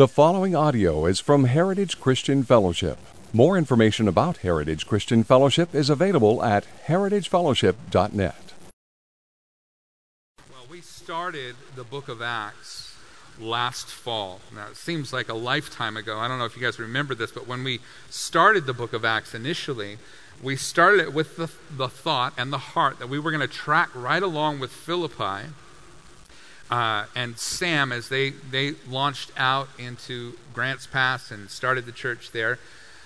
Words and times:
The 0.00 0.08
following 0.08 0.56
audio 0.56 1.04
is 1.04 1.20
from 1.20 1.44
Heritage 1.44 2.00
Christian 2.00 2.42
Fellowship. 2.42 2.96
More 3.34 3.58
information 3.58 4.08
about 4.08 4.38
Heritage 4.38 4.86
Christian 4.86 5.22
Fellowship 5.24 5.74
is 5.74 5.90
available 5.90 6.42
at 6.42 6.64
heritagefellowship.net. 6.86 8.54
Well, 10.50 10.64
we 10.70 10.80
started 10.80 11.54
the 11.76 11.84
book 11.84 12.08
of 12.08 12.22
Acts 12.22 12.96
last 13.38 13.88
fall. 13.88 14.40
Now, 14.54 14.68
it 14.68 14.78
seems 14.78 15.12
like 15.12 15.28
a 15.28 15.34
lifetime 15.34 15.98
ago. 15.98 16.18
I 16.18 16.28
don't 16.28 16.38
know 16.38 16.46
if 16.46 16.56
you 16.56 16.62
guys 16.62 16.78
remember 16.78 17.14
this, 17.14 17.30
but 17.30 17.46
when 17.46 17.62
we 17.62 17.80
started 18.08 18.64
the 18.64 18.72
book 18.72 18.94
of 18.94 19.04
Acts 19.04 19.34
initially, 19.34 19.98
we 20.42 20.56
started 20.56 21.00
it 21.00 21.12
with 21.12 21.36
the, 21.36 21.50
the 21.70 21.90
thought 21.90 22.32
and 22.38 22.50
the 22.50 22.72
heart 22.72 23.00
that 23.00 23.10
we 23.10 23.18
were 23.18 23.30
going 23.30 23.46
to 23.46 23.54
track 23.54 23.90
right 23.94 24.22
along 24.22 24.60
with 24.60 24.72
Philippi 24.72 25.50
uh, 26.70 27.06
and 27.16 27.36
Sam 27.38 27.90
as 27.90 28.08
they, 28.08 28.30
they 28.30 28.74
launched 28.88 29.32
out 29.36 29.68
into 29.78 30.34
Grants 30.54 30.86
Pass 30.86 31.30
and 31.30 31.50
started 31.50 31.84
the 31.84 31.92
church 31.92 32.30
there, 32.30 32.58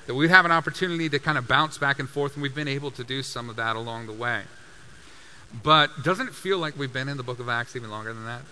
that 0.06 0.14
we'd 0.14 0.30
have 0.30 0.44
an 0.44 0.52
opportunity 0.52 1.08
to 1.08 1.18
kind 1.18 1.38
of 1.38 1.48
bounce 1.48 1.78
back 1.78 1.98
and 1.98 2.08
forth, 2.08 2.34
and 2.34 2.42
we've 2.42 2.54
been 2.54 2.68
able 2.68 2.90
to 2.90 3.02
do 3.02 3.22
some 3.22 3.48
of 3.48 3.56
that 3.56 3.74
along 3.74 4.06
the 4.06 4.12
way. 4.12 4.42
But 5.62 6.02
doesn't 6.02 6.28
it 6.28 6.34
feel 6.34 6.58
like 6.58 6.78
we've 6.78 6.92
been 6.92 7.08
in 7.08 7.16
the 7.16 7.22
book 7.22 7.38
of 7.38 7.48
Acts 7.48 7.74
even 7.74 7.90
longer 7.90 8.12
than 8.12 8.26
that? 8.26 8.42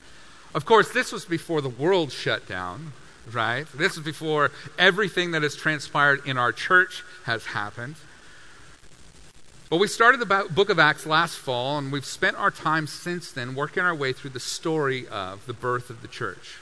of 0.54 0.66
course, 0.66 0.92
this 0.92 1.12
was 1.12 1.24
before 1.24 1.62
the 1.62 1.68
world 1.68 2.12
shut 2.12 2.46
down, 2.46 2.92
right? 3.32 3.66
This 3.74 3.96
was 3.96 4.04
before 4.04 4.50
everything 4.78 5.30
that 5.30 5.42
has 5.42 5.56
transpired 5.56 6.26
in 6.26 6.36
our 6.36 6.52
church 6.52 7.04
has 7.24 7.46
happened. 7.46 7.94
Well, 9.70 9.80
we 9.80 9.86
started 9.86 10.18
the 10.18 10.48
book 10.50 10.70
of 10.70 10.78
Acts 10.78 11.04
last 11.04 11.36
fall, 11.36 11.76
and 11.76 11.92
we've 11.92 12.06
spent 12.06 12.38
our 12.38 12.50
time 12.50 12.86
since 12.86 13.30
then 13.30 13.54
working 13.54 13.82
our 13.82 13.94
way 13.94 14.14
through 14.14 14.30
the 14.30 14.40
story 14.40 15.06
of 15.08 15.44
the 15.44 15.52
birth 15.52 15.90
of 15.90 16.00
the 16.00 16.08
church. 16.08 16.56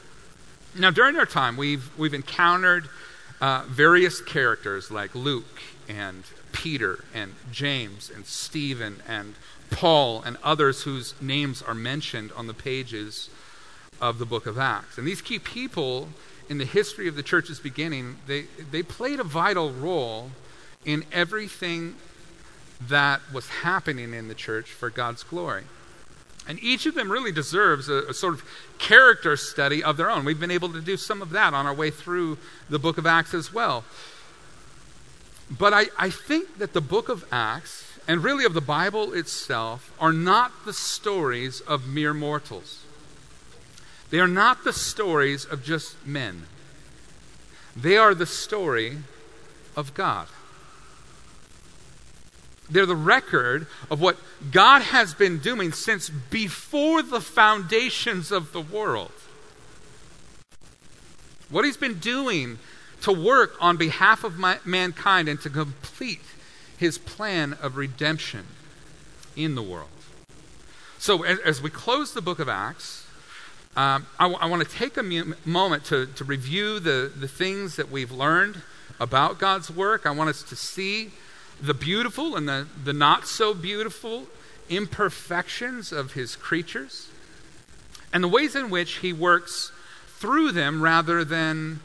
Now, 0.77 0.91
during 0.91 1.15
our 1.15 1.25
time, 1.25 1.57
we've, 1.57 1.97
we've 1.97 2.15
encountered 2.15 2.89
uh, 3.41 3.63
various 3.69 4.21
characters 4.21 4.91
like 4.91 5.15
Luke 5.15 5.63
and 5.89 6.25
Peter 6.51 7.05
and 7.15 7.35
James 7.53 8.11
and 8.13 8.27
Stephen 8.27 8.97
and 9.07 9.35
Paul 9.71 10.21
and 10.23 10.37
others 10.43 10.83
whose 10.83 11.15
names 11.23 11.63
are 11.63 11.75
mentioned 11.77 12.33
on 12.33 12.49
the 12.49 12.55
pages 12.55 13.31
of 14.01 14.19
the 14.19 14.27
book 14.27 14.47
of 14.47 14.59
Acts. 14.59 14.99
And 14.99 15.07
these 15.07 15.23
key 15.23 15.39
people 15.39 16.09
in 16.49 16.59
the 16.59 16.65
history 16.65 17.07
of 17.07 17.15
the 17.15 17.23
church's 17.23 17.61
beginning, 17.61 18.17
they, 18.27 18.47
they 18.73 18.83
played 18.83 19.21
a 19.21 19.25
vital 19.25 19.71
role 19.71 20.33
in 20.85 21.05
everything 21.13 21.95
that 22.81 23.21
was 23.33 23.49
happening 23.49 24.13
in 24.13 24.29
the 24.29 24.35
church 24.35 24.71
for 24.71 24.91
God's 24.91 25.23
glory. 25.23 25.65
And 26.49 26.63
each 26.63 26.87
of 26.87 26.95
them 26.95 27.11
really 27.11 27.33
deserves 27.33 27.89
a, 27.89 28.05
a, 28.09 28.15
sort 28.15 28.35
of 28.35 28.45
character 28.79 29.37
study 29.37 29.83
of 29.83 29.97
their 29.97 30.11
own. 30.11 30.25
We've 30.25 30.39
been 30.39 30.51
able 30.51 30.73
to 30.73 30.81
do 30.81 30.97
some 30.97 31.21
of 31.21 31.31
that 31.31 31.55
on 31.55 31.67
our 31.67 31.75
way 31.75 31.91
through 31.91 32.39
the 32.71 32.79
book 32.79 32.99
of 32.99 33.07
Acts 33.07 33.35
as 33.35 33.53
well. 33.53 33.85
But 35.51 35.73
I, 35.73 35.87
I 35.99 36.11
think 36.11 36.59
that 36.59 36.73
the 36.73 36.81
book 36.81 37.09
of 37.09 37.25
Acts, 37.33 37.99
and 38.07 38.23
really 38.23 38.45
of 38.45 38.55
the 38.55 38.61
Bible 38.61 39.13
itself, 39.13 39.93
are 39.99 40.13
not 40.13 40.53
the 40.65 40.73
stories 40.73 41.61
of 41.61 41.89
mere 41.89 42.15
mortals. 42.15 42.85
They 44.11 44.21
are 44.21 44.29
not 44.29 44.63
the 44.63 44.73
stories 44.73 45.45
of 45.45 45.65
just 45.65 46.07
men. 46.07 46.45
They 47.75 47.97
are 47.97 48.15
the 48.15 48.27
story 48.27 48.99
of 49.77 49.95
God. 49.95 50.29
They're 52.69 52.87
the 52.87 52.97
record 52.97 53.67
of 53.91 54.01
what 54.01 54.17
God 54.51 54.83
has 54.83 55.15
been 55.15 55.39
doing 55.39 55.73
since 55.73 56.09
before 56.09 57.03
the 57.03 57.21
foundations 57.21 58.33
of 58.33 58.53
the 58.53 58.61
world. 58.61 59.13
What 61.49 61.65
He's 61.65 61.77
been 61.77 61.99
doing 61.99 62.59
to 63.03 63.13
work 63.13 63.55
on 63.61 63.77
behalf 63.77 64.25
of 64.25 64.37
my, 64.37 64.59
mankind 64.65 65.29
and 65.29 65.41
to 65.43 65.51
complete 65.51 66.23
His 66.77 66.99
plan 66.99 67.57
of 67.63 67.77
redemption 67.77 68.47
in 69.37 69.55
the 69.55 69.63
world. 69.63 69.91
So, 70.99 71.23
as, 71.23 71.39
as 71.41 71.63
we 71.63 71.71
close 71.71 72.15
the 72.15 72.23
book 72.23 72.41
of 72.41 72.49
Acts, 72.49 73.07
um, 73.77 74.07
I, 74.19 74.25
w- 74.25 74.41
I 74.41 74.47
want 74.47 74.69
to 74.69 74.75
take 74.75 74.97
a 74.97 75.03
moment 75.45 75.85
to, 75.85 76.07
to 76.07 76.25
review 76.25 76.81
the, 76.81 77.13
the 77.15 77.29
things 77.29 77.77
that 77.77 77.91
we've 77.91 78.11
learned 78.11 78.63
about 78.99 79.39
God's 79.39 79.71
work. 79.71 80.07
I 80.07 80.11
want 80.11 80.31
us 80.31 80.43
to 80.45 80.57
see 80.57 81.11
the 81.61 81.75
beautiful 81.75 82.37
and 82.37 82.49
the, 82.49 82.67
the 82.85 82.93
not 82.93 83.27
so 83.27 83.55
beautiful 83.55 84.27
imperfections 84.69 85.93
of 85.93 86.13
his 86.13 86.37
creatures 86.37 87.09
and 88.13 88.23
the 88.23 88.29
ways 88.29 88.57
in 88.57 88.71
which 88.71 88.95
he 88.97 89.13
works 89.13 89.73
through 90.19 90.53
them 90.53 90.83
rather 90.83 91.25
than 91.25 91.81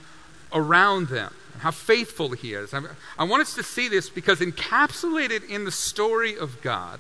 around 0.54 1.08
them. 1.08 1.34
How 1.60 1.72
faithful 1.72 2.30
he 2.32 2.54
is. 2.54 2.74
I, 2.74 2.82
I 3.18 3.24
want 3.24 3.42
us 3.42 3.54
to 3.56 3.64
see 3.64 3.88
this 3.88 4.10
because 4.10 4.40
encapsulated 4.40 5.48
in 5.50 5.66
the 5.66 5.72
story 5.72 6.38
of 6.38 6.62
God 6.62 7.00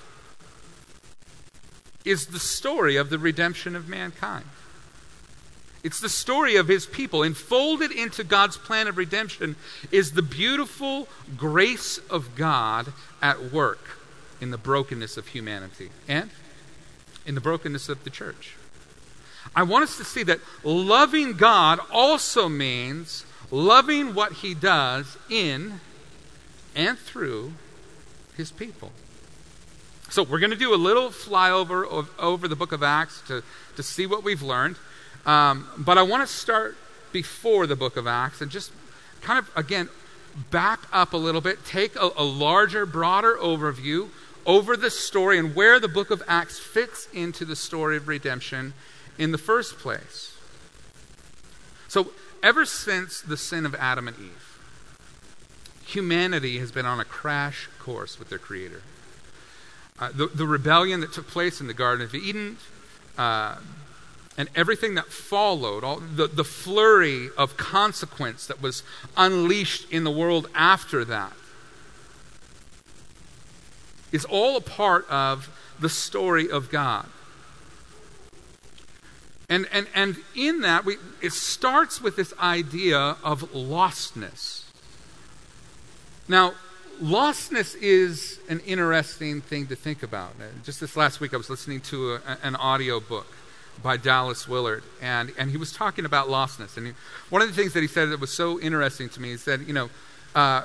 is 2.05 2.27
the 2.27 2.39
story 2.39 2.95
of 2.95 3.09
the 3.09 3.17
redemption 3.17 3.75
of 3.75 3.87
mankind. 3.87 4.45
It's 5.83 5.99
the 5.99 6.09
story 6.09 6.55
of 6.55 6.67
his 6.67 6.85
people. 6.85 7.23
Enfolded 7.23 7.91
into 7.91 8.23
God's 8.23 8.57
plan 8.57 8.87
of 8.87 8.97
redemption 8.97 9.55
is 9.91 10.11
the 10.11 10.21
beautiful 10.21 11.07
grace 11.37 11.97
of 12.09 12.35
God 12.35 12.93
at 13.21 13.51
work 13.51 13.97
in 14.39 14.51
the 14.51 14.57
brokenness 14.57 15.17
of 15.17 15.27
humanity 15.27 15.89
and 16.07 16.29
in 17.25 17.35
the 17.35 17.41
brokenness 17.41 17.89
of 17.89 18.03
the 18.03 18.09
church. 18.09 18.55
I 19.55 19.63
want 19.63 19.83
us 19.83 19.97
to 19.97 20.03
see 20.03 20.23
that 20.23 20.39
loving 20.63 21.33
God 21.33 21.79
also 21.91 22.47
means 22.47 23.25
loving 23.49 24.13
what 24.13 24.33
he 24.33 24.53
does 24.53 25.17
in 25.29 25.79
and 26.75 26.97
through 26.97 27.53
his 28.37 28.51
people. 28.51 28.91
So 30.09 30.23
we're 30.23 30.39
going 30.39 30.51
to 30.51 30.57
do 30.57 30.73
a 30.73 30.75
little 30.75 31.09
flyover 31.09 31.87
of, 31.87 32.09
over 32.19 32.47
the 32.47 32.55
book 32.55 32.71
of 32.71 32.83
Acts 32.83 33.21
to, 33.27 33.43
to 33.75 33.83
see 33.83 34.05
what 34.05 34.23
we've 34.23 34.41
learned. 34.41 34.75
Um, 35.25 35.67
but 35.77 35.97
I 35.97 36.03
want 36.03 36.27
to 36.27 36.33
start 36.33 36.77
before 37.11 37.67
the 37.67 37.75
book 37.75 37.97
of 37.97 38.07
Acts 38.07 38.41
and 38.41 38.49
just 38.49 38.71
kind 39.21 39.37
of, 39.37 39.49
again, 39.55 39.89
back 40.49 40.79
up 40.91 41.13
a 41.13 41.17
little 41.17 41.41
bit, 41.41 41.63
take 41.65 41.95
a, 41.95 42.09
a 42.17 42.23
larger, 42.23 42.85
broader 42.85 43.37
overview 43.39 44.09
over 44.45 44.75
the 44.75 44.89
story 44.89 45.37
and 45.37 45.55
where 45.55 45.79
the 45.79 45.87
book 45.87 46.09
of 46.09 46.23
Acts 46.27 46.59
fits 46.59 47.07
into 47.13 47.45
the 47.45 47.55
story 47.55 47.97
of 47.97 48.07
redemption 48.07 48.73
in 49.17 49.31
the 49.31 49.37
first 49.37 49.77
place. 49.77 50.35
So, 51.87 52.11
ever 52.41 52.65
since 52.65 53.21
the 53.21 53.37
sin 53.37 53.65
of 53.65 53.75
Adam 53.75 54.07
and 54.07 54.17
Eve, 54.17 54.59
humanity 55.85 56.57
has 56.59 56.71
been 56.71 56.85
on 56.85 56.99
a 56.99 57.05
crash 57.05 57.67
course 57.79 58.17
with 58.17 58.29
their 58.29 58.39
Creator. 58.39 58.81
Uh, 59.99 60.09
the, 60.13 60.27
the 60.27 60.47
rebellion 60.47 61.01
that 61.01 61.13
took 61.13 61.27
place 61.27 61.61
in 61.61 61.67
the 61.67 61.73
Garden 61.73 62.05
of 62.05 62.15
Eden, 62.15 62.57
uh, 63.17 63.57
and 64.37 64.49
everything 64.55 64.95
that 64.95 65.07
followed, 65.07 65.83
all 65.83 65.97
the, 65.97 66.27
the 66.27 66.43
flurry 66.43 67.29
of 67.37 67.57
consequence 67.57 68.47
that 68.47 68.61
was 68.61 68.83
unleashed 69.17 69.91
in 69.91 70.03
the 70.03 70.11
world 70.11 70.47
after 70.55 71.03
that, 71.05 71.33
is 74.11 74.25
all 74.25 74.57
a 74.57 74.61
part 74.61 75.09
of 75.09 75.49
the 75.79 75.89
story 75.89 76.49
of 76.49 76.69
God. 76.69 77.07
And, 79.49 79.67
and, 79.73 79.87
and 79.93 80.15
in 80.33 80.61
that, 80.61 80.85
we, 80.85 80.95
it 81.21 81.33
starts 81.33 82.01
with 82.01 82.15
this 82.15 82.33
idea 82.39 83.17
of 83.23 83.41
lostness. 83.51 84.63
Now, 86.29 86.53
lostness 87.01 87.75
is 87.81 88.39
an 88.47 88.61
interesting 88.61 89.41
thing 89.41 89.67
to 89.67 89.75
think 89.75 90.03
about. 90.03 90.33
Just 90.63 90.79
this 90.79 90.95
last 90.95 91.19
week, 91.19 91.33
I 91.33 91.37
was 91.37 91.49
listening 91.49 91.81
to 91.81 92.13
a, 92.15 92.37
an 92.43 92.55
audio 92.55 93.01
book 93.01 93.27
by 93.81 93.97
Dallas 93.97 94.47
Willard, 94.47 94.83
and, 95.01 95.31
and 95.37 95.51
he 95.51 95.57
was 95.57 95.71
talking 95.71 96.05
about 96.05 96.27
lostness. 96.27 96.77
And 96.77 96.87
he, 96.87 96.93
one 97.29 97.41
of 97.41 97.47
the 97.47 97.53
things 97.53 97.73
that 97.73 97.81
he 97.81 97.87
said 97.87 98.09
that 98.09 98.19
was 98.19 98.31
so 98.31 98.59
interesting 98.59 99.09
to 99.09 99.21
me, 99.21 99.31
is 99.31 99.45
that, 99.45 99.67
you 99.67 99.73
know, 99.73 99.89
uh, 100.33 100.63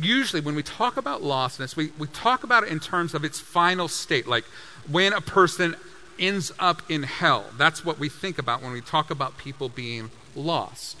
usually 0.00 0.40
when 0.40 0.54
we 0.54 0.62
talk 0.62 0.96
about 0.96 1.22
lostness, 1.22 1.74
we, 1.76 1.92
we 1.98 2.06
talk 2.08 2.44
about 2.44 2.62
it 2.62 2.70
in 2.70 2.78
terms 2.78 3.14
of 3.14 3.24
its 3.24 3.40
final 3.40 3.88
state, 3.88 4.26
like 4.26 4.44
when 4.88 5.12
a 5.12 5.20
person 5.20 5.74
ends 6.18 6.52
up 6.58 6.82
in 6.88 7.02
hell. 7.02 7.46
That's 7.56 7.84
what 7.84 7.98
we 7.98 8.08
think 8.08 8.38
about 8.38 8.62
when 8.62 8.72
we 8.72 8.80
talk 8.80 9.10
about 9.10 9.38
people 9.38 9.68
being 9.68 10.10
lost. 10.36 10.98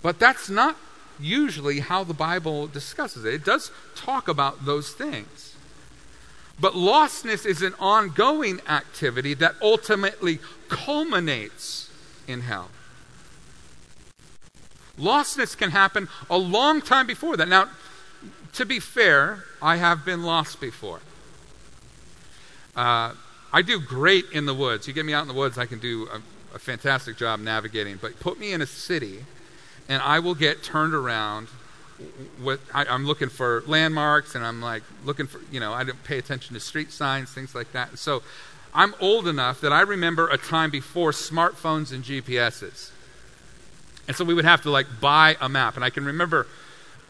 But 0.00 0.18
that's 0.18 0.48
not 0.48 0.76
usually 1.20 1.80
how 1.80 2.04
the 2.04 2.14
Bible 2.14 2.68
discusses 2.68 3.24
it. 3.24 3.34
It 3.34 3.44
does 3.44 3.72
talk 3.96 4.28
about 4.28 4.64
those 4.64 4.92
things. 4.92 5.47
But 6.60 6.74
lostness 6.74 7.46
is 7.46 7.62
an 7.62 7.74
ongoing 7.78 8.60
activity 8.68 9.34
that 9.34 9.54
ultimately 9.62 10.40
culminates 10.68 11.90
in 12.26 12.42
hell. 12.42 12.70
Lostness 14.98 15.56
can 15.56 15.70
happen 15.70 16.08
a 16.28 16.36
long 16.36 16.80
time 16.82 17.06
before 17.06 17.36
that. 17.36 17.48
Now, 17.48 17.68
to 18.54 18.66
be 18.66 18.80
fair, 18.80 19.44
I 19.62 19.76
have 19.76 20.04
been 20.04 20.24
lost 20.24 20.60
before. 20.60 21.00
Uh, 22.74 23.12
I 23.52 23.62
do 23.62 23.80
great 23.80 24.26
in 24.32 24.46
the 24.46 24.54
woods. 24.54 24.88
You 24.88 24.94
get 24.94 25.06
me 25.06 25.14
out 25.14 25.22
in 25.22 25.28
the 25.28 25.34
woods, 25.34 25.58
I 25.58 25.66
can 25.66 25.78
do 25.78 26.08
uh, 26.12 26.18
a 26.54 26.58
fantastic 26.58 27.16
job 27.16 27.40
navigating, 27.40 27.98
but 28.00 28.18
put 28.20 28.38
me 28.38 28.52
in 28.52 28.60
a 28.60 28.66
city 28.66 29.24
and 29.88 30.02
I 30.02 30.18
will 30.18 30.34
get 30.34 30.62
turned 30.62 30.94
around. 30.94 31.48
With, 32.42 32.60
I, 32.72 32.84
I'm 32.84 33.06
looking 33.06 33.28
for 33.28 33.64
landmarks 33.66 34.34
and 34.34 34.44
I'm 34.44 34.60
like 34.60 34.82
looking 35.04 35.26
for, 35.26 35.40
you 35.50 35.58
know, 35.58 35.72
I 35.72 35.84
didn't 35.84 36.04
pay 36.04 36.18
attention 36.18 36.54
to 36.54 36.60
street 36.60 36.92
signs, 36.92 37.30
things 37.30 37.54
like 37.54 37.72
that. 37.72 37.98
So 37.98 38.22
I'm 38.74 38.94
old 39.00 39.26
enough 39.26 39.60
that 39.62 39.72
I 39.72 39.80
remember 39.80 40.28
a 40.28 40.38
time 40.38 40.70
before 40.70 41.10
smartphones 41.10 41.92
and 41.92 42.04
GPSs. 42.04 42.90
And 44.06 44.16
so 44.16 44.24
we 44.24 44.34
would 44.34 44.44
have 44.44 44.62
to 44.62 44.70
like 44.70 44.86
buy 45.00 45.36
a 45.40 45.48
map. 45.48 45.76
And 45.76 45.84
I 45.84 45.90
can 45.90 46.04
remember 46.04 46.46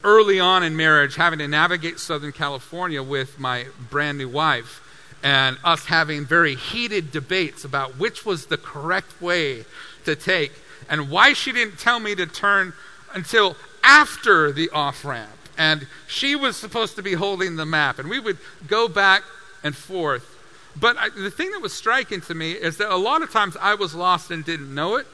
early 0.03 0.39
on 0.39 0.63
in 0.63 0.75
marriage 0.75 1.15
having 1.15 1.39
to 1.39 1.47
navigate 1.47 1.99
Southern 1.99 2.31
California 2.31 3.03
with 3.03 3.39
my 3.39 3.67
brand 3.89 4.17
new 4.17 4.29
wife 4.29 4.85
and 5.21 5.57
us 5.63 5.85
having 5.85 6.25
very 6.25 6.55
heated 6.55 7.11
debates 7.11 7.65
about 7.65 7.97
which 7.97 8.25
was 8.25 8.45
the 8.45 8.57
correct 8.57 9.21
way 9.21 9.65
to 10.05 10.15
take 10.15 10.53
and 10.89 11.09
why 11.09 11.33
she 11.33 11.51
didn't 11.51 11.77
tell 11.77 11.99
me 11.99 12.15
to 12.15 12.25
turn 12.25 12.73
until 13.13 13.55
after 13.83 14.51
the 14.51 14.69
off 14.69 15.03
ramp. 15.05 15.31
And 15.57 15.87
she 16.07 16.35
was 16.35 16.55
supposed 16.55 16.95
to 16.95 17.03
be 17.03 17.13
holding 17.13 17.55
the 17.55 17.65
map. 17.65 17.99
And 17.99 18.09
we 18.09 18.19
would 18.19 18.37
go 18.67 18.87
back 18.87 19.23
and 19.63 19.75
forth. 19.75 20.37
But 20.75 20.97
I, 20.97 21.09
the 21.09 21.31
thing 21.31 21.51
that 21.51 21.61
was 21.61 21.73
striking 21.73 22.21
to 22.21 22.33
me 22.33 22.53
is 22.53 22.77
that 22.77 22.93
a 22.93 22.95
lot 22.95 23.21
of 23.21 23.31
times 23.31 23.57
I 23.59 23.75
was 23.75 23.93
lost 23.93 24.31
and 24.31 24.45
didn't 24.45 24.73
know 24.73 24.95
it. 24.95 25.07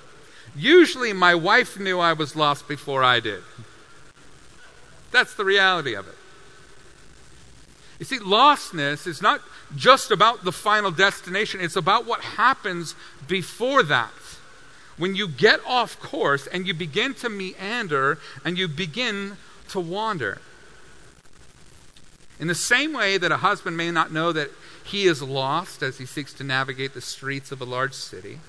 Usually 0.55 1.13
my 1.13 1.35
wife 1.35 1.79
knew 1.79 1.99
I 1.99 2.13
was 2.13 2.35
lost 2.35 2.67
before 2.67 3.03
I 3.03 3.19
did. 3.19 3.41
That's 5.11 5.33
the 5.33 5.45
reality 5.45 5.95
of 5.95 6.07
it. 6.07 6.15
You 7.99 8.05
see, 8.05 8.19
lostness 8.19 9.07
is 9.07 9.21
not 9.21 9.41
just 9.75 10.11
about 10.11 10.43
the 10.43 10.51
final 10.51 10.91
destination, 10.91 11.61
it's 11.61 11.77
about 11.77 12.05
what 12.05 12.21
happens 12.21 12.93
before 13.27 13.83
that. 13.83 14.11
When 14.97 15.15
you 15.15 15.27
get 15.27 15.59
off 15.65 15.99
course 15.99 16.47
and 16.47 16.65
you 16.65 16.73
begin 16.73 17.13
to 17.15 17.29
meander 17.29 18.17
and 18.43 18.57
you 18.57 18.67
begin 18.67 19.37
to 19.69 19.79
wander. 19.79 20.39
In 22.39 22.47
the 22.47 22.55
same 22.55 22.93
way 22.93 23.17
that 23.17 23.31
a 23.31 23.37
husband 23.37 23.77
may 23.77 23.91
not 23.91 24.11
know 24.11 24.31
that 24.31 24.51
he 24.83 25.07
is 25.07 25.21
lost 25.21 25.81
as 25.81 25.97
he 25.97 26.05
seeks 26.05 26.33
to 26.33 26.43
navigate 26.43 26.93
the 26.93 27.01
streets 27.01 27.51
of 27.51 27.61
a 27.61 27.65
large 27.65 27.93
city, 27.93 28.39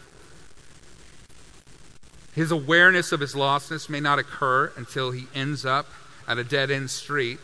his 2.34 2.50
awareness 2.50 3.12
of 3.12 3.20
his 3.20 3.34
lostness 3.34 3.88
may 3.88 4.00
not 4.00 4.18
occur 4.18 4.70
until 4.76 5.10
he 5.10 5.26
ends 5.34 5.64
up 5.64 5.86
at 6.28 6.36
a 6.36 6.44
dead 6.44 6.70
end 6.70 6.90
street. 6.90 7.38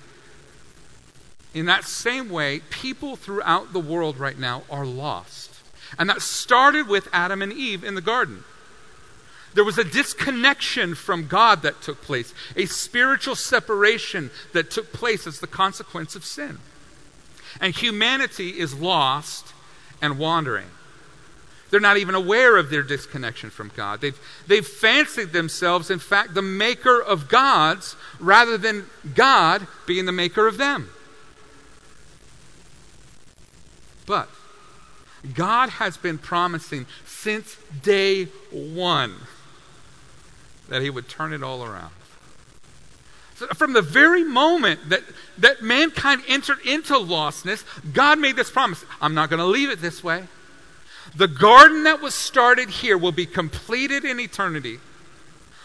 In 1.54 1.66
that 1.66 1.84
same 1.84 2.28
way, 2.28 2.60
people 2.70 3.16
throughout 3.16 3.72
the 3.72 3.80
world 3.80 4.18
right 4.18 4.38
now 4.38 4.64
are 4.70 4.84
lost. 4.84 5.50
And 5.98 6.10
that 6.10 6.22
started 6.22 6.88
with 6.88 7.08
Adam 7.12 7.40
and 7.40 7.52
Eve 7.52 7.84
in 7.84 7.94
the 7.94 8.00
garden. 8.00 8.44
There 9.54 9.64
was 9.64 9.78
a 9.78 9.84
disconnection 9.84 10.94
from 10.94 11.26
God 11.26 11.62
that 11.62 11.82
took 11.82 12.00
place, 12.02 12.32
a 12.56 12.66
spiritual 12.66 13.36
separation 13.36 14.30
that 14.52 14.70
took 14.70 14.92
place 14.92 15.26
as 15.26 15.40
the 15.40 15.46
consequence 15.46 16.16
of 16.16 16.24
sin. 16.24 16.58
And 17.60 17.74
humanity 17.74 18.58
is 18.58 18.74
lost 18.74 19.52
and 20.00 20.18
wandering. 20.18 20.68
They're 21.70 21.80
not 21.80 21.96
even 21.96 22.14
aware 22.14 22.56
of 22.56 22.70
their 22.70 22.82
disconnection 22.82 23.50
from 23.50 23.70
God. 23.74 24.00
They've, 24.00 24.18
they've 24.46 24.66
fancied 24.66 25.32
themselves, 25.32 25.90
in 25.90 25.98
fact, 25.98 26.34
the 26.34 26.42
maker 26.42 27.00
of 27.00 27.28
gods 27.28 27.96
rather 28.20 28.58
than 28.58 28.86
God 29.14 29.66
being 29.86 30.04
the 30.04 30.12
maker 30.12 30.46
of 30.46 30.58
them. 30.58 30.90
But 34.06 34.28
God 35.34 35.70
has 35.70 35.96
been 35.96 36.18
promising 36.18 36.86
since 37.06 37.56
day 37.82 38.24
one 38.50 39.14
that 40.72 40.80
He 40.80 40.88
would 40.88 41.06
turn 41.06 41.34
it 41.34 41.42
all 41.42 41.62
around. 41.62 41.92
So 43.36 43.46
from 43.48 43.74
the 43.74 43.82
very 43.82 44.24
moment 44.24 44.88
that, 44.88 45.02
that 45.36 45.60
mankind 45.60 46.22
entered 46.26 46.60
into 46.64 46.94
lostness, 46.94 47.62
God 47.92 48.18
made 48.18 48.36
this 48.36 48.50
promise 48.50 48.82
I'm 48.98 49.12
not 49.12 49.28
going 49.28 49.38
to 49.38 49.46
leave 49.46 49.68
it 49.68 49.82
this 49.82 50.02
way. 50.02 50.24
The 51.14 51.28
garden 51.28 51.84
that 51.84 52.00
was 52.00 52.14
started 52.14 52.70
here 52.70 52.96
will 52.96 53.12
be 53.12 53.26
completed 53.26 54.06
in 54.06 54.18
eternity. 54.18 54.78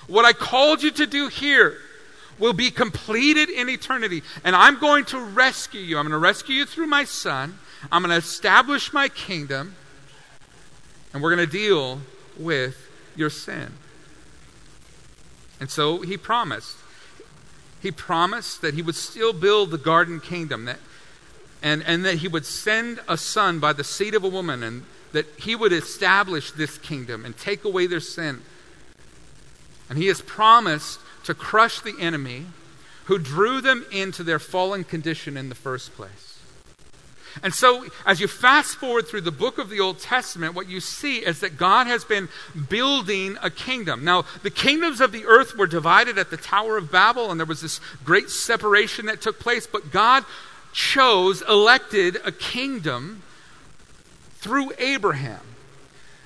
What 0.07 0.25
I 0.25 0.33
called 0.33 0.83
you 0.83 0.91
to 0.91 1.07
do 1.07 1.29
here 1.29 1.77
will 2.37 2.51
be 2.51 2.69
completed 2.69 3.49
in 3.49 3.69
eternity. 3.69 4.23
And 4.43 4.57
I'm 4.57 4.77
going 4.77 5.05
to 5.05 5.19
rescue 5.19 5.79
you. 5.79 5.97
I'm 5.97 6.03
going 6.03 6.11
to 6.11 6.17
rescue 6.17 6.55
you 6.55 6.65
through 6.65 6.87
my 6.87 7.05
son. 7.05 7.59
I'm 7.93 8.01
going 8.01 8.11
to 8.11 8.17
establish 8.17 8.91
my 8.91 9.07
kingdom. 9.07 9.75
And 11.13 11.23
we're 11.23 11.33
going 11.33 11.47
to 11.47 11.51
deal 11.51 12.01
with 12.37 12.75
your 13.15 13.29
sin. 13.29 13.71
And 15.59 15.69
so 15.69 16.01
he 16.01 16.17
promised. 16.17 16.77
He 17.81 17.91
promised 17.91 18.61
that 18.61 18.73
he 18.73 18.81
would 18.81 18.95
still 18.95 19.33
build 19.33 19.71
the 19.71 19.77
garden 19.77 20.19
kingdom 20.19 20.65
that, 20.65 20.79
and, 21.61 21.83
and 21.83 22.05
that 22.05 22.15
he 22.15 22.27
would 22.27 22.45
send 22.45 22.99
a 23.07 23.17
son 23.17 23.59
by 23.59 23.73
the 23.73 23.83
seed 23.83 24.15
of 24.15 24.23
a 24.23 24.29
woman 24.29 24.63
and 24.63 24.83
that 25.13 25.25
he 25.39 25.55
would 25.55 25.73
establish 25.73 26.51
this 26.51 26.77
kingdom 26.77 27.25
and 27.25 27.37
take 27.37 27.63
away 27.63 27.87
their 27.87 27.99
sin. 27.99 28.41
And 29.89 29.97
he 29.97 30.07
has 30.07 30.21
promised 30.21 30.99
to 31.23 31.33
crush 31.33 31.81
the 31.81 31.95
enemy 31.99 32.45
who 33.05 33.17
drew 33.17 33.61
them 33.61 33.85
into 33.91 34.23
their 34.23 34.39
fallen 34.39 34.83
condition 34.83 35.37
in 35.37 35.49
the 35.49 35.55
first 35.55 35.93
place. 35.93 36.26
And 37.43 37.53
so, 37.53 37.85
as 38.05 38.19
you 38.19 38.27
fast 38.27 38.75
forward 38.75 39.07
through 39.07 39.21
the 39.21 39.31
book 39.31 39.57
of 39.57 39.69
the 39.69 39.79
Old 39.79 39.99
Testament, 39.99 40.55
what 40.55 40.69
you 40.69 40.79
see 40.79 41.17
is 41.17 41.39
that 41.39 41.57
God 41.57 41.87
has 41.87 42.03
been 42.03 42.29
building 42.69 43.37
a 43.41 43.49
kingdom. 43.49 44.03
Now, 44.03 44.25
the 44.43 44.49
kingdoms 44.49 45.01
of 45.01 45.11
the 45.11 45.25
earth 45.25 45.55
were 45.55 45.67
divided 45.67 46.17
at 46.17 46.29
the 46.29 46.37
Tower 46.37 46.77
of 46.77 46.91
Babel, 46.91 47.31
and 47.31 47.39
there 47.39 47.45
was 47.45 47.61
this 47.61 47.79
great 48.03 48.29
separation 48.29 49.05
that 49.07 49.21
took 49.21 49.39
place, 49.39 49.67
but 49.67 49.91
God 49.91 50.23
chose, 50.73 51.41
elected 51.41 52.17
a 52.23 52.31
kingdom 52.31 53.23
through 54.35 54.71
Abraham 54.77 55.41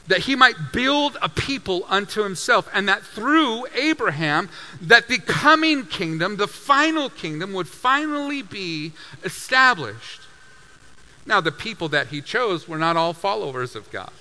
that 0.07 0.21
he 0.21 0.35
might 0.35 0.73
build 0.73 1.17
a 1.21 1.29
people 1.29 1.85
unto 1.87 2.23
himself 2.23 2.69
and 2.73 2.89
that 2.89 3.01
through 3.01 3.65
Abraham 3.73 4.49
that 4.81 5.07
the 5.07 5.17
coming 5.19 5.85
kingdom 5.85 6.35
the 6.35 6.47
final 6.47 7.09
kingdom 7.09 7.53
would 7.53 7.67
finally 7.67 8.41
be 8.41 8.91
established 9.23 10.20
now 11.25 11.41
the 11.41 11.51
people 11.51 11.89
that 11.89 12.07
he 12.07 12.21
chose 12.21 12.67
were 12.67 12.77
not 12.77 12.97
all 12.97 13.13
followers 13.13 13.75
of 13.75 13.91
God 13.91 14.11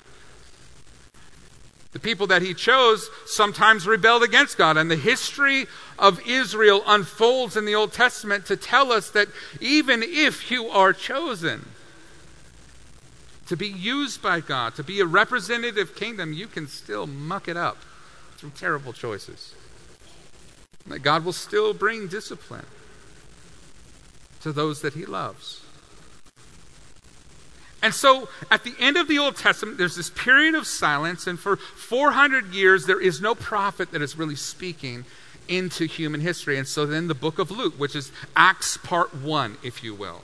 the 1.92 1.98
people 1.98 2.28
that 2.28 2.42
he 2.42 2.54
chose 2.54 3.10
sometimes 3.26 3.86
rebelled 3.86 4.22
against 4.22 4.56
God 4.56 4.76
and 4.76 4.90
the 4.90 4.96
history 4.96 5.66
of 5.98 6.20
Israel 6.26 6.82
unfolds 6.86 7.56
in 7.56 7.64
the 7.64 7.74
Old 7.74 7.92
Testament 7.92 8.46
to 8.46 8.56
tell 8.56 8.92
us 8.92 9.10
that 9.10 9.28
even 9.60 10.02
if 10.04 10.50
you 10.50 10.68
are 10.68 10.92
chosen 10.92 11.66
to 13.46 13.56
be 13.56 13.66
used 13.66 14.22
by 14.22 14.38
God, 14.38 14.76
to 14.76 14.84
be 14.84 15.00
a 15.00 15.04
representative 15.04 15.96
kingdom, 15.96 16.32
you 16.32 16.46
can 16.46 16.68
still 16.68 17.08
muck 17.08 17.48
it 17.48 17.56
up 17.56 17.78
through 18.36 18.50
terrible 18.50 18.92
choices. 18.92 19.54
That 20.86 21.00
God 21.00 21.24
will 21.24 21.32
still 21.32 21.74
bring 21.74 22.06
discipline 22.06 22.66
to 24.42 24.52
those 24.52 24.80
that 24.82 24.94
He 24.94 25.04
loves. 25.04 25.59
And 27.82 27.94
so, 27.94 28.28
at 28.50 28.62
the 28.62 28.74
end 28.78 28.96
of 28.96 29.08
the 29.08 29.18
Old 29.18 29.36
Testament, 29.36 29.78
there's 29.78 29.96
this 29.96 30.10
period 30.10 30.54
of 30.54 30.66
silence, 30.66 31.26
and 31.26 31.38
for 31.38 31.56
400 31.56 32.52
years, 32.52 32.84
there 32.84 33.00
is 33.00 33.20
no 33.22 33.34
prophet 33.34 33.90
that 33.92 34.02
is 34.02 34.18
really 34.18 34.36
speaking 34.36 35.06
into 35.48 35.86
human 35.86 36.20
history. 36.20 36.58
And 36.58 36.68
so, 36.68 36.84
then 36.84 37.08
the 37.08 37.14
book 37.14 37.38
of 37.38 37.50
Luke, 37.50 37.74
which 37.78 37.96
is 37.96 38.12
Acts 38.36 38.76
part 38.76 39.14
one, 39.14 39.56
if 39.62 39.82
you 39.82 39.94
will. 39.94 40.22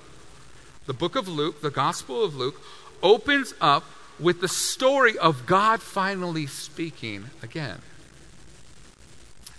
The 0.84 0.92
book 0.92 1.16
of 1.16 1.28
Luke, 1.28 1.62
the 1.62 1.70
Gospel 1.70 2.22
of 2.22 2.36
Luke, 2.36 2.60
opens 3.02 3.54
up 3.60 3.84
with 4.20 4.40
the 4.40 4.48
story 4.48 5.18
of 5.18 5.46
God 5.46 5.80
finally 5.80 6.46
speaking 6.46 7.30
again. 7.42 7.80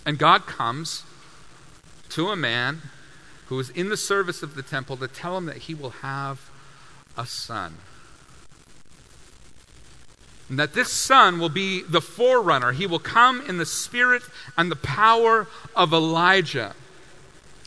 And 0.06 0.18
God 0.18 0.46
comes 0.46 1.02
to 2.10 2.28
a 2.28 2.36
man 2.36 2.82
who 3.46 3.58
is 3.58 3.70
in 3.70 3.88
the 3.88 3.96
service 3.96 4.42
of 4.42 4.54
the 4.54 4.62
temple 4.62 4.96
to 4.98 5.08
tell 5.08 5.36
him 5.36 5.46
that 5.46 5.58
he 5.58 5.74
will 5.74 5.90
have 5.90 6.50
a 7.18 7.26
son. 7.26 7.74
And 10.48 10.58
that 10.58 10.72
this 10.72 10.90
son 10.90 11.38
will 11.38 11.50
be 11.50 11.82
the 11.82 12.00
forerunner. 12.00 12.72
He 12.72 12.86
will 12.86 12.98
come 12.98 13.42
in 13.46 13.58
the 13.58 13.66
spirit 13.66 14.22
and 14.56 14.70
the 14.70 14.76
power 14.76 15.46
of 15.76 15.92
Elijah. 15.92 16.74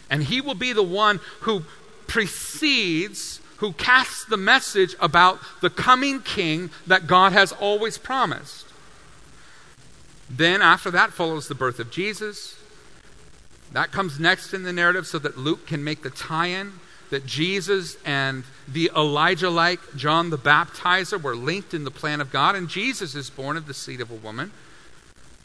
And 0.09 0.23
he 0.23 0.41
will 0.41 0.55
be 0.55 0.73
the 0.73 0.81
one 0.81 1.19
who 1.41 1.63
precedes 2.07 3.39
who 3.57 3.73
casts 3.73 4.25
the 4.25 4.37
message 4.37 4.95
about 4.99 5.39
the 5.61 5.69
coming 5.69 6.19
king 6.19 6.71
that 6.87 7.05
God 7.05 7.31
has 7.31 7.51
always 7.51 7.99
promised. 7.99 8.65
Then, 10.27 10.63
after 10.63 10.89
that, 10.89 11.13
follows 11.13 11.47
the 11.47 11.53
birth 11.53 11.79
of 11.79 11.91
Jesus. 11.91 12.57
That 13.71 13.91
comes 13.91 14.19
next 14.19 14.55
in 14.55 14.63
the 14.63 14.73
narrative 14.73 15.05
so 15.05 15.19
that 15.19 15.37
Luke 15.37 15.67
can 15.67 15.83
make 15.83 16.01
the 16.01 16.09
tie 16.09 16.47
in 16.47 16.73
that 17.11 17.25
Jesus 17.25 17.97
and 18.05 18.43
the 18.67 18.89
Elijah 18.95 19.49
like 19.49 19.79
John 19.95 20.31
the 20.31 20.37
Baptizer 20.37 21.21
were 21.21 21.35
linked 21.35 21.73
in 21.73 21.83
the 21.83 21.91
plan 21.91 22.21
of 22.21 22.31
God, 22.31 22.55
and 22.55 22.67
Jesus 22.67 23.13
is 23.13 23.29
born 23.29 23.57
of 23.57 23.67
the 23.67 23.73
seed 23.73 24.01
of 24.01 24.09
a 24.09 24.15
woman 24.15 24.51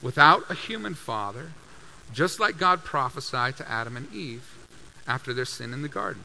without 0.00 0.48
a 0.48 0.54
human 0.54 0.94
father, 0.94 1.52
just 2.12 2.40
like 2.40 2.56
God 2.56 2.84
prophesied 2.84 3.56
to 3.58 3.70
Adam 3.70 3.96
and 3.96 4.12
Eve 4.14 4.54
after 5.06 5.34
their 5.34 5.44
sin 5.44 5.72
in 5.72 5.82
the 5.82 5.88
garden. 5.88 6.22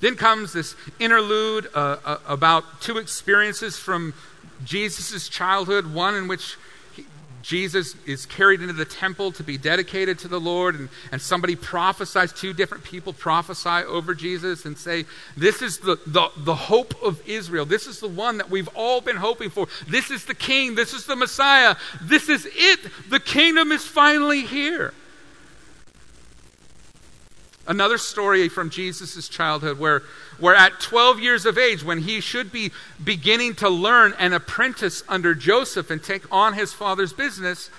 Then 0.00 0.16
comes 0.16 0.52
this 0.52 0.74
interlude 0.98 1.68
uh, 1.74 1.98
uh, 2.04 2.18
about 2.26 2.80
two 2.80 2.98
experiences 2.98 3.78
from 3.78 4.14
Jesus' 4.64 5.28
childhood 5.28 5.94
one 5.94 6.16
in 6.16 6.26
which 6.26 6.56
Jesus 7.42 7.96
is 8.06 8.24
carried 8.24 8.60
into 8.60 8.72
the 8.72 8.84
temple 8.84 9.32
to 9.32 9.42
be 9.42 9.58
dedicated 9.58 10.18
to 10.20 10.28
the 10.28 10.40
Lord, 10.40 10.78
and, 10.78 10.88
and 11.10 11.20
somebody 11.20 11.56
prophesies, 11.56 12.32
two 12.32 12.52
different 12.52 12.84
people 12.84 13.12
prophesy 13.12 13.84
over 13.86 14.14
Jesus 14.14 14.64
and 14.64 14.78
say, 14.78 15.04
This 15.36 15.60
is 15.60 15.78
the, 15.78 15.98
the, 16.06 16.28
the 16.38 16.54
hope 16.54 16.94
of 17.02 17.20
Israel. 17.28 17.66
This 17.66 17.86
is 17.86 18.00
the 18.00 18.08
one 18.08 18.38
that 18.38 18.50
we've 18.50 18.68
all 18.74 19.00
been 19.00 19.16
hoping 19.16 19.50
for. 19.50 19.66
This 19.88 20.10
is 20.10 20.24
the 20.24 20.34
king. 20.34 20.74
This 20.74 20.94
is 20.94 21.06
the 21.06 21.16
Messiah. 21.16 21.76
This 22.00 22.28
is 22.28 22.48
it. 22.50 22.80
The 23.10 23.20
kingdom 23.20 23.72
is 23.72 23.84
finally 23.84 24.42
here. 24.42 24.94
Another 27.66 27.96
story 27.96 28.48
from 28.48 28.70
Jesus' 28.70 29.28
childhood 29.28 29.78
where, 29.78 30.02
where 30.38 30.54
at 30.54 30.80
12 30.80 31.20
years 31.20 31.46
of 31.46 31.56
age, 31.56 31.84
when 31.84 32.02
he 32.02 32.20
should 32.20 32.50
be 32.50 32.72
beginning 33.02 33.54
to 33.56 33.68
learn 33.68 34.14
and 34.18 34.34
apprentice 34.34 35.04
under 35.08 35.34
Joseph 35.34 35.90
and 35.90 36.02
take 36.02 36.24
on 36.32 36.54
his 36.54 36.72
father's 36.72 37.12
business, 37.12 37.70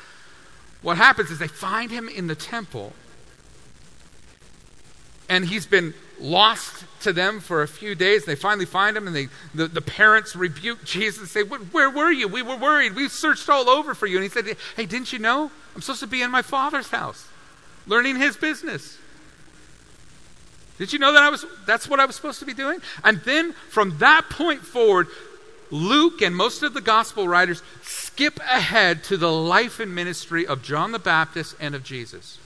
what 0.81 0.97
happens 0.97 1.31
is 1.31 1.39
they 1.39 1.47
find 1.47 1.91
him 1.91 2.07
in 2.07 2.27
the 2.27 2.35
temple. 2.35 2.93
And 5.27 5.45
he's 5.45 5.65
been 5.65 5.93
lost 6.19 6.85
to 7.01 7.11
them 7.11 7.41
for 7.41 7.61
a 7.61 7.67
few 7.67 7.93
days. 7.95 8.23
They 8.23 8.35
finally 8.35 8.65
find 8.65 8.95
him, 8.95 9.07
and 9.07 9.15
they, 9.15 9.27
the, 9.53 9.67
the 9.67 9.81
parents 9.81 10.35
rebuke 10.35 10.85
Jesus 10.85 11.19
and 11.19 11.29
say, 11.29 11.43
Where 11.43 11.89
were 11.89 12.11
you? 12.11 12.27
We 12.27 12.41
were 12.41 12.57
worried. 12.57 12.95
We 12.95 13.09
searched 13.09 13.49
all 13.49 13.69
over 13.69 13.93
for 13.93 14.05
you. 14.05 14.17
And 14.17 14.23
he 14.23 14.29
said, 14.29 14.57
Hey, 14.75 14.85
didn't 14.85 15.11
you 15.11 15.19
know? 15.19 15.51
I'm 15.75 15.81
supposed 15.81 16.01
to 16.01 16.07
be 16.07 16.21
in 16.21 16.31
my 16.31 16.41
father's 16.41 16.89
house, 16.89 17.27
learning 17.87 18.17
his 18.17 18.37
business. 18.37 18.97
Did 20.83 20.91
you 20.91 20.99
know 20.99 21.13
that 21.13 21.23
I 21.23 21.29
was 21.29 21.45
that's 21.65 21.87
what 21.87 22.01
I 22.01 22.05
was 22.05 22.13
supposed 22.13 22.39
to 22.39 22.45
be 22.45 22.53
doing? 22.53 22.79
And 23.05 23.21
then 23.21 23.53
from 23.69 23.99
that 23.99 24.29
point 24.29 24.65
forward, 24.65 25.07
Luke 25.71 26.21
and 26.21 26.35
most 26.35 26.61
of 26.61 26.73
the 26.73 26.81
gospel 26.81 27.25
writers 27.25 27.63
skip 27.83 28.37
ahead 28.39 29.01
to 29.05 29.15
the 29.15 29.31
life 29.31 29.79
and 29.79 29.95
ministry 29.95 30.45
of 30.45 30.61
John 30.61 30.91
the 30.91 30.99
Baptist 30.99 31.55
and 31.57 31.73
of 31.73 31.85
Jesus. 31.85 32.37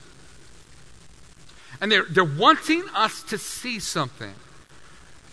And 1.80 1.90
they're, 1.90 2.04
they're 2.04 2.22
wanting 2.22 2.84
us 2.94 3.24
to 3.24 3.38
see 3.38 3.80
something 3.80 4.34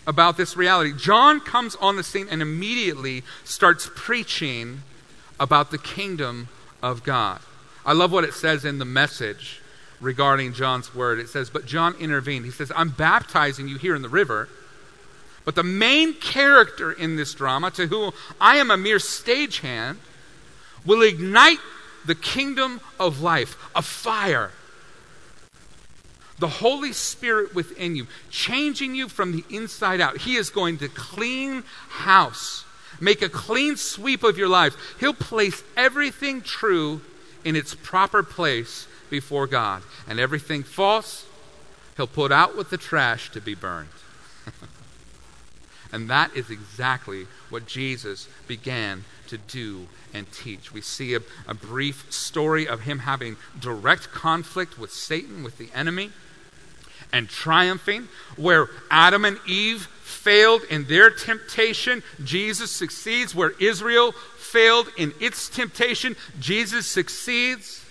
about 0.04 0.36
this 0.36 0.56
reality. 0.56 0.92
John 0.92 1.38
comes 1.38 1.76
on 1.76 1.94
the 1.94 2.02
scene 2.02 2.26
and 2.28 2.42
immediately 2.42 3.22
starts 3.44 3.88
preaching 3.94 4.82
about 5.38 5.70
the 5.70 5.78
kingdom 5.78 6.48
of 6.82 7.04
God. 7.04 7.40
I 7.84 7.92
love 7.92 8.10
what 8.10 8.24
it 8.24 8.34
says 8.34 8.64
in 8.64 8.80
the 8.80 8.84
message 8.84 9.60
regarding 10.00 10.52
John's 10.52 10.94
word. 10.94 11.18
It 11.18 11.28
says, 11.28 11.50
But 11.50 11.66
John 11.66 11.94
intervened. 11.98 12.44
He 12.44 12.50
says, 12.50 12.72
I'm 12.74 12.90
baptizing 12.90 13.68
you 13.68 13.78
here 13.78 13.94
in 13.94 14.02
the 14.02 14.08
river. 14.08 14.48
But 15.44 15.54
the 15.54 15.62
main 15.62 16.14
character 16.14 16.90
in 16.92 17.16
this 17.16 17.32
drama, 17.32 17.70
to 17.72 17.86
whom 17.86 18.12
I 18.40 18.56
am 18.56 18.70
a 18.70 18.76
mere 18.76 18.98
stagehand, 18.98 19.96
will 20.84 21.02
ignite 21.02 21.60
the 22.04 22.14
kingdom 22.14 22.80
of 22.98 23.20
life, 23.20 23.56
a 23.74 23.82
fire. 23.82 24.50
The 26.38 26.48
Holy 26.48 26.92
Spirit 26.92 27.54
within 27.54 27.96
you, 27.96 28.06
changing 28.30 28.94
you 28.94 29.08
from 29.08 29.32
the 29.32 29.44
inside 29.48 30.00
out. 30.00 30.18
He 30.18 30.36
is 30.36 30.50
going 30.50 30.78
to 30.78 30.88
clean 30.88 31.64
house, 31.88 32.64
make 33.00 33.22
a 33.22 33.28
clean 33.28 33.76
sweep 33.76 34.22
of 34.22 34.36
your 34.36 34.48
life. 34.48 34.76
He'll 35.00 35.14
place 35.14 35.62
everything 35.76 36.42
true 36.42 37.00
in 37.44 37.56
its 37.56 37.74
proper 37.74 38.22
place 38.22 38.86
before 39.10 39.46
God. 39.46 39.82
And 40.08 40.18
everything 40.18 40.62
false, 40.62 41.26
he'll 41.96 42.06
put 42.06 42.32
out 42.32 42.56
with 42.56 42.70
the 42.70 42.76
trash 42.76 43.30
to 43.32 43.40
be 43.40 43.54
burned. 43.54 43.88
and 45.92 46.08
that 46.10 46.34
is 46.36 46.50
exactly 46.50 47.26
what 47.50 47.66
Jesus 47.66 48.28
began 48.46 49.04
to 49.28 49.38
do 49.38 49.86
and 50.14 50.30
teach. 50.32 50.72
We 50.72 50.80
see 50.80 51.14
a, 51.14 51.20
a 51.46 51.54
brief 51.54 52.10
story 52.12 52.66
of 52.66 52.82
him 52.82 53.00
having 53.00 53.36
direct 53.60 54.12
conflict 54.12 54.78
with 54.78 54.92
Satan, 54.92 55.42
with 55.42 55.58
the 55.58 55.70
enemy, 55.74 56.10
and 57.12 57.28
triumphing, 57.28 58.08
where 58.36 58.68
Adam 58.90 59.24
and 59.24 59.38
Eve 59.46 59.88
failed 60.02 60.62
in 60.64 60.84
their 60.86 61.10
temptation, 61.10 62.02
Jesus 62.24 62.70
succeeds. 62.70 63.34
Where 63.34 63.52
Israel 63.60 64.12
failed 64.12 64.88
in 64.96 65.12
its 65.20 65.48
temptation, 65.48 66.16
Jesus 66.40 66.86
succeeds. 66.86 67.85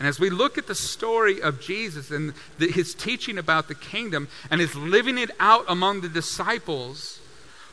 And 0.00 0.08
as 0.08 0.18
we 0.18 0.30
look 0.30 0.56
at 0.56 0.66
the 0.66 0.74
story 0.74 1.42
of 1.42 1.60
Jesus 1.60 2.10
and 2.10 2.32
the, 2.58 2.68
his 2.68 2.94
teaching 2.94 3.36
about 3.36 3.68
the 3.68 3.74
kingdom 3.74 4.28
and 4.50 4.58
his 4.58 4.74
living 4.74 5.18
it 5.18 5.30
out 5.38 5.66
among 5.68 6.00
the 6.00 6.08
disciples, 6.08 7.20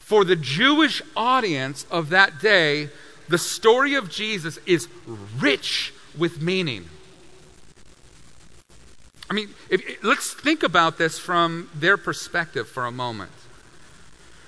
for 0.01 0.25
the 0.25 0.36
Jewish 0.36 1.01
audience 1.15 1.86
of 1.89 2.10
that 2.10 2.41
day, 2.41 2.89
the 3.29 3.38
story 3.38 3.96
of 3.96 4.10
Jesus 4.10 4.60
is 4.65 4.89
rich 5.39 5.93
with 6.17 6.41
meaning. 6.41 6.89
I 9.29 9.34
mean, 9.34 9.50
if, 9.69 10.03
let's 10.03 10.34
think 10.34 10.63
about 10.63 10.98
this 10.98 11.17
from 11.17 11.69
their 11.74 11.96
perspective 11.96 12.67
for 12.67 12.86
a 12.86 12.91
moment. 12.91 13.31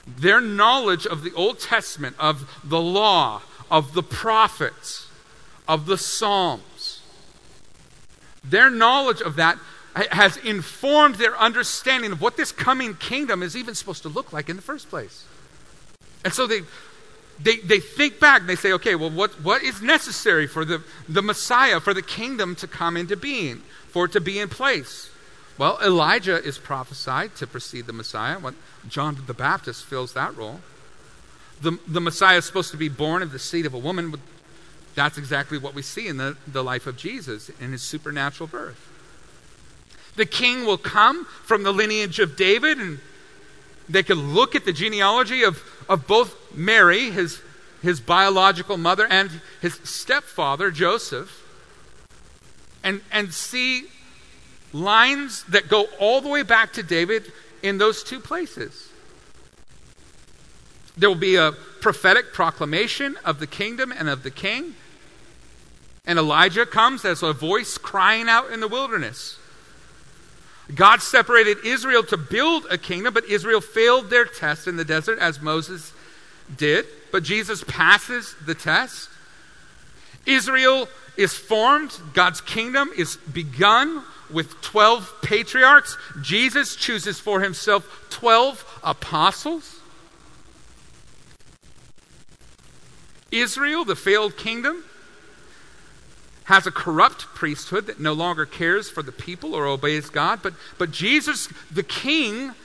Their 0.06 0.42
knowledge 0.42 1.06
of 1.06 1.24
the 1.24 1.34
Old 1.34 1.60
Testament, 1.60 2.18
of 2.20 2.60
the 2.62 2.82
law, 2.82 3.42
of 3.72 3.94
the 3.94 4.04
prophets, 4.04 5.08
of 5.66 5.86
the 5.86 5.98
Psalms, 5.98 6.64
their 8.44 8.70
knowledge 8.70 9.22
of 9.22 9.36
that 9.36 9.58
has 10.12 10.38
informed 10.38 11.16
their 11.16 11.38
understanding 11.38 12.12
of 12.12 12.22
what 12.22 12.38
this 12.38 12.52
coming 12.52 12.96
kingdom 12.96 13.44
is 13.44 13.56
even 13.56 13.76
supposed 13.76 14.04
to 14.04 14.10
look 14.10 14.32
like 14.32 14.50
in 14.50 14.56
the 14.56 14.62
first 14.62 14.90
place. 14.90 15.26
And 16.24 16.34
so 16.34 16.48
they, 16.48 16.62
they, 17.42 17.58
they 17.58 17.80
think 17.80 18.20
back 18.20 18.42
and 18.42 18.50
they 18.50 18.56
say, 18.56 18.74
okay, 18.74 18.96
well, 18.96 19.10
what, 19.10 19.32
what 19.42 19.64
is 19.64 19.82
necessary 19.82 20.48
for 20.48 20.64
the, 20.64 20.84
the 21.08 21.22
Messiah, 21.22 21.80
for 21.80 21.94
the 21.94 22.02
kingdom 22.02 22.56
to 22.56 22.68
come 22.68 22.98
into 22.98 23.16
being, 23.16 23.58
for 23.90 24.06
it 24.06 24.12
to 24.14 24.22
be 24.22 24.40
in 24.40 24.50
place? 24.50 25.10
Well, 25.58 25.78
Elijah 25.84 26.42
is 26.42 26.58
prophesied 26.58 27.36
to 27.36 27.48
precede 27.48 27.86
the 27.86 27.94
Messiah. 27.94 28.38
John 28.88 29.18
the 29.28 29.34
Baptist 29.34 29.84
fills 29.86 30.14
that 30.14 30.36
role. 30.38 30.62
The, 31.62 31.78
the 31.86 32.00
Messiah 32.00 32.38
is 32.38 32.46
supposed 32.46 32.72
to 32.72 32.78
be 32.78 32.88
born 32.88 33.22
of 33.22 33.34
the 33.34 33.40
seed 33.40 33.66
of 33.66 33.74
a 33.74 33.78
woman 33.78 34.14
that's 35.00 35.18
exactly 35.18 35.58
what 35.58 35.74
we 35.74 35.82
see 35.82 36.08
in 36.08 36.18
the, 36.18 36.36
the 36.46 36.64
life 36.64 36.86
of 36.86 36.98
Jesus 36.98 37.50
in 37.62 37.72
his 37.72 37.82
supernatural 37.82 38.48
birth. 38.48 38.86
The 40.16 40.26
king 40.26 40.66
will 40.66 40.78
come 40.78 41.26
from 41.46 41.64
the 41.64 41.72
lineage 41.72 42.20
of 42.20 42.36
David, 42.36 42.80
and 42.80 43.00
they 43.88 44.04
can 44.04 44.34
look 44.34 44.56
at 44.56 44.66
the 44.66 44.74
genealogy 44.74 45.44
of, 45.44 45.64
of 45.88 46.06
both 46.06 46.36
Mary, 46.54 47.12
his, 47.12 47.42
his 47.82 48.02
biological 48.02 48.76
mother, 48.76 49.08
and 49.10 49.32
his 49.62 49.76
stepfather, 49.86 50.70
Joseph, 50.70 51.46
and, 52.84 53.00
and 53.12 53.34
see 53.34 53.86
lines 54.74 55.44
that 55.46 55.70
go 55.70 55.88
all 56.00 56.20
the 56.20 56.30
way 56.30 56.44
back 56.44 56.74
to 56.74 56.84
David 56.84 57.32
in 57.64 57.78
those 57.78 58.04
two 58.04 58.20
places. 58.20 58.90
There 60.98 61.08
will 61.08 61.16
be 61.16 61.38
a 61.38 61.54
prophetic 61.80 62.34
proclamation 62.34 63.18
of 63.24 63.40
the 63.40 63.48
kingdom 63.48 63.94
and 63.94 64.10
of 64.10 64.24
the 64.24 64.32
king. 64.32 64.76
And 66.10 66.18
Elijah 66.18 66.66
comes 66.66 67.06
as 67.06 67.22
a 67.22 67.34
voice 67.34 67.78
crying 67.78 68.30
out 68.30 68.50
in 68.50 68.62
the 68.62 68.68
wilderness. 68.68 69.38
God 70.74 71.04
separated 71.04 71.60
Israel 71.64 72.02
to 72.06 72.18
build 72.18 72.66
a 72.72 72.80
kingdom, 72.80 73.14
but 73.14 73.26
Israel 73.26 73.62
failed 73.62 74.10
their 74.10 74.26
test 74.26 74.68
in 74.68 74.76
the 74.76 74.84
desert 74.84 75.20
as 75.20 75.40
Moses 75.40 75.94
did. 76.58 76.88
But 77.12 77.22
Jesus 77.22 77.64
passes 77.68 78.34
the 78.44 78.56
test. 78.56 79.08
Israel 80.26 80.90
is 81.16 81.36
formed, 81.36 81.96
God's 82.16 82.42
kingdom 82.42 82.90
is 82.98 83.18
begun 83.32 84.04
with 84.32 84.60
12 84.64 85.14
patriarchs. 85.22 85.96
Jesus 86.24 86.76
chooses 86.76 87.20
for 87.20 87.42
himself 87.42 88.08
12 88.10 88.80
apostles. 88.84 89.80
Israel, 93.30 93.86
the 93.86 93.96
failed 93.96 94.38
kingdom, 94.38 94.84
has 96.50 96.66
a 96.66 96.72
corrupt 96.72 97.26
priesthood 97.36 97.86
that 97.86 98.00
no 98.00 98.12
longer 98.12 98.44
cares 98.44 98.90
for 98.90 99.04
the 99.04 99.12
people 99.12 99.54
or 99.54 99.68
obeys 99.68 100.10
God. 100.10 100.40
But, 100.42 100.56
but 100.80 100.90
Jesus, 100.90 101.48
the 101.70 101.84
king 101.84 102.56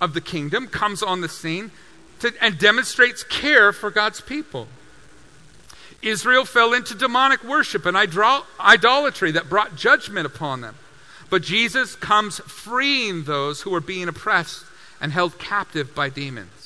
of 0.00 0.14
the 0.14 0.22
kingdom, 0.22 0.66
comes 0.66 1.02
on 1.02 1.20
the 1.20 1.28
scene 1.28 1.70
to, 2.20 2.32
and 2.40 2.58
demonstrates 2.58 3.22
care 3.22 3.70
for 3.74 3.90
God's 3.90 4.22
people. 4.22 4.66
Israel 6.00 6.46
fell 6.46 6.72
into 6.72 6.94
demonic 6.94 7.44
worship 7.44 7.84
and 7.84 7.98
idolatry 7.98 9.30
that 9.32 9.50
brought 9.50 9.76
judgment 9.76 10.24
upon 10.24 10.62
them. 10.62 10.76
But 11.28 11.42
Jesus 11.42 11.96
comes 11.96 12.38
freeing 12.40 13.24
those 13.24 13.60
who 13.60 13.74
are 13.74 13.80
being 13.82 14.08
oppressed 14.08 14.64
and 15.02 15.12
held 15.12 15.38
captive 15.38 15.94
by 15.94 16.08
demons. 16.08 16.63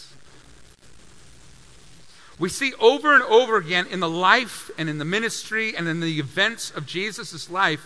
We 2.38 2.49
see 2.49 2.73
over 2.80 3.14
and 3.14 3.23
over 3.25 3.57
again 3.57 3.87
in 3.87 4.00
the 4.00 4.09
life 4.09 4.71
and 4.78 4.88
in 4.88 4.99
the 4.99 5.04
ministry 5.04 5.76
and 5.76 5.88
in 5.88 6.00
the 6.00 6.18
events 6.18 6.71
of 6.71 6.87
Jesus' 6.87 7.50
life 7.50 7.85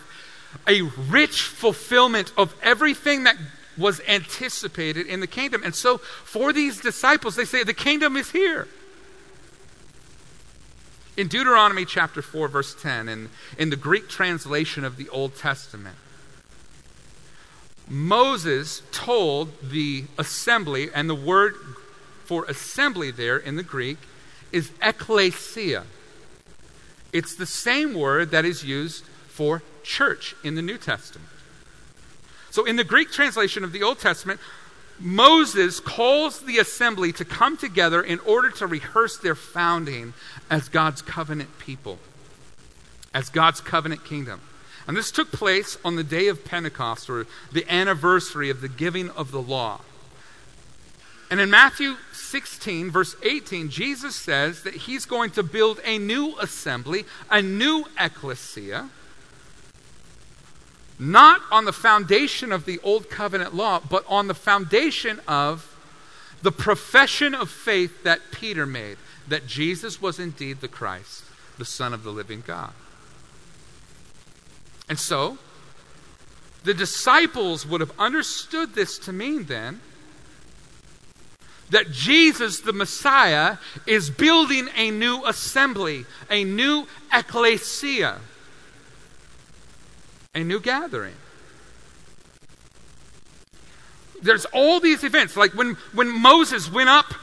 a 0.67 0.81
rich 0.81 1.41
fulfillment 1.41 2.31
of 2.37 2.55
everything 2.61 3.23
that 3.23 3.35
was 3.77 4.01
anticipated 4.07 5.07
in 5.07 5.19
the 5.19 5.27
kingdom. 5.27 5.63
And 5.63 5.73
so 5.73 5.97
for 5.97 6.53
these 6.53 6.79
disciples, 6.79 7.35
they 7.35 7.45
say, 7.45 7.63
The 7.63 7.73
kingdom 7.73 8.15
is 8.15 8.31
here. 8.31 8.67
In 11.15 11.27
Deuteronomy 11.27 11.85
chapter 11.85 12.21
4, 12.21 12.47
verse 12.47 12.75
10, 12.79 13.07
and 13.07 13.29
in 13.57 13.69
the 13.69 13.75
Greek 13.75 14.09
translation 14.09 14.83
of 14.83 14.97
the 14.97 15.09
Old 15.09 15.35
Testament, 15.35 15.95
Moses 17.87 18.81
told 18.91 19.51
the 19.61 20.05
assembly, 20.17 20.89
and 20.93 21.09
the 21.09 21.15
word 21.15 21.55
for 22.25 22.45
assembly 22.45 23.11
there 23.11 23.37
in 23.37 23.57
the 23.57 23.63
Greek 23.63 23.97
is 24.53 24.69
ekklesia. 24.81 25.83
It's 27.11 27.35
the 27.35 27.45
same 27.45 27.93
word 27.93 28.31
that 28.31 28.45
is 28.45 28.63
used 28.63 29.03
for 29.27 29.61
church 29.83 30.35
in 30.43 30.55
the 30.55 30.61
New 30.61 30.77
Testament. 30.77 31.29
So, 32.51 32.65
in 32.65 32.75
the 32.75 32.83
Greek 32.83 33.11
translation 33.11 33.63
of 33.63 33.71
the 33.71 33.83
Old 33.83 33.99
Testament, 33.99 34.39
Moses 34.99 35.79
calls 35.79 36.41
the 36.41 36.59
assembly 36.59 37.11
to 37.13 37.25
come 37.25 37.57
together 37.57 38.01
in 38.01 38.19
order 38.19 38.51
to 38.51 38.67
rehearse 38.67 39.17
their 39.17 39.35
founding 39.35 40.13
as 40.49 40.69
God's 40.69 41.01
covenant 41.01 41.57
people, 41.57 41.97
as 43.13 43.29
God's 43.29 43.59
covenant 43.59 44.05
kingdom. 44.05 44.39
And 44.87 44.95
this 44.95 45.11
took 45.11 45.31
place 45.31 45.77
on 45.83 45.95
the 45.95 46.03
day 46.03 46.27
of 46.27 46.45
Pentecost, 46.45 47.09
or 47.09 47.25
the 47.51 47.69
anniversary 47.71 48.49
of 48.49 48.61
the 48.61 48.69
giving 48.69 49.09
of 49.09 49.31
the 49.31 49.41
law. 49.41 49.81
And 51.33 51.41
in 51.41 51.49
Matthew 51.49 51.95
16, 52.11 52.91
verse 52.91 53.15
18, 53.23 53.69
Jesus 53.69 54.15
says 54.15 54.61
that 54.61 54.75
he's 54.75 55.07
going 55.07 55.31
to 55.31 55.41
build 55.41 55.81
a 55.83 55.97
new 55.97 56.35
assembly, 56.39 57.05
a 57.27 57.41
new 57.41 57.85
ecclesia 57.99 58.91
not 60.99 61.41
on 61.51 61.65
the 61.65 61.73
foundation 61.73 62.51
of 62.51 62.65
the 62.65 62.77
old 62.83 63.09
covenant 63.09 63.55
law, 63.55 63.81
but 63.89 64.05
on 64.07 64.27
the 64.27 64.35
foundation 64.35 65.19
of 65.27 65.75
the 66.43 66.51
profession 66.51 67.33
of 67.33 67.49
faith 67.49 68.03
that 68.03 68.19
Peter 68.31 68.67
made 68.67 68.97
that 69.27 69.47
Jesus 69.47 69.99
was 69.99 70.19
indeed 70.19 70.61
the 70.61 70.67
Christ, 70.67 71.23
the 71.57 71.65
Son 71.65 71.95
of 71.95 72.03
the 72.03 72.11
living 72.11 72.43
God. 72.45 72.73
And 74.87 74.99
so, 74.99 75.39
the 76.63 76.75
disciples 76.75 77.65
would 77.65 77.81
have 77.81 77.99
understood 77.99 78.75
this 78.75 78.99
to 78.99 79.11
mean 79.11 79.45
then 79.45 79.81
that 81.73 81.91
Jesus, 81.91 82.61
the 82.61 82.73
Messiah, 82.73 83.57
is 83.85 84.09
building 84.09 84.69
a 84.75 84.89
new 84.89 85.23
assembly, 85.25 86.05
a 86.31 86.43
new 86.43 86.87
ecclesia 87.11 88.19
a 90.35 90.43
new 90.43 90.59
gathering. 90.59 91.13
There's 94.21 94.45
all 94.45 94.79
these 94.79 95.03
events, 95.03 95.35
like 95.35 95.53
when, 95.53 95.75
when 95.93 96.09
Moses 96.09 96.71
went 96.71 96.89
up 96.89 97.13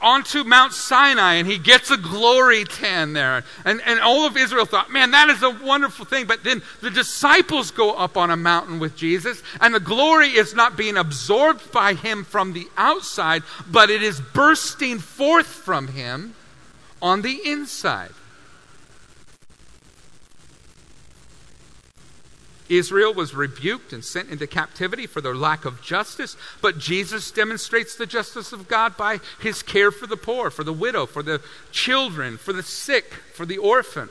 onto 0.00 0.44
Mount 0.44 0.72
Sinai 0.72 1.34
and 1.34 1.46
he 1.46 1.58
gets 1.58 1.90
a 1.90 1.96
glory 1.96 2.64
tan 2.64 3.12
there. 3.12 3.44
And, 3.64 3.80
and 3.84 4.00
all 4.00 4.26
of 4.26 4.36
Israel 4.36 4.66
thought, 4.66 4.90
man, 4.90 5.12
that 5.12 5.28
is 5.28 5.42
a 5.42 5.50
wonderful 5.50 6.04
thing. 6.04 6.26
But 6.26 6.44
then 6.44 6.62
the 6.80 6.90
disciples 6.90 7.70
go 7.70 7.92
up 7.92 8.16
on 8.16 8.30
a 8.30 8.36
mountain 8.36 8.78
with 8.78 8.96
Jesus, 8.96 9.42
and 9.60 9.74
the 9.74 9.80
glory 9.80 10.28
is 10.28 10.54
not 10.54 10.76
being 10.76 10.96
absorbed 10.96 11.72
by 11.72 11.94
him 11.94 12.24
from 12.24 12.52
the 12.52 12.68
outside, 12.76 13.42
but 13.70 13.90
it 13.90 14.02
is 14.02 14.20
bursting 14.20 14.98
forth 14.98 15.46
from 15.46 15.88
him 15.88 16.34
on 17.00 17.22
the 17.22 17.40
inside. 17.44 18.12
Israel 22.72 23.12
was 23.12 23.34
rebuked 23.34 23.92
and 23.92 24.02
sent 24.02 24.30
into 24.30 24.46
captivity 24.46 25.06
for 25.06 25.20
their 25.20 25.34
lack 25.34 25.64
of 25.64 25.82
justice, 25.82 26.36
but 26.62 26.78
Jesus 26.78 27.30
demonstrates 27.30 27.94
the 27.94 28.06
justice 28.06 28.52
of 28.52 28.66
God 28.66 28.96
by 28.96 29.20
his 29.40 29.62
care 29.62 29.90
for 29.90 30.06
the 30.06 30.16
poor, 30.16 30.50
for 30.50 30.64
the 30.64 30.72
widow, 30.72 31.04
for 31.04 31.22
the 31.22 31.42
children, 31.70 32.38
for 32.38 32.52
the 32.52 32.62
sick, 32.62 33.12
for 33.34 33.44
the 33.44 33.58
orphan. 33.58 34.08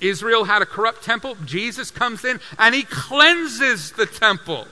Israel 0.00 0.44
had 0.44 0.62
a 0.62 0.66
corrupt 0.66 1.02
temple. 1.02 1.36
Jesus 1.44 1.90
comes 1.90 2.24
in 2.24 2.40
and 2.58 2.74
he 2.74 2.84
cleanses 2.84 3.92
the 3.92 4.06
temple. 4.06 4.66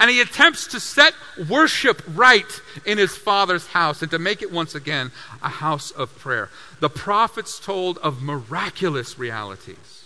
And 0.00 0.10
he 0.10 0.20
attempts 0.20 0.66
to 0.68 0.80
set 0.80 1.12
worship 1.48 2.02
right 2.14 2.60
in 2.86 2.96
his 2.96 3.16
father's 3.16 3.66
house 3.66 4.00
and 4.00 4.10
to 4.12 4.18
make 4.18 4.40
it 4.40 4.50
once 4.50 4.74
again 4.74 5.12
a 5.42 5.48
house 5.48 5.90
of 5.90 6.16
prayer. 6.18 6.48
The 6.84 6.90
prophets 6.90 7.58
told 7.58 7.96
of 8.00 8.22
miraculous 8.22 9.18
realities. 9.18 10.04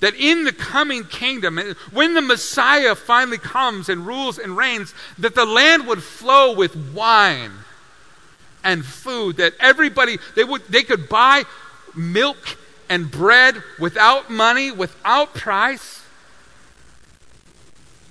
That 0.00 0.14
in 0.14 0.44
the 0.44 0.52
coming 0.54 1.04
kingdom, 1.04 1.60
when 1.92 2.14
the 2.14 2.22
Messiah 2.22 2.94
finally 2.94 3.36
comes 3.36 3.90
and 3.90 4.06
rules 4.06 4.38
and 4.38 4.56
reigns, 4.56 4.94
that 5.18 5.34
the 5.34 5.44
land 5.44 5.86
would 5.86 6.02
flow 6.02 6.54
with 6.54 6.74
wine 6.94 7.52
and 8.64 8.82
food, 8.82 9.36
that 9.36 9.52
everybody, 9.60 10.16
they, 10.34 10.44
would, 10.44 10.62
they 10.70 10.84
could 10.84 11.06
buy 11.06 11.44
milk 11.94 12.56
and 12.88 13.10
bread 13.10 13.62
without 13.78 14.30
money, 14.30 14.72
without 14.72 15.34
price 15.34 16.03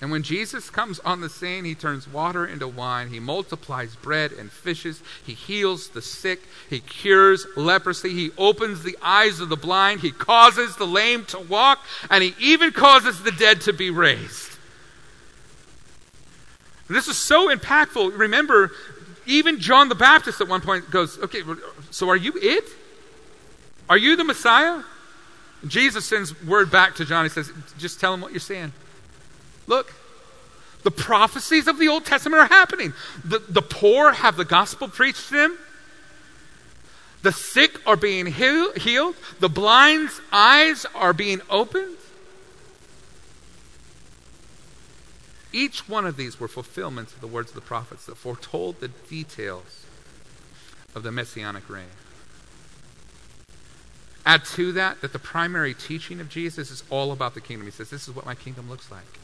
and 0.04 0.12
when 0.12 0.22
Jesus 0.22 0.70
comes 0.70 1.00
on 1.00 1.22
the 1.22 1.30
scene, 1.30 1.64
he 1.64 1.76
turns 1.76 2.10
water 2.10 2.46
into 2.46 2.68
wine. 2.68 3.08
He 3.08 3.22
multiplies 3.22 3.96
bread 3.96 4.34
and 4.34 4.52
fishes. 4.52 5.02
He 5.26 5.34
heals 5.34 5.88
the 5.88 6.02
sick. 6.02 6.42
He 6.70 6.82
cures 6.82 7.48
leprosy. 7.56 8.10
He 8.10 8.32
opens 8.38 8.84
the 8.84 8.98
eyes 9.02 9.40
of 9.40 9.48
the 9.48 9.56
blind. 9.56 10.02
He 10.02 10.12
causes 10.12 10.76
the 10.76 10.86
lame 10.86 11.24
to 11.28 11.40
walk. 11.40 11.80
And 12.10 12.22
he 12.22 12.36
even 12.38 12.74
causes 12.74 13.24
the 13.24 13.32
dead 13.32 13.62
to 13.62 13.72
be 13.72 13.92
raised. 13.92 14.52
And 16.90 16.98
this 16.98 17.08
is 17.08 17.16
so 17.16 17.48
impactful. 17.48 18.20
Remember, 18.20 18.72
even 19.26 19.62
John 19.62 19.88
the 19.88 19.96
Baptist 19.96 20.42
at 20.42 20.50
one 20.50 20.60
point 20.60 20.92
goes, 20.92 21.18
Okay, 21.20 21.44
so 21.92 22.10
are 22.10 22.18
you 22.18 22.34
it? 22.36 22.66
Are 23.88 23.98
you 23.98 24.18
the 24.18 24.26
Messiah? 24.26 24.84
And 25.62 25.72
Jesus 25.72 26.04
sends 26.04 26.44
word 26.44 26.70
back 26.70 26.96
to 26.96 27.06
John. 27.06 27.24
He 27.24 27.30
says, 27.30 27.54
Just 27.78 28.02
tell 28.02 28.14
him 28.14 28.20
what 28.20 28.34
you're 28.34 28.42
saying. 28.42 28.74
Look, 29.68 29.94
the 30.84 30.92
prophecies 30.92 31.68
of 31.68 31.80
the 31.80 31.88
Old 31.88 32.06
Testament 32.06 32.42
are 32.42 32.48
happening. 32.48 32.94
The, 33.24 33.40
the 33.40 33.62
poor 33.62 34.12
have 34.12 34.36
the 34.36 34.46
gospel 34.46 34.88
preached 34.88 35.30
to 35.30 35.34
them. 35.34 35.58
The 37.22 37.32
sick 37.32 37.80
are 37.88 37.96
being 37.96 38.26
heal, 38.26 38.74
healed. 38.74 39.16
The 39.40 39.48
blind's 39.48 40.20
eyes 40.32 40.86
are 40.94 41.14
being 41.14 41.42
opened. 41.50 41.98
Each 45.54 45.88
one 45.88 46.06
of 46.06 46.18
these 46.18 46.40
were 46.40 46.48
fulfillments 46.48 47.14
of 47.14 47.22
the 47.22 47.28
words 47.28 47.52
of 47.52 47.56
the 47.56 47.62
prophets 47.62 48.06
that 48.08 48.18
foretold 48.18 48.82
the 48.82 48.90
details 48.90 49.86
of 50.96 51.04
the 51.04 51.12
messianic 51.12 51.70
reign. 51.70 51.86
Add 54.26 54.46
to 54.46 54.72
that 54.74 55.02
that 55.02 55.14
the 55.14 55.20
primary 55.20 55.74
teaching 55.74 56.20
of 56.20 56.28
Jesus 56.28 56.72
is 56.72 56.84
all 56.90 57.12
about 57.12 57.36
the 57.36 57.42
kingdom. 57.42 57.68
He 57.68 57.72
says, 57.72 57.90
This 57.90 58.08
is 58.08 58.16
what 58.16 58.26
my 58.26 58.36
kingdom 58.36 58.70
looks 58.70 58.90
like. 58.92 59.20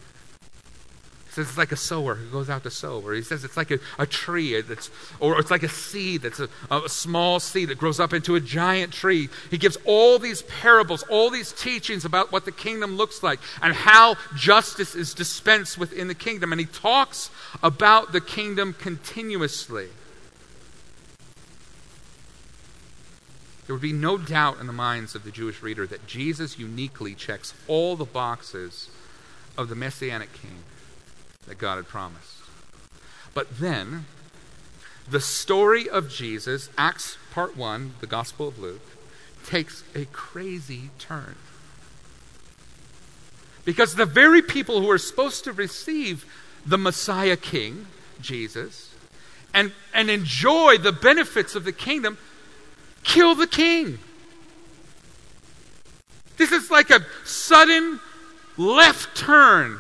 He 1.30 1.36
says 1.36 1.50
it's 1.50 1.60
like 1.60 1.72
a 1.72 1.76
sower 1.76 2.15
who 2.15 2.28
goes 2.32 2.50
out 2.50 2.63
to 2.63 2.72
sow, 2.72 3.02
or 3.02 3.13
he 3.13 3.22
says 3.22 3.44
it's 3.44 3.56
like 3.56 3.70
a, 3.70 3.78
a 4.00 4.08
tree 4.08 4.60
that's, 4.62 4.89
or 5.20 5.39
it's 5.39 5.52
like 5.52 5.62
a 5.62 5.70
seed 5.70 6.24
that's 6.24 6.39
a, 6.39 6.50
a 6.72 6.89
small 6.89 7.39
seed 7.39 7.70
that 7.70 7.78
grows 7.78 8.00
up 8.00 8.13
into 8.13 8.34
a 8.34 8.39
giant 8.39 8.92
tree. 8.92 9.30
He 9.52 9.60
gives 9.60 9.78
all 9.86 10.18
these 10.18 10.42
parables, 10.42 11.04
all 11.04 11.30
these 11.30 11.54
teachings 11.54 12.04
about 12.04 12.32
what 12.32 12.46
the 12.46 12.52
kingdom 12.52 12.98
looks 12.98 13.22
like 13.22 13.39
and 13.62 13.76
how 13.76 14.15
justice 14.36 14.96
is 14.96 15.13
dispensed 15.13 15.78
within 15.78 16.08
the 16.08 16.15
kingdom. 16.15 16.52
And 16.52 16.60
he 16.60 16.65
talks 16.65 17.30
about 17.62 18.12
the 18.12 18.22
kingdom 18.22 18.74
continuously. 18.74 19.89
There 23.68 23.76
would 23.76 23.84
be 23.84 23.94
no 23.94 24.18
doubt 24.18 24.60
in 24.60 24.65
the 24.65 24.74
minds 24.74 25.13
of 25.13 25.24
the 25.24 25.30
Jewish 25.30 25.62
reader 25.62 25.86
that 25.86 26.08
Jesus 26.08 26.58
uniquely 26.58 27.13
checks 27.13 27.54
all 27.68 27.96
the 27.96 28.04
boxes 28.04 28.89
of 29.56 29.70
the 29.70 29.76
Messianic 29.76 30.34
king 30.34 30.63
that 31.50 31.58
God 31.58 31.78
had 31.78 31.88
promised. 31.88 32.38
But 33.34 33.60
then, 33.60 34.06
the 35.10 35.20
story 35.20 35.90
of 35.90 36.08
Jesus, 36.08 36.70
Acts 36.78 37.18
part 37.32 37.58
1, 37.58 37.96
the 38.02 38.08
Gospel 38.08 38.48
of 38.48 38.60
Luke, 38.60 38.86
takes 39.46 39.84
a 39.96 40.06
crazy 40.06 40.92
turn. 41.00 41.36
Because 43.66 43.96
the 43.96 44.06
very 44.06 44.44
people 44.44 44.80
who 44.80 44.92
are 44.92 45.00
supposed 45.00 45.44
to 45.44 45.52
receive 45.52 46.24
the 46.66 46.78
Messiah 46.78 47.36
King, 47.36 47.88
Jesus, 48.22 48.94
and, 49.52 49.72
and 49.92 50.12
enjoy 50.12 50.78
the 50.78 50.92
benefits 50.92 51.56
of 51.56 51.64
the 51.64 51.72
kingdom, 51.72 52.20
kill 53.04 53.34
the 53.34 53.48
king. 53.48 53.98
This 56.38 56.52
is 56.52 56.70
like 56.70 56.92
a 56.92 57.04
sudden 57.26 58.00
left 58.56 59.18
turn 59.18 59.80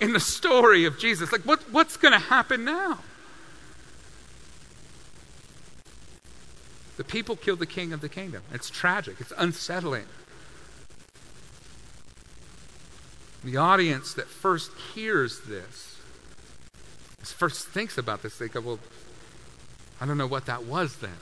in 0.00 0.12
the 0.12 0.20
story 0.20 0.84
of 0.84 0.98
Jesus. 0.98 1.32
Like, 1.32 1.42
what, 1.42 1.60
what's 1.70 1.96
going 1.96 2.12
to 2.12 2.18
happen 2.18 2.64
now? 2.64 2.98
The 6.96 7.04
people 7.04 7.36
killed 7.36 7.58
the 7.58 7.66
king 7.66 7.92
of 7.92 8.00
the 8.00 8.08
kingdom. 8.08 8.42
It's 8.52 8.70
tragic, 8.70 9.16
it's 9.20 9.32
unsettling. 9.36 10.06
The 13.42 13.56
audience 13.56 14.14
that 14.14 14.26
first 14.26 14.70
hears 14.94 15.40
this, 15.40 15.98
first 17.22 17.68
thinks 17.68 17.98
about 17.98 18.22
this, 18.22 18.38
they 18.38 18.48
go, 18.48 18.60
Well, 18.60 18.78
I 20.00 20.06
don't 20.06 20.18
know 20.18 20.26
what 20.26 20.46
that 20.46 20.64
was 20.64 20.96
then. 20.96 21.16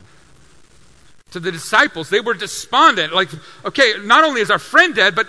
To 1.33 1.41
the 1.41 1.51
disciples, 1.51 2.11
they 2.11 2.21
were 2.21 2.35
despondent. 2.35 3.13
Like, 3.13 3.31
okay, 3.65 3.95
not 4.03 4.25
only 4.25 4.41
is 4.41 4.51
our 4.51 4.59
friend 4.59 4.95
dead, 4.95 5.15
but 5.15 5.27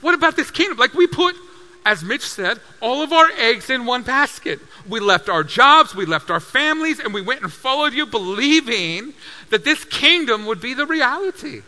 what 0.00 0.14
about 0.14 0.36
this 0.36 0.50
kingdom? 0.50 0.76
Like, 0.76 0.94
we 0.94 1.06
put, 1.06 1.36
as 1.84 2.04
Mitch 2.04 2.26
said, 2.26 2.60
all 2.80 3.02
of 3.02 3.12
our 3.12 3.28
eggs 3.38 3.70
in 3.70 3.86
one 3.86 4.02
basket. 4.02 4.60
We 4.88 5.00
left 5.00 5.28
our 5.28 5.42
jobs, 5.42 5.94
we 5.94 6.06
left 6.06 6.30
our 6.30 6.40
families, 6.40 7.00
and 7.00 7.14
we 7.14 7.22
went 7.22 7.42
and 7.42 7.52
followed 7.52 7.92
you, 7.92 8.06
believing 8.06 9.14
that 9.50 9.64
this 9.64 9.84
kingdom 9.84 10.46
would 10.46 10.60
be 10.60 10.74
the 10.74 10.86
reality. 10.86 11.62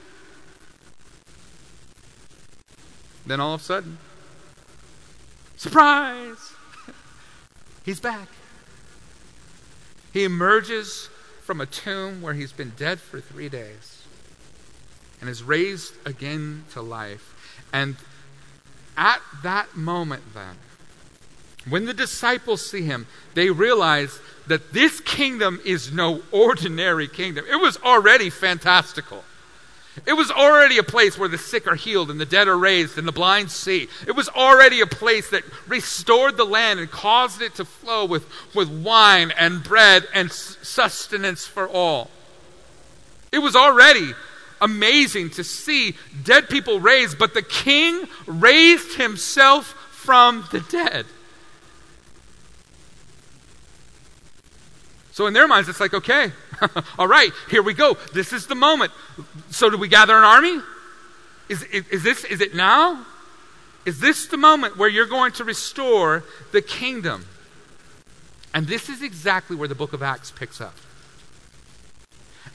Then 3.24 3.40
all 3.40 3.54
of 3.54 3.60
a 3.60 3.64
sudden, 3.64 3.98
surprise! 5.56 6.52
He's 7.84 8.00
back. 8.00 8.28
He 10.12 10.24
emerges 10.24 11.08
from 11.42 11.60
a 11.60 11.66
tomb 11.66 12.22
where 12.22 12.34
he's 12.34 12.52
been 12.52 12.72
dead 12.76 13.00
for 13.00 13.20
three 13.20 13.48
days 13.48 14.02
and 15.20 15.28
is 15.28 15.42
raised 15.42 15.94
again 16.04 16.64
to 16.72 16.82
life. 16.82 17.64
And 17.72 17.96
at 18.96 19.20
that 19.42 19.76
moment, 19.76 20.22
then, 20.34 20.56
when 21.68 21.84
the 21.84 21.94
disciples 21.94 22.64
see 22.64 22.82
him, 22.82 23.06
they 23.34 23.50
realize 23.50 24.20
that 24.48 24.72
this 24.72 25.00
kingdom 25.00 25.60
is 25.64 25.92
no 25.92 26.22
ordinary 26.32 27.08
kingdom. 27.08 27.44
It 27.48 27.56
was 27.56 27.76
already 27.78 28.30
fantastical. 28.30 29.24
It 30.06 30.14
was 30.14 30.30
already 30.30 30.78
a 30.78 30.82
place 30.82 31.18
where 31.18 31.28
the 31.28 31.38
sick 31.38 31.66
are 31.66 31.74
healed 31.74 32.10
and 32.10 32.18
the 32.18 32.26
dead 32.26 32.48
are 32.48 32.56
raised 32.56 32.96
and 32.96 33.06
the 33.06 33.12
blind 33.12 33.50
see. 33.50 33.88
It 34.06 34.12
was 34.12 34.28
already 34.30 34.80
a 34.80 34.86
place 34.86 35.28
that 35.30 35.44
restored 35.68 36.38
the 36.38 36.46
land 36.46 36.80
and 36.80 36.90
caused 36.90 37.42
it 37.42 37.54
to 37.56 37.64
flow 37.66 38.06
with, 38.06 38.26
with 38.54 38.70
wine 38.70 39.32
and 39.36 39.62
bread 39.62 40.08
and 40.14 40.32
sustenance 40.32 41.46
for 41.46 41.68
all. 41.68 42.10
It 43.32 43.40
was 43.40 43.54
already 43.54 44.12
amazing 44.62 45.30
to 45.30 45.44
see 45.44 45.94
dead 46.24 46.48
people 46.48 46.80
raised, 46.80 47.18
but 47.18 47.34
the 47.34 47.42
king 47.42 48.04
raised 48.26 48.94
himself 48.94 49.74
from 49.90 50.46
the 50.52 50.60
dead. 50.60 51.04
So 55.12 55.26
in 55.26 55.34
their 55.34 55.46
minds, 55.46 55.68
it's 55.68 55.80
like, 55.80 55.92
okay, 55.92 56.32
all 56.98 57.06
right, 57.06 57.30
here 57.50 57.62
we 57.62 57.74
go. 57.74 57.98
This 58.14 58.32
is 58.32 58.46
the 58.46 58.54
moment. 58.54 58.92
So 59.50 59.68
do 59.68 59.76
we 59.76 59.88
gather 59.88 60.16
an 60.16 60.24
army? 60.24 60.60
Is, 61.50 61.62
is, 61.64 61.86
is, 61.88 62.02
this, 62.02 62.24
is 62.24 62.40
it 62.40 62.54
now? 62.54 63.04
Is 63.84 64.00
this 64.00 64.26
the 64.26 64.38
moment 64.38 64.78
where 64.78 64.88
you're 64.88 65.06
going 65.06 65.32
to 65.32 65.44
restore 65.44 66.24
the 66.52 66.62
kingdom? 66.62 67.26
And 68.54 68.66
this 68.66 68.88
is 68.88 69.02
exactly 69.02 69.56
where 69.56 69.68
the 69.68 69.74
book 69.74 69.92
of 69.92 70.02
Acts 70.02 70.30
picks 70.30 70.60
up. 70.60 70.74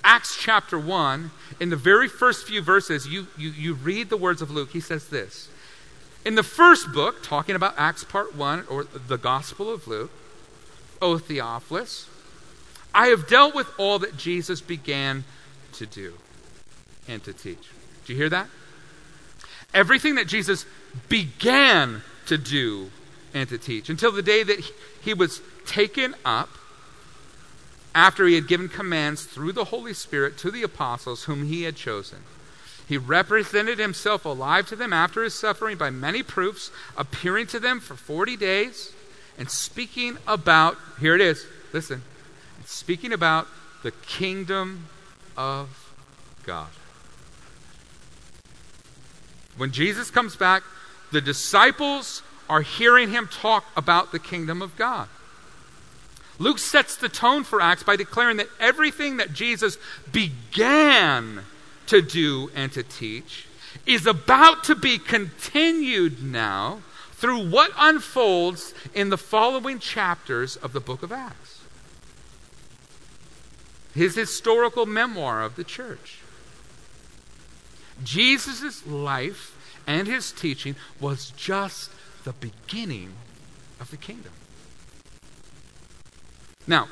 Acts 0.04 0.38
chapter 0.40 0.80
1, 0.80 1.32
in 1.60 1.70
the 1.70 1.76
very 1.76 2.08
first 2.08 2.48
few 2.48 2.62
verses, 2.62 3.08
you, 3.08 3.28
you, 3.38 3.50
you 3.50 3.74
read 3.74 4.10
the 4.10 4.18
words 4.18 4.42
of 4.42 4.52
Luke. 4.52 4.72
He 4.72 4.80
says 4.80 5.08
this. 5.08 5.50
In 6.26 6.36
the 6.36 6.44
first 6.44 6.92
book, 6.92 7.24
talking 7.24 7.56
about 7.56 7.74
Acts 7.78 8.04
part 8.04 8.36
1, 8.36 8.66
or 8.70 8.84
the 8.84 9.18
Gospel 9.18 9.70
of 9.74 9.88
Luke, 9.88 10.12
O 11.02 11.18
Theophilus, 11.18 12.08
I 12.94 13.08
have 13.08 13.28
dealt 13.28 13.54
with 13.54 13.68
all 13.78 14.00
that 14.00 14.18
Jesus 14.18 14.62
began 14.62 15.24
to 15.74 15.86
do 15.86 16.14
and 17.08 17.24
to 17.24 17.34
teach. 17.34 17.70
Do 18.06 18.14
you 18.14 18.20
hear 18.20 18.30
that? 18.30 18.48
Everything 19.74 20.16
that 20.16 20.28
Jesus 20.28 20.66
began 21.10 22.02
to 22.26 22.38
do 22.38 22.92
and 23.34 23.48
to 23.50 23.58
teach 23.58 23.90
until 23.90 24.12
the 24.12 24.22
day 24.22 24.44
that 24.44 24.60
he 25.02 25.14
was 25.14 25.42
taken 25.66 26.16
up 26.26 26.50
after 27.98 28.28
he 28.28 28.36
had 28.36 28.48
given 28.48 28.70
commands 28.70 29.24
through 29.24 29.52
the 29.52 29.66
Holy 29.66 29.92
Spirit 29.92 30.38
to 30.38 30.52
the 30.52 30.62
apostles 30.62 31.24
whom 31.24 31.48
he 31.48 31.64
had 31.64 31.76
chosen. 31.76 32.20
He 32.88 32.96
represented 32.96 33.80
himself 33.80 34.24
alive 34.24 34.68
to 34.68 34.76
them 34.76 34.94
after 34.94 35.24
his 35.24 35.34
suffering 35.34 35.78
by 35.78 35.90
many 35.90 36.22
proofs, 36.22 36.70
appearing 36.96 37.48
to 37.48 37.60
them 37.60 37.80
for 37.80 37.96
40 37.96 38.38
days 38.38 38.94
and 39.40 39.50
speaking 39.50 40.20
about, 40.28 40.78
here 41.00 41.16
it 41.16 41.22
is, 41.22 41.48
listen, 41.74 42.04
speaking 42.66 43.14
about 43.14 43.48
the 43.82 43.90
kingdom 43.92 44.86
of 45.36 45.92
God. 46.46 46.70
When 49.58 49.72
Jesus 49.72 50.12
comes 50.12 50.36
back, 50.36 50.62
the 51.12 51.20
disciples 51.20 52.22
are 52.48 52.62
hearing 52.62 53.10
him 53.10 53.28
talk 53.28 53.66
about 53.76 54.12
the 54.12 54.20
kingdom 54.20 54.62
of 54.62 54.78
God. 54.78 55.10
Luke 56.40 56.60
sets 56.60 56.96
the 56.96 57.10
tone 57.10 57.44
for 57.44 57.62
Acts 57.62 57.84
by 57.84 57.96
declaring 57.96 58.38
that 58.38 58.50
everything 58.60 59.18
that 59.18 59.34
Jesus 59.34 59.78
began 60.12 61.42
to 61.88 62.02
do 62.02 62.52
and 62.56 62.72
to 62.74 62.84
teach 62.84 63.48
is 63.86 64.06
about 64.06 64.64
to 64.66 64.76
be 64.76 64.98
continued 64.98 66.24
now 66.24 66.82
through 67.14 67.50
what 67.50 67.72
unfolds 67.78 68.74
in 68.94 69.10
the 69.10 69.18
following 69.18 69.80
chapters 69.80 70.56
of 70.58 70.74
the 70.74 70.80
book 70.80 71.02
of 71.02 71.12
Acts 71.12 71.58
his 73.98 74.16
historical 74.16 74.86
memoir 74.86 75.42
of 75.42 75.56
the 75.56 75.64
church. 75.64 76.20
Jesus' 78.04 78.86
life 78.86 79.56
and 79.88 80.08
his 80.08 80.32
teaching 80.32 80.76
was 81.00 81.32
just 81.32 81.90
the 82.24 82.34
beginning 82.34 83.14
of 83.80 83.90
the 83.90 83.98
kingdom. 83.98 84.32
Now, 86.68 86.90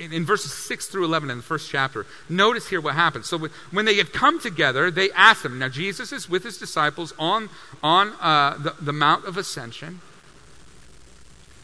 in 0.00 0.24
verses 0.24 0.52
6 0.52 0.86
through 0.86 1.04
11 1.04 1.30
in 1.30 1.36
the 1.36 1.42
first 1.44 1.70
chapter, 1.70 2.06
notice 2.28 2.68
here 2.68 2.80
what 2.80 2.94
happens. 2.94 3.28
So 3.28 3.48
when 3.70 3.84
they 3.84 3.94
had 3.94 4.12
come 4.12 4.40
together, 4.40 4.90
they 4.90 5.12
asked 5.12 5.44
him. 5.44 5.60
Now, 5.60 5.68
Jesus 5.68 6.12
is 6.12 6.28
with 6.28 6.42
his 6.42 6.58
disciples 6.58 7.14
on, 7.20 7.48
on 7.84 8.14
uh, 8.20 8.58
the, 8.58 8.74
the 8.80 8.92
Mount 8.92 9.24
of 9.24 9.36
Ascension. 9.36 10.00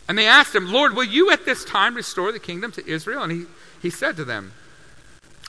And 0.09 0.17
they 0.17 0.27
asked 0.27 0.55
him, 0.55 0.73
Lord, 0.73 0.95
will 0.95 1.05
you 1.05 1.33
at 1.33 1.45
this 1.45 1.65
time 1.65 1.97
restore 1.97 2.31
the 2.31 2.39
kingdom 2.39 2.71
to 2.73 2.87
Israel? 2.87 3.25
And 3.25 3.33
he, 3.33 3.45
he 3.83 3.91
said 3.91 4.17
to 4.17 4.25
them, 4.25 4.53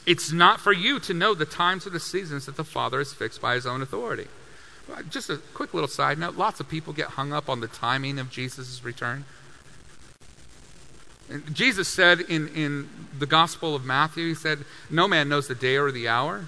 it's 0.06 0.32
not 0.32 0.60
for 0.60 0.74
you 0.74 1.00
to 1.02 1.14
know 1.14 1.36
the 1.36 1.46
times 1.46 1.86
or 1.86 1.92
the 1.92 2.00
seasons 2.00 2.48
that 2.48 2.58
the 2.58 2.64
Father 2.64 2.98
has 2.98 3.14
fixed 3.14 3.40
by 3.40 3.54
his 3.54 3.68
own 3.68 3.84
authority. 3.84 4.28
Just 5.12 5.30
a 5.30 5.38
quick 5.54 5.76
little 5.76 5.88
side 5.88 6.18
note 6.18 6.36
lots 6.36 6.60
of 6.60 6.68
people 6.68 6.94
get 6.94 7.10
hung 7.10 7.32
up 7.32 7.48
on 7.48 7.60
the 7.60 7.68
timing 7.68 8.18
of 8.18 8.32
Jesus' 8.32 8.84
return. 8.84 9.26
Jesus 11.54 11.88
said 11.88 12.22
in, 12.22 12.48
in 12.50 12.90
the 13.18 13.26
Gospel 13.26 13.76
of 13.76 13.86
Matthew, 13.86 14.28
He 14.30 14.36
said, 14.36 14.60
No 14.90 15.08
man 15.08 15.30
knows 15.30 15.48
the 15.48 15.56
day 15.56 15.78
or 15.78 15.92
the 15.92 16.08
hour. 16.08 16.46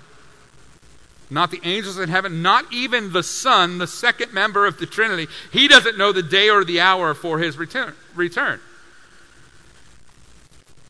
Not 1.29 1.49
the 1.49 1.61
angels 1.63 1.97
in 1.97 2.09
heaven, 2.09 2.41
not 2.41 2.65
even 2.73 3.13
the 3.13 3.23
Son, 3.23 3.77
the 3.77 3.87
second 3.87 4.33
member 4.33 4.65
of 4.65 4.79
the 4.79 4.85
Trinity. 4.85 5.27
He 5.51 5.69
doesn't 5.69 5.97
know 5.97 6.11
the 6.11 6.23
day 6.23 6.49
or 6.49 6.65
the 6.65 6.81
hour 6.81 7.13
for 7.13 7.39
his 7.39 7.57
return. 7.57 7.93
return. 8.15 8.59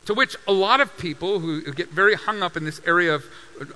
To 0.06 0.16
which 0.16 0.36
a 0.48 0.52
lot 0.52 0.82
of 0.82 0.98
people 0.98 1.40
who 1.40 1.62
get 1.74 1.90
very 1.90 2.16
hung 2.16 2.42
up 2.42 2.58
in 2.58 2.66
this 2.66 2.82
area 2.88 3.14
of 3.14 3.24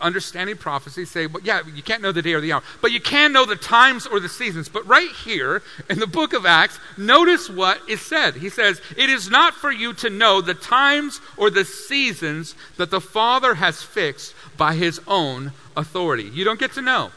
understanding 0.02 0.58
prophecy 0.58 1.06
say, 1.06 1.28
well, 1.28 1.44
yeah, 1.44 1.62
you 1.74 1.84
can't 1.84 2.02
know 2.02 2.12
the 2.12 2.24
day 2.24 2.34
or 2.34 2.42
the 2.42 2.52
hour, 2.52 2.64
but 2.82 2.92
you 2.92 3.00
can 3.00 3.32
know 3.32 3.46
the 3.46 3.56
times 3.56 4.08
or 4.08 4.20
the 4.20 4.28
seasons. 4.28 4.68
But 4.68 4.88
right 4.88 5.12
here 5.24 5.62
in 5.88 6.00
the 6.00 6.08
book 6.08 6.34
of 6.34 6.44
Acts, 6.44 6.80
notice 6.98 7.48
what 7.48 7.80
is 7.88 8.02
said. 8.02 8.36
He 8.36 8.50
says, 8.50 8.82
It 8.98 9.10
is 9.10 9.30
not 9.30 9.54
for 9.54 9.72
you 9.72 9.94
to 9.94 10.10
know 10.10 10.42
the 10.42 10.56
times 10.56 11.22
or 11.38 11.52
the 11.52 11.64
seasons 11.66 12.56
that 12.78 12.90
the 12.90 13.02
Father 13.02 13.56
has 13.56 13.84
fixed 13.84 14.34
by 14.58 14.74
his 14.74 15.00
own 15.08 15.52
authority. 15.78 16.24
You 16.24 16.44
don't 16.44 16.60
get 16.60 16.74
to 16.74 16.82
know 16.82 17.12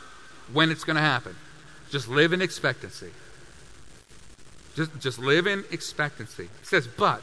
when 0.53 0.71
it's 0.71 0.85
going 0.85 0.97
to 0.97 1.03
happen. 1.03 1.35
Just 1.90 2.09
live 2.09 2.35
in 2.35 2.42
expectancy. 2.42 3.11
Just, 4.77 5.01
just 5.01 5.18
live 5.18 5.47
in 5.47 5.64
expectancy. 5.71 6.44
He 6.44 6.66
says, 6.66 6.87
But 6.87 7.23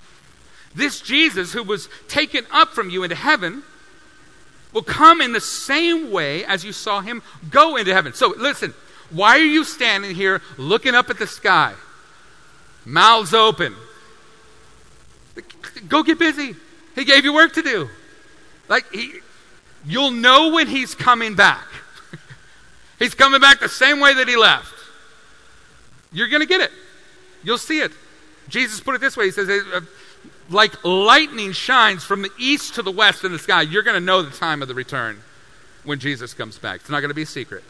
This 0.75 1.01
Jesus, 1.01 1.53
who 1.53 1.63
was 1.63 1.89
taken 2.07 2.45
up 2.51 2.69
from 2.69 2.89
you 2.89 3.03
into 3.03 3.15
heaven, 3.15 3.63
will 4.73 4.83
come 4.83 5.21
in 5.21 5.33
the 5.33 5.41
same 5.41 6.11
way 6.11 6.45
as 6.45 6.63
you 6.63 6.71
saw 6.71 7.01
him 7.01 7.21
go 7.49 7.75
into 7.75 7.93
heaven. 7.93 8.13
So 8.13 8.33
listen, 8.37 8.73
why 9.09 9.37
are 9.37 9.43
you 9.43 9.63
standing 9.63 10.15
here 10.15 10.41
looking 10.57 10.95
up 10.95 11.09
at 11.09 11.19
the 11.19 11.27
sky? 11.27 11.73
Mouths 12.85 13.33
open. 13.33 13.75
Go 15.87 16.03
get 16.03 16.17
busy. 16.17 16.55
He 16.95 17.05
gave 17.05 17.25
you 17.25 17.33
work 17.33 17.53
to 17.53 17.61
do. 17.61 17.89
Like, 18.67 18.85
he, 18.91 19.19
you'll 19.85 20.11
know 20.11 20.53
when 20.53 20.67
he's 20.67 20.95
coming 20.95 21.35
back. 21.35 21.67
he's 22.99 23.13
coming 23.13 23.41
back 23.41 23.59
the 23.59 23.69
same 23.69 23.99
way 23.99 24.13
that 24.13 24.27
he 24.27 24.35
left. 24.35 24.73
You're 26.11 26.29
going 26.29 26.41
to 26.41 26.47
get 26.47 26.61
it. 26.61 26.71
You'll 27.43 27.57
see 27.57 27.79
it. 27.79 27.91
Jesus 28.49 28.81
put 28.81 28.95
it 28.95 29.01
this 29.01 29.15
way 29.15 29.25
He 29.25 29.31
says, 29.31 29.47
like 30.51 30.83
lightning 30.83 31.51
shines 31.53 32.03
from 32.03 32.21
the 32.21 32.31
east 32.37 32.75
to 32.75 32.81
the 32.81 32.91
west 32.91 33.23
in 33.23 33.31
the 33.31 33.39
sky, 33.39 33.61
you're 33.61 33.83
going 33.83 33.99
to 33.99 34.05
know 34.05 34.21
the 34.21 34.35
time 34.35 34.61
of 34.61 34.67
the 34.67 34.73
return 34.73 35.21
when 35.83 35.99
Jesus 35.99 36.33
comes 36.33 36.57
back. 36.57 36.81
It's 36.81 36.89
not 36.89 36.99
going 36.99 37.09
to 37.09 37.15
be 37.15 37.23
a 37.23 37.27
secret. 37.27 37.63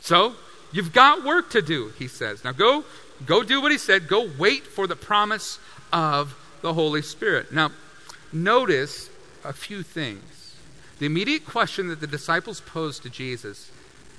So, 0.00 0.34
you've 0.72 0.92
got 0.92 1.24
work 1.24 1.50
to 1.50 1.62
do, 1.62 1.92
he 1.98 2.08
says. 2.08 2.44
Now 2.44 2.52
go 2.52 2.84
go 3.26 3.42
do 3.42 3.60
what 3.60 3.72
he 3.72 3.78
said. 3.78 4.08
Go 4.08 4.28
wait 4.38 4.64
for 4.64 4.86
the 4.86 4.96
promise 4.96 5.58
of 5.92 6.36
the 6.62 6.74
Holy 6.74 7.02
Spirit. 7.02 7.52
Now, 7.52 7.70
notice 8.32 9.10
a 9.44 9.52
few 9.52 9.82
things. 9.82 10.54
The 10.98 11.06
immediate 11.06 11.44
question 11.44 11.88
that 11.88 12.00
the 12.00 12.06
disciples 12.06 12.60
posed 12.60 13.02
to 13.02 13.10
Jesus 13.10 13.70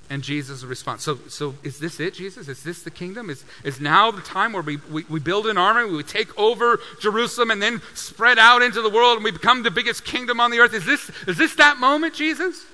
and 0.09 0.23
Jesus' 0.23 0.63
response. 0.63 1.03
So, 1.03 1.19
so 1.27 1.53
is 1.63 1.79
this 1.79 1.99
it, 1.99 2.15
Jesus? 2.15 2.47
Is 2.47 2.63
this 2.63 2.81
the 2.81 2.89
kingdom? 2.89 3.29
Is, 3.29 3.45
is 3.63 3.79
now 3.79 4.09
the 4.09 4.21
time 4.21 4.53
where 4.53 4.63
we, 4.63 4.77
we, 4.91 5.03
we 5.03 5.19
build 5.19 5.45
an 5.45 5.57
army, 5.57 5.91
we 5.95 6.03
take 6.03 6.37
over 6.37 6.79
Jerusalem, 6.99 7.51
and 7.51 7.61
then 7.61 7.81
spread 7.93 8.39
out 8.39 8.61
into 8.61 8.81
the 8.81 8.89
world, 8.89 9.17
and 9.17 9.23
we 9.23 9.31
become 9.31 9.61
the 9.61 9.71
biggest 9.71 10.03
kingdom 10.03 10.39
on 10.39 10.49
the 10.49 10.59
earth? 10.59 10.73
Is 10.73 10.85
this, 10.85 11.11
is 11.27 11.37
this 11.37 11.55
that 11.55 11.77
moment, 11.77 12.15
Jesus? 12.15 12.65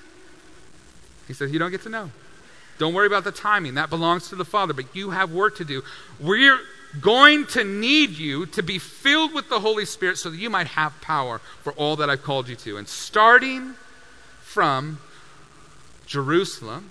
He 1.28 1.34
says, 1.34 1.52
You 1.52 1.60
don't 1.60 1.71
get 1.71 1.82
to 1.84 1.89
know. 1.89 2.12
Don't 2.78 2.93
worry 2.93 3.08
about 3.08 3.24
the 3.24 3.32
timing. 3.32 3.76
That 3.76 3.89
belongs 3.89 4.30
to 4.30 4.36
the 4.36 4.45
Father, 4.45 4.74
but 4.74 4.95
you 4.95 5.12
have 5.12 5.32
work 5.32 5.58
to 5.58 5.65
do. 5.65 5.82
We're 6.19 6.60
going 7.02 7.45
to 7.48 7.63
need 7.63 8.12
you 8.12 8.45
to 8.48 8.63
be 8.63 8.80
filled 8.80 9.34
with 9.34 9.50
the 9.50 9.60
Holy 9.60 9.86
Spirit 9.86 10.17
so 10.17 10.30
that 10.30 10.38
you 10.38 10.50
might 10.50 10.67
have 10.67 11.00
power 11.02 11.39
for 11.63 11.74
all 11.74 11.98
that 11.98 12.10
I've 12.10 12.24
called 12.24 12.48
you 12.48 12.56
to. 12.58 12.78
And 12.78 12.88
starting 12.88 13.76
from 14.41 15.00
Jerusalem, 16.06 16.89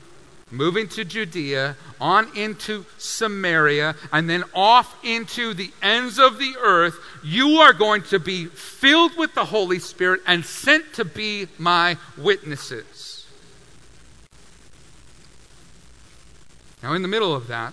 moving 0.54 0.88
to 0.88 1.04
Judea, 1.04 1.76
on 2.00 2.28
into 2.36 2.84
Samaria, 2.98 3.94
and 4.12 4.28
then 4.28 4.44
off 4.54 4.96
into 5.04 5.54
the 5.54 5.70
ends 5.82 6.18
of 6.18 6.38
the 6.38 6.54
earth, 6.60 6.96
you 7.22 7.56
are 7.58 7.72
going 7.72 8.02
to 8.04 8.18
be 8.18 8.46
filled 8.46 9.16
with 9.16 9.34
the 9.34 9.44
Holy 9.44 9.78
Spirit 9.78 10.20
and 10.26 10.44
sent 10.44 10.94
to 10.94 11.04
be 11.04 11.48
my 11.58 11.96
witnesses. 12.16 13.26
Now, 16.82 16.92
in 16.92 17.02
the 17.02 17.08
middle 17.08 17.34
of 17.34 17.46
that, 17.48 17.72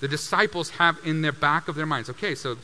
the 0.00 0.08
disciples 0.08 0.70
have 0.70 0.98
in 1.04 1.22
their 1.22 1.32
back 1.32 1.68
of 1.68 1.76
their 1.76 1.86
minds 1.86 2.10
okay, 2.10 2.34
so 2.34 2.56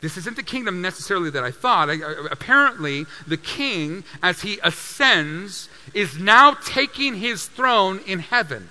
this 0.00 0.16
isn't 0.16 0.36
the 0.36 0.42
kingdom 0.42 0.82
necessarily 0.82 1.30
that 1.30 1.44
I 1.44 1.50
thought. 1.50 1.90
I, 1.90 1.94
I, 1.94 2.26
apparently, 2.30 3.06
the 3.26 3.36
king, 3.36 4.04
as 4.22 4.42
he 4.42 4.58
ascends, 4.62 5.68
is 5.94 6.18
now 6.18 6.54
taking 6.54 7.14
his 7.14 7.46
throne 7.46 8.00
in 8.06 8.18
heaven. 8.18 8.70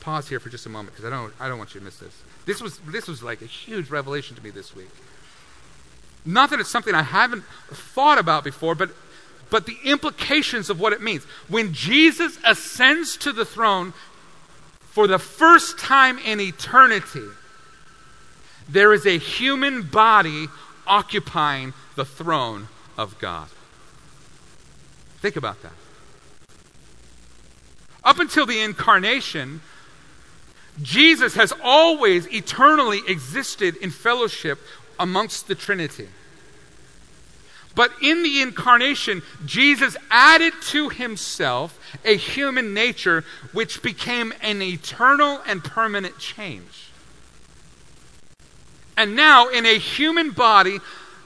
Pause 0.00 0.28
here 0.28 0.40
for 0.40 0.50
just 0.50 0.66
a 0.66 0.68
moment 0.68 0.94
because 0.94 1.04
I 1.04 1.10
don't, 1.10 1.32
I 1.40 1.48
don't 1.48 1.58
want 1.58 1.74
you 1.74 1.80
to 1.80 1.84
miss 1.84 1.98
this. 1.98 2.22
This 2.44 2.60
was, 2.60 2.78
this 2.78 3.08
was 3.08 3.22
like 3.22 3.42
a 3.42 3.46
huge 3.46 3.90
revelation 3.90 4.36
to 4.36 4.42
me 4.42 4.50
this 4.50 4.74
week. 4.74 4.90
Not 6.24 6.50
that 6.50 6.60
it's 6.60 6.70
something 6.70 6.94
I 6.94 7.02
haven't 7.02 7.44
thought 7.70 8.18
about 8.18 8.44
before, 8.44 8.74
but, 8.74 8.90
but 9.50 9.66
the 9.66 9.76
implications 9.84 10.70
of 10.70 10.78
what 10.78 10.92
it 10.92 11.02
means. 11.02 11.24
When 11.48 11.72
Jesus 11.72 12.38
ascends 12.44 13.16
to 13.18 13.32
the 13.32 13.44
throne 13.44 13.94
for 14.80 15.06
the 15.06 15.18
first 15.18 15.78
time 15.78 16.18
in 16.18 16.40
eternity, 16.40 17.26
there 18.68 18.92
is 18.92 19.06
a 19.06 19.18
human 19.18 19.82
body 19.82 20.48
occupying 20.86 21.74
the 21.94 22.04
throne 22.04 22.68
of 22.96 23.18
God. 23.18 23.48
Think 25.20 25.36
about 25.36 25.62
that. 25.62 25.72
Up 28.04 28.20
until 28.20 28.46
the 28.46 28.60
incarnation, 28.60 29.60
Jesus 30.82 31.34
has 31.34 31.52
always 31.62 32.26
eternally 32.32 33.02
existed 33.08 33.76
in 33.76 33.90
fellowship 33.90 34.60
amongst 34.98 35.48
the 35.48 35.54
Trinity. 35.54 36.08
But 37.74 37.92
in 38.00 38.22
the 38.22 38.40
incarnation, 38.40 39.22
Jesus 39.44 39.96
added 40.10 40.54
to 40.68 40.88
himself 40.88 41.78
a 42.04 42.16
human 42.16 42.72
nature 42.72 43.22
which 43.52 43.82
became 43.82 44.32
an 44.40 44.62
eternal 44.62 45.42
and 45.46 45.62
permanent 45.62 46.18
change. 46.18 46.85
And 48.96 49.14
now, 49.14 49.48
in 49.48 49.66
a 49.66 49.78
human 49.78 50.30
body, 50.30 50.78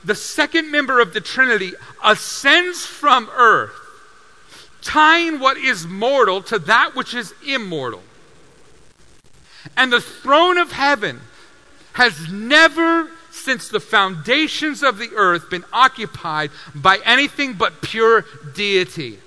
the 0.04 0.14
second 0.14 0.70
member 0.70 1.00
of 1.00 1.14
the 1.14 1.20
Trinity 1.20 1.72
ascends 2.02 2.85
from 2.85 3.30
earth, 3.33 3.74
tying 4.83 5.38
what 5.38 5.56
is 5.56 5.87
mortal 5.87 6.42
to 6.42 6.59
that 6.59 6.96
which 6.96 7.14
is 7.14 7.33
immortal. 7.46 8.02
And 9.76 9.92
the 9.92 10.00
throne 10.00 10.59
of 10.59 10.72
heaven 10.72 11.20
has 11.92 12.30
never, 12.33 13.11
since 13.30 13.68
the 13.68 13.80
foundations 13.80 14.83
of 14.83 14.98
the 14.98 15.11
earth, 15.14 15.50
been 15.50 15.64
occupied 15.72 16.50
by 16.74 16.98
anything 17.04 17.54
but 17.54 17.83
pure 17.83 18.24
deity. 18.54 19.18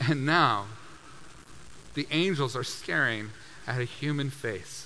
And 0.00 0.24
now, 0.24 0.66
the 1.94 2.08
angels 2.10 2.56
are 2.56 2.64
staring 2.64 3.30
at 3.66 3.80
a 3.80 3.84
human 3.84 4.30
face 4.30 4.79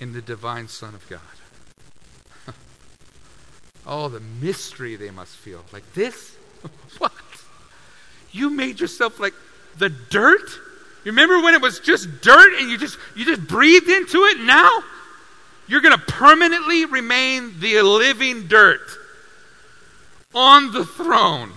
in 0.00 0.12
the 0.12 0.22
divine 0.22 0.66
Son 0.66 0.94
of 0.94 1.08
God. 1.08 1.20
oh, 3.86 4.08
the 4.08 4.20
mystery 4.20 4.96
they 4.96 5.10
must 5.10 5.36
feel. 5.36 5.64
Like 5.72 5.92
this? 5.92 6.36
what? 6.98 7.12
You 8.32 8.50
made 8.50 8.80
yourself 8.80 9.20
like 9.20 9.34
the 9.78 9.90
dirt? 9.90 10.50
You 11.04 11.12
remember 11.12 11.40
when 11.40 11.54
it 11.54 11.62
was 11.62 11.78
just 11.80 12.20
dirt 12.20 12.54
and 12.58 12.70
you 12.70 12.76
just 12.76 12.98
you 13.14 13.24
just 13.24 13.46
breathed 13.46 13.88
into 13.88 14.24
it? 14.24 14.40
Now 14.40 14.70
you're 15.68 15.80
going 15.80 15.96
to 15.96 16.04
permanently 16.04 16.84
remain 16.84 17.60
the 17.60 17.80
living 17.82 18.48
dirt 18.48 18.90
on 20.34 20.72
the 20.72 20.84
throne. 20.84 21.52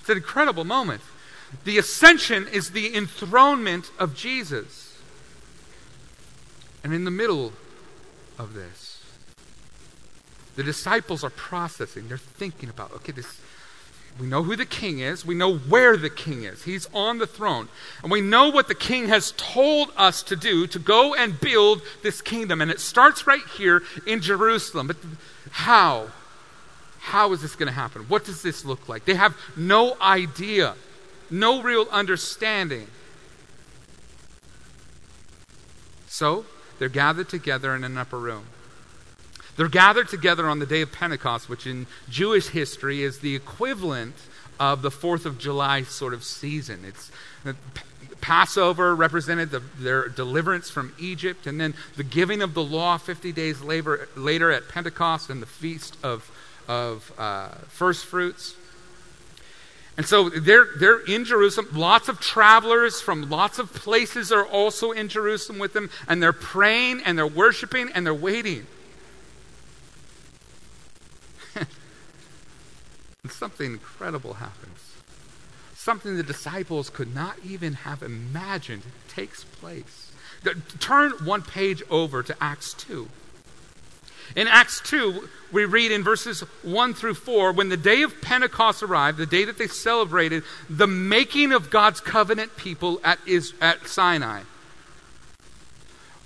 It's 0.00 0.08
an 0.10 0.18
incredible 0.18 0.64
moment. 0.64 1.00
The 1.64 1.78
ascension 1.78 2.46
is 2.48 2.70
the 2.70 2.94
enthronement 2.94 3.90
of 3.98 4.14
Jesus. 4.14 4.79
And 6.82 6.94
in 6.94 7.04
the 7.04 7.10
middle 7.10 7.52
of 8.38 8.54
this, 8.54 9.02
the 10.56 10.62
disciples 10.62 11.22
are 11.22 11.30
processing. 11.30 12.08
They're 12.08 12.18
thinking 12.18 12.68
about, 12.68 12.92
okay, 12.92 13.12
this 13.12 13.40
we 14.18 14.26
know 14.26 14.42
who 14.42 14.56
the 14.56 14.66
king 14.66 14.98
is. 14.98 15.24
We 15.24 15.34
know 15.34 15.56
where 15.56 15.96
the 15.96 16.10
king 16.10 16.42
is. 16.42 16.64
He's 16.64 16.86
on 16.92 17.18
the 17.18 17.26
throne. 17.26 17.68
And 18.02 18.10
we 18.10 18.20
know 18.20 18.50
what 18.50 18.68
the 18.68 18.74
king 18.74 19.08
has 19.08 19.32
told 19.36 19.92
us 19.96 20.22
to 20.24 20.36
do 20.36 20.66
to 20.66 20.78
go 20.78 21.14
and 21.14 21.40
build 21.40 21.82
this 22.02 22.20
kingdom. 22.20 22.60
And 22.60 22.70
it 22.70 22.80
starts 22.80 23.26
right 23.26 23.46
here 23.56 23.82
in 24.06 24.20
Jerusalem. 24.20 24.88
But 24.88 24.96
how? 25.50 26.08
How 26.98 27.32
is 27.32 27.40
this 27.40 27.56
going 27.56 27.68
to 27.68 27.72
happen? 27.72 28.02
What 28.02 28.24
does 28.24 28.42
this 28.42 28.64
look 28.64 28.88
like? 28.88 29.04
They 29.04 29.14
have 29.14 29.36
no 29.56 29.96
idea, 30.00 30.74
no 31.30 31.62
real 31.62 31.86
understanding. 31.90 32.88
So, 36.08 36.44
they're 36.80 36.88
gathered 36.88 37.28
together 37.28 37.76
in 37.76 37.84
an 37.84 37.98
upper 37.98 38.18
room. 38.18 38.46
They're 39.56 39.68
gathered 39.68 40.08
together 40.08 40.48
on 40.48 40.60
the 40.60 40.66
day 40.66 40.80
of 40.80 40.90
Pentecost, 40.90 41.46
which 41.46 41.66
in 41.66 41.86
Jewish 42.08 42.48
history 42.48 43.02
is 43.02 43.18
the 43.18 43.36
equivalent 43.36 44.16
of 44.58 44.80
the 44.80 44.88
4th 44.88 45.26
of 45.26 45.38
July 45.38 45.82
sort 45.82 46.14
of 46.14 46.24
season. 46.24 46.86
It's 46.86 47.12
Passover 48.22 48.96
represented 48.96 49.50
the, 49.50 49.60
their 49.78 50.08
deliverance 50.08 50.70
from 50.70 50.94
Egypt, 50.98 51.46
and 51.46 51.60
then 51.60 51.74
the 51.96 52.02
giving 52.02 52.40
of 52.40 52.54
the 52.54 52.64
law 52.64 52.96
50 52.96 53.30
days 53.30 53.60
later, 53.60 54.08
later 54.16 54.50
at 54.50 54.68
Pentecost 54.68 55.28
and 55.28 55.42
the 55.42 55.46
feast 55.46 55.98
of, 56.02 56.30
of 56.66 57.12
uh, 57.18 57.48
first 57.68 58.06
fruits. 58.06 58.54
And 60.00 60.08
so 60.08 60.30
they're, 60.30 60.66
they're 60.78 61.00
in 61.00 61.26
Jerusalem. 61.26 61.68
Lots 61.74 62.08
of 62.08 62.20
travelers 62.20 63.02
from 63.02 63.28
lots 63.28 63.58
of 63.58 63.74
places 63.74 64.32
are 64.32 64.46
also 64.46 64.92
in 64.92 65.10
Jerusalem 65.10 65.58
with 65.58 65.74
them, 65.74 65.90
and 66.08 66.22
they're 66.22 66.32
praying 66.32 67.02
and 67.04 67.18
they're 67.18 67.26
worshiping 67.26 67.90
and 67.94 68.06
they're 68.06 68.14
waiting. 68.14 68.66
And 73.22 73.30
something 73.30 73.72
incredible 73.72 74.32
happens. 74.32 74.94
Something 75.74 76.16
the 76.16 76.22
disciples 76.22 76.88
could 76.88 77.14
not 77.14 77.36
even 77.44 77.74
have 77.74 78.02
imagined 78.02 78.84
takes 79.06 79.44
place. 79.44 80.12
Turn 80.78 81.10
one 81.26 81.42
page 81.42 81.82
over 81.90 82.22
to 82.22 82.34
Acts 82.42 82.72
2. 82.72 83.06
In 84.36 84.46
Acts 84.48 84.80
2, 84.84 85.28
we 85.52 85.64
read 85.64 85.90
in 85.90 86.04
verses 86.04 86.40
1 86.62 86.94
through 86.94 87.14
4 87.14 87.52
when 87.52 87.68
the 87.68 87.76
day 87.76 88.02
of 88.02 88.20
Pentecost 88.20 88.82
arrived, 88.82 89.18
the 89.18 89.26
day 89.26 89.44
that 89.44 89.58
they 89.58 89.66
celebrated 89.66 90.44
the 90.68 90.86
making 90.86 91.52
of 91.52 91.70
God's 91.70 92.00
covenant 92.00 92.56
people 92.56 93.00
at, 93.02 93.18
Is- 93.26 93.54
at 93.60 93.88
Sinai. 93.88 94.42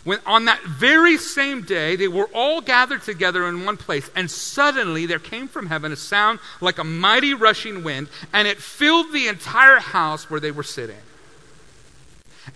When 0.04 0.18
on 0.26 0.44
that 0.44 0.62
very 0.64 1.16
same 1.16 1.62
day, 1.62 1.96
they 1.96 2.08
were 2.08 2.28
all 2.34 2.60
gathered 2.60 3.02
together 3.02 3.48
in 3.48 3.64
one 3.64 3.78
place, 3.78 4.10
and 4.14 4.30
suddenly 4.30 5.06
there 5.06 5.18
came 5.18 5.48
from 5.48 5.66
heaven 5.66 5.92
a 5.92 5.96
sound 5.96 6.40
like 6.60 6.76
a 6.76 6.84
mighty 6.84 7.32
rushing 7.32 7.82
wind, 7.82 8.08
and 8.34 8.46
it 8.46 8.58
filled 8.58 9.14
the 9.14 9.28
entire 9.28 9.78
house 9.78 10.28
where 10.28 10.40
they 10.40 10.50
were 10.50 10.62
sitting. 10.62 11.00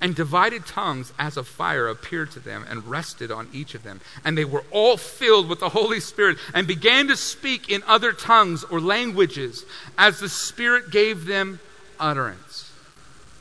And 0.00 0.14
divided 0.14 0.64
tongues 0.64 1.12
as 1.18 1.36
of 1.36 1.48
fire 1.48 1.88
appeared 1.88 2.30
to 2.32 2.40
them 2.40 2.64
and 2.68 2.86
rested 2.86 3.32
on 3.32 3.48
each 3.52 3.74
of 3.74 3.82
them. 3.82 4.00
And 4.24 4.38
they 4.38 4.44
were 4.44 4.64
all 4.70 4.96
filled 4.96 5.48
with 5.48 5.58
the 5.58 5.70
Holy 5.70 5.98
Spirit 5.98 6.38
and 6.54 6.66
began 6.66 7.08
to 7.08 7.16
speak 7.16 7.68
in 7.68 7.82
other 7.84 8.12
tongues 8.12 8.62
or 8.62 8.80
languages 8.80 9.64
as 9.96 10.20
the 10.20 10.28
Spirit 10.28 10.92
gave 10.92 11.26
them 11.26 11.58
utterance. 11.98 12.72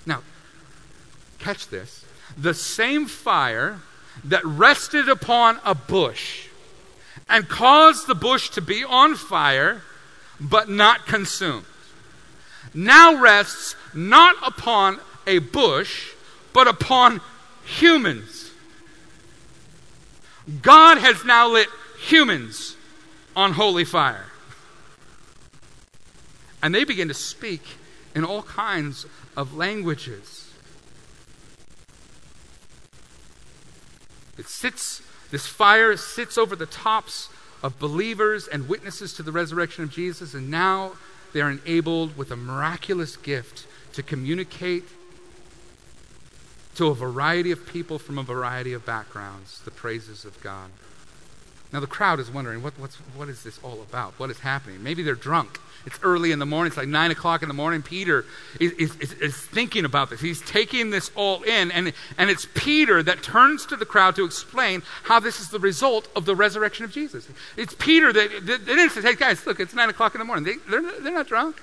Now, 0.05 0.23
catch 1.37 1.67
this. 1.67 2.03
The 2.37 2.55
same 2.55 3.05
fire 3.05 3.79
that 4.23 4.43
rested 4.43 5.09
upon 5.09 5.59
a 5.63 5.75
bush 5.75 6.47
and 7.29 7.47
caused 7.47 8.07
the 8.07 8.15
bush 8.15 8.49
to 8.51 8.61
be 8.61 8.83
on 8.83 9.15
fire 9.15 9.81
but 10.39 10.69
not 10.69 11.05
consumed. 11.05 11.65
Now 12.73 13.15
rests 13.19 13.75
not 13.93 14.35
upon 14.45 14.99
a 15.25 15.39
bush 15.39 16.13
but 16.57 16.67
upon 16.67 17.21
humans. 17.65 18.49
God 20.63 20.97
has 20.97 21.23
now 21.23 21.49
lit 21.49 21.67
humans 21.99 22.75
on 23.35 23.53
holy 23.53 23.85
fire. 23.85 24.25
And 26.63 26.73
they 26.73 26.83
begin 26.83 27.09
to 27.09 27.13
speak 27.13 27.61
in 28.15 28.25
all 28.25 28.41
kinds 28.41 29.05
of 29.35 29.53
languages 29.53 30.45
It 34.35 34.47
sits, 34.47 35.03
this 35.29 35.45
fire 35.45 35.95
sits 35.95 36.39
over 36.39 36.55
the 36.55 36.65
tops 36.65 37.29
of 37.61 37.77
believers 37.77 38.47
and 38.47 38.67
witnesses 38.67 39.13
to 39.13 39.23
the 39.23 39.31
resurrection 39.31 39.83
of 39.83 39.91
Jesus, 39.91 40.33
and 40.33 40.49
now 40.49 40.93
they 41.33 41.41
are 41.41 41.51
enabled 41.51 42.17
with 42.17 42.31
a 42.31 42.35
miraculous 42.35 43.15
gift 43.15 43.67
to 43.93 44.01
communicate 44.01 44.85
to 46.77 46.87
a 46.87 46.95
variety 46.95 47.51
of 47.51 47.65
people 47.67 47.99
from 47.99 48.17
a 48.17 48.23
variety 48.23 48.73
of 48.73 48.85
backgrounds 48.85 49.61
the 49.65 49.71
praises 49.71 50.25
of 50.25 50.41
God. 50.41 50.69
Now, 51.73 51.81
the 51.81 51.87
crowd 51.87 52.19
is 52.19 52.31
wondering, 52.31 52.63
what, 52.63 52.79
what's, 52.79 52.95
what 53.15 53.27
is 53.27 53.43
this 53.43 53.59
all 53.61 53.81
about? 53.81 54.13
What 54.17 54.29
is 54.29 54.39
happening? 54.39 54.81
Maybe 54.81 55.03
they're 55.03 55.15
drunk. 55.15 55.59
It's 55.85 55.99
early 56.01 56.31
in 56.31 56.39
the 56.39 56.45
morning. 56.45 56.67
It's 56.67 56.77
like 56.77 56.87
9 56.87 57.11
o'clock 57.11 57.41
in 57.41 57.49
the 57.49 57.53
morning. 57.53 57.81
Peter 57.81 58.25
is, 58.59 58.95
is, 58.95 59.13
is, 59.13 59.35
thinking 59.35 59.83
about 59.83 60.09
this. 60.09 60.21
He's 60.21 60.41
taking 60.41 60.91
this 60.91 61.11
all 61.15 61.43
in. 61.43 61.71
And, 61.71 61.93
and 62.17 62.29
it's 62.29 62.47
Peter 62.53 63.03
that 63.03 63.21
turns 63.21 63.65
to 63.67 63.75
the 63.75 63.85
crowd 63.85 64.15
to 64.15 64.23
explain 64.23 64.81
how 65.03 65.19
this 65.19 65.41
is 65.41 65.49
the 65.49 65.59
result 65.59 66.07
of 66.15 66.25
the 66.25 66.35
resurrection 66.35 66.85
of 66.85 66.91
Jesus. 66.91 67.27
It's 67.57 67.75
Peter 67.77 68.13
that, 68.13 68.45
that 68.45 68.65
they 68.65 68.75
didn't 68.75 68.91
say, 68.91 69.01
hey, 69.01 69.15
guys, 69.15 69.45
look, 69.45 69.59
it's 69.59 69.73
9 69.73 69.89
o'clock 69.89 70.15
in 70.15 70.19
the 70.19 70.25
morning. 70.25 70.45
They, 70.45 70.55
they're, 70.69 71.01
they're 71.01 71.13
not 71.13 71.27
drunk. 71.27 71.61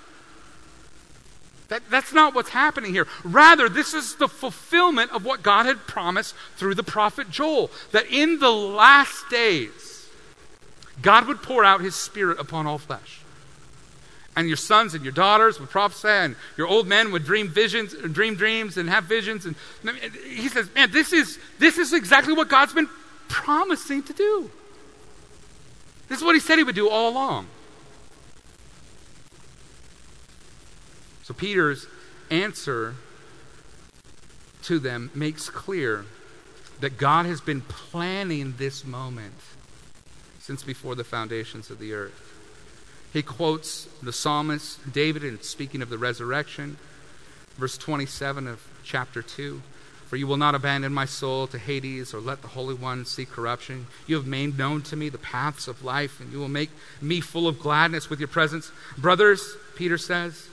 That, 1.68 1.82
that's 1.90 2.12
not 2.12 2.34
what's 2.34 2.50
happening 2.50 2.92
here. 2.92 3.06
Rather, 3.22 3.68
this 3.68 3.94
is 3.94 4.16
the 4.16 4.28
fulfillment 4.28 5.10
of 5.12 5.24
what 5.24 5.42
God 5.42 5.66
had 5.66 5.86
promised 5.86 6.34
through 6.56 6.74
the 6.74 6.82
prophet 6.82 7.30
Joel 7.30 7.70
that 7.92 8.06
in 8.10 8.38
the 8.38 8.50
last 8.50 9.28
days, 9.30 10.08
God 11.00 11.26
would 11.26 11.42
pour 11.42 11.64
out 11.64 11.80
his 11.80 11.94
spirit 11.94 12.38
upon 12.38 12.66
all 12.66 12.78
flesh. 12.78 13.20
And 14.36 14.48
your 14.48 14.56
sons 14.56 14.94
and 14.94 15.04
your 15.04 15.12
daughters 15.12 15.60
would 15.60 15.70
prophesy, 15.70 16.08
and 16.08 16.36
your 16.56 16.66
old 16.66 16.88
men 16.88 17.12
would 17.12 17.24
dream 17.24 17.48
visions, 17.48 17.94
dream 17.94 18.34
dreams, 18.34 18.76
and 18.76 18.90
have 18.90 19.04
visions. 19.04 19.46
And 19.46 19.54
he 20.26 20.48
says, 20.48 20.68
"Man, 20.74 20.90
this 20.90 21.12
is 21.12 21.38
this 21.60 21.78
is 21.78 21.92
exactly 21.92 22.34
what 22.34 22.48
God's 22.48 22.72
been 22.72 22.88
promising 23.28 24.02
to 24.02 24.12
do. 24.12 24.50
This 26.08 26.18
is 26.18 26.24
what 26.24 26.34
He 26.34 26.40
said 26.40 26.58
He 26.58 26.64
would 26.64 26.74
do 26.74 26.88
all 26.88 27.10
along." 27.10 27.46
So 31.24 31.32
Peter's 31.32 31.86
answer 32.30 32.96
to 34.64 34.78
them 34.78 35.10
makes 35.14 35.48
clear 35.48 36.04
that 36.80 36.98
God 36.98 37.24
has 37.24 37.40
been 37.40 37.62
planning 37.62 38.54
this 38.58 38.84
moment 38.84 39.32
since 40.38 40.62
before 40.62 40.94
the 40.94 41.02
foundations 41.02 41.70
of 41.70 41.78
the 41.78 41.94
earth. 41.94 42.34
He 43.10 43.22
quotes 43.22 43.86
the 44.02 44.12
psalmist 44.12 44.92
David 44.92 45.24
in 45.24 45.40
speaking 45.40 45.80
of 45.80 45.88
the 45.88 45.96
resurrection, 45.96 46.76
verse 47.56 47.78
27 47.78 48.46
of 48.46 48.62
chapter 48.84 49.22
2. 49.22 49.62
For 50.08 50.16
you 50.16 50.26
will 50.26 50.36
not 50.36 50.54
abandon 50.54 50.92
my 50.92 51.06
soul 51.06 51.46
to 51.46 51.58
Hades 51.58 52.12
or 52.12 52.20
let 52.20 52.42
the 52.42 52.48
Holy 52.48 52.74
One 52.74 53.06
see 53.06 53.24
corruption. 53.24 53.86
You 54.06 54.16
have 54.16 54.26
made 54.26 54.58
known 54.58 54.82
to 54.82 54.96
me 54.96 55.08
the 55.08 55.16
paths 55.16 55.68
of 55.68 55.82
life, 55.82 56.20
and 56.20 56.30
you 56.30 56.38
will 56.38 56.48
make 56.48 56.68
me 57.00 57.22
full 57.22 57.48
of 57.48 57.58
gladness 57.58 58.10
with 58.10 58.20
your 58.20 58.28
presence. 58.28 58.70
Brothers, 58.98 59.56
Peter 59.74 59.96
says, 59.96 60.48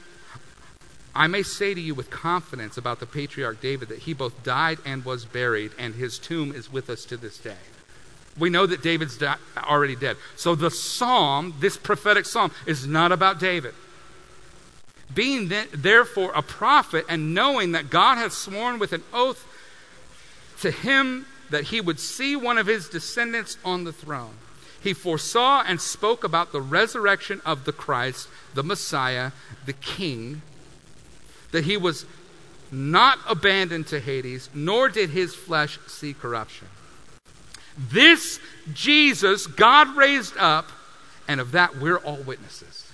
I 1.14 1.28
may 1.28 1.44
say 1.44 1.74
to 1.74 1.82
you 1.82 1.94
with 1.94 2.10
confidence 2.10 2.78
about 2.78 3.00
the 3.00 3.06
patriarch 3.06 3.60
David 3.60 3.90
that 3.90 4.00
he 4.00 4.14
both 4.14 4.44
died 4.44 4.80
and 4.86 5.04
was 5.04 5.26
buried, 5.26 5.72
and 5.78 5.96
his 5.96 6.18
tomb 6.18 6.54
is 6.54 6.72
with 6.72 6.90
us 6.90 7.04
to 7.06 7.18
this 7.18 7.38
day. 7.38 7.58
We 8.38 8.50
know 8.50 8.66
that 8.66 8.82
David's 8.82 9.18
di- 9.18 9.36
already 9.58 9.96
dead. 9.96 10.16
So 10.38 10.56
the 10.56 10.72
psalm, 10.72 11.56
this 11.60 11.76
prophetic 11.76 12.26
psalm, 12.26 12.52
is 12.66 12.88
not 12.88 13.12
about 13.12 13.40
David. 13.40 13.74
Being 15.14 15.52
therefore 15.74 16.32
a 16.34 16.42
prophet 16.42 17.06
and 17.10 17.34
knowing 17.34 17.74
that 17.74 17.90
God 17.90 18.18
has 18.18 18.34
sworn 18.34 18.80
with 18.80 18.94
an 18.94 19.04
oath 19.12 19.46
to 20.62 20.72
him 20.72 21.26
that 21.50 21.66
he 21.66 21.82
would 21.82 22.00
see 22.00 22.38
one 22.38 22.58
of 22.58 22.68
his 22.68 22.88
descendants 22.88 23.58
on 23.66 23.84
the 23.84 23.92
throne, 23.92 24.36
he 24.82 24.94
foresaw 24.94 25.64
and 25.68 25.82
spoke 25.82 26.24
about 26.24 26.54
the 26.54 26.62
resurrection 26.62 27.42
of 27.46 27.66
the 27.66 27.74
Christ, 27.74 28.30
the 28.54 28.64
Messiah, 28.64 29.32
the 29.66 29.74
King, 29.74 30.42
that 31.52 31.66
he 31.66 31.78
was 31.78 32.06
not 32.72 33.20
abandoned 33.28 33.88
to 33.88 34.00
Hades, 34.00 34.50
nor 34.54 34.90
did 34.90 35.10
his 35.10 35.36
flesh 35.36 35.78
see 35.88 36.14
corruption. 36.14 36.68
This 37.78 38.40
Jesus 38.74 39.48
God 39.48 39.96
raised 39.96 40.38
up, 40.38 40.72
and 41.28 41.40
of 41.40 41.52
that 41.52 41.78
we're 41.78 41.98
all 41.98 42.18
witnesses. 42.18 42.88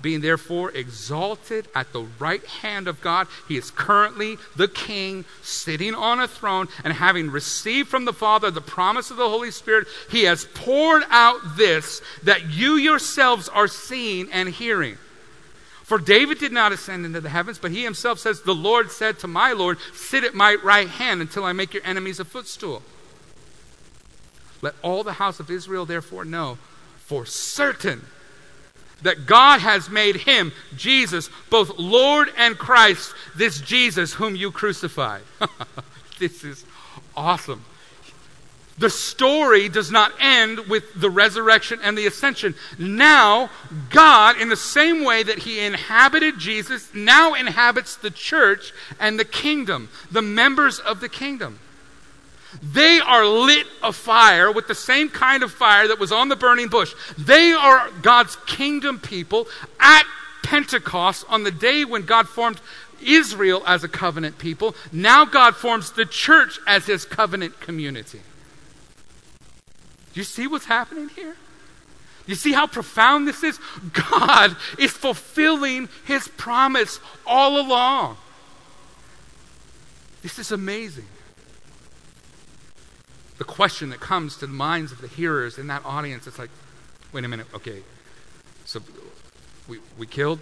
Being 0.00 0.20
therefore 0.20 0.72
exalted 0.72 1.68
at 1.76 1.92
the 1.92 2.02
right 2.18 2.44
hand 2.44 2.88
of 2.88 3.00
God, 3.00 3.28
he 3.46 3.56
is 3.56 3.70
currently 3.70 4.36
the 4.56 4.66
king 4.66 5.24
sitting 5.42 5.94
on 5.94 6.18
a 6.18 6.26
throne, 6.26 6.68
and 6.82 6.92
having 6.92 7.30
received 7.30 7.88
from 7.88 8.04
the 8.04 8.12
Father 8.12 8.50
the 8.50 8.60
promise 8.60 9.10
of 9.12 9.16
the 9.16 9.28
Holy 9.28 9.52
Spirit, 9.52 9.86
he 10.10 10.24
has 10.24 10.44
poured 10.54 11.04
out 11.10 11.56
this 11.56 12.02
that 12.24 12.50
you 12.50 12.74
yourselves 12.74 13.48
are 13.48 13.68
seeing 13.68 14.30
and 14.32 14.48
hearing. 14.48 14.98
For 15.92 15.98
David 15.98 16.38
did 16.38 16.52
not 16.52 16.72
ascend 16.72 17.04
into 17.04 17.20
the 17.20 17.28
heavens, 17.28 17.58
but 17.58 17.70
he 17.70 17.84
himself 17.84 18.18
says, 18.18 18.40
The 18.40 18.54
Lord 18.54 18.90
said 18.90 19.18
to 19.18 19.26
my 19.26 19.52
Lord, 19.52 19.76
Sit 19.92 20.24
at 20.24 20.32
my 20.32 20.54
right 20.54 20.88
hand 20.88 21.20
until 21.20 21.44
I 21.44 21.52
make 21.52 21.74
your 21.74 21.84
enemies 21.84 22.18
a 22.18 22.24
footstool. 22.24 22.82
Let 24.62 24.74
all 24.80 25.04
the 25.04 25.12
house 25.12 25.38
of 25.38 25.50
Israel 25.50 25.84
therefore 25.84 26.24
know 26.24 26.56
for 26.96 27.26
certain 27.26 28.06
that 29.02 29.26
God 29.26 29.60
has 29.60 29.90
made 29.90 30.16
him, 30.16 30.52
Jesus, 30.78 31.28
both 31.50 31.78
Lord 31.78 32.30
and 32.38 32.56
Christ, 32.56 33.12
this 33.36 33.60
Jesus 33.60 34.14
whom 34.14 34.34
you 34.34 34.50
crucified. 34.50 35.20
this 36.18 36.42
is 36.42 36.64
awesome. 37.14 37.66
The 38.82 38.90
story 38.90 39.68
does 39.68 39.92
not 39.92 40.10
end 40.18 40.66
with 40.66 40.92
the 41.00 41.08
resurrection 41.08 41.78
and 41.84 41.96
the 41.96 42.08
ascension. 42.08 42.56
Now, 42.80 43.48
God, 43.90 44.40
in 44.40 44.48
the 44.48 44.56
same 44.56 45.04
way 45.04 45.22
that 45.22 45.38
He 45.38 45.60
inhabited 45.60 46.40
Jesus, 46.40 46.92
now 46.92 47.34
inhabits 47.34 47.94
the 47.94 48.10
church 48.10 48.72
and 48.98 49.20
the 49.20 49.24
kingdom, 49.24 49.88
the 50.10 50.20
members 50.20 50.80
of 50.80 50.98
the 50.98 51.08
kingdom. 51.08 51.60
They 52.60 52.98
are 52.98 53.24
lit 53.24 53.68
afire 53.84 54.50
with 54.50 54.66
the 54.66 54.74
same 54.74 55.10
kind 55.10 55.44
of 55.44 55.52
fire 55.52 55.86
that 55.86 56.00
was 56.00 56.10
on 56.10 56.28
the 56.28 56.34
burning 56.34 56.66
bush. 56.66 56.92
They 57.16 57.52
are 57.52 57.88
God's 58.02 58.34
kingdom 58.46 58.98
people 58.98 59.46
at 59.78 60.06
Pentecost 60.42 61.24
on 61.28 61.44
the 61.44 61.52
day 61.52 61.84
when 61.84 62.02
God 62.02 62.28
formed 62.28 62.60
Israel 63.00 63.62
as 63.64 63.84
a 63.84 63.88
covenant 63.88 64.38
people. 64.38 64.74
Now 64.90 65.24
God 65.24 65.54
forms 65.54 65.92
the 65.92 66.04
church 66.04 66.58
as 66.66 66.86
his 66.86 67.04
covenant 67.04 67.60
community. 67.60 68.22
Do 70.12 70.20
you 70.20 70.24
see 70.24 70.46
what's 70.46 70.66
happening 70.66 71.08
here? 71.08 71.36
You 72.26 72.34
see 72.34 72.52
how 72.52 72.66
profound 72.66 73.26
this 73.26 73.42
is? 73.42 73.58
God 74.12 74.56
is 74.78 74.92
fulfilling 74.92 75.88
his 76.04 76.28
promise 76.28 77.00
all 77.26 77.60
along. 77.60 78.16
This 80.22 80.38
is 80.38 80.52
amazing. 80.52 81.06
The 83.38 83.44
question 83.44 83.90
that 83.90 84.00
comes 84.00 84.36
to 84.36 84.46
the 84.46 84.52
minds 84.52 84.92
of 84.92 85.00
the 85.00 85.08
hearers 85.08 85.58
in 85.58 85.66
that 85.66 85.84
audience 85.84 86.26
is 86.26 86.38
like, 86.38 86.50
wait 87.12 87.24
a 87.24 87.28
minute, 87.28 87.46
okay, 87.54 87.82
so 88.64 88.80
we, 89.66 89.80
we 89.98 90.06
killed 90.06 90.38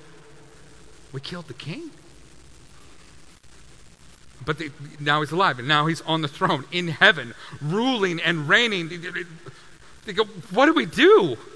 we 1.12 1.20
killed 1.20 1.48
the 1.48 1.54
king. 1.54 1.90
But 4.44 4.58
they, 4.58 4.70
now 4.98 5.20
he's 5.20 5.32
alive, 5.32 5.58
and 5.58 5.68
now 5.68 5.86
he's 5.86 6.00
on 6.02 6.22
the 6.22 6.28
throne 6.28 6.64
in 6.72 6.88
heaven, 6.88 7.34
ruling 7.60 8.20
and 8.20 8.48
reigning. 8.48 8.88
They 10.10 10.14
go, 10.14 10.24
what 10.50 10.66
do 10.66 10.74
we 10.74 10.86
do? 10.86 11.36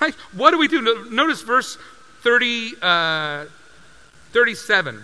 Right? 0.00 0.14
What 0.34 0.52
do 0.52 0.58
we 0.58 0.68
do? 0.68 1.08
Notice 1.10 1.42
verse 1.42 1.76
30, 2.22 2.74
uh, 2.80 3.46
37. 4.30 5.02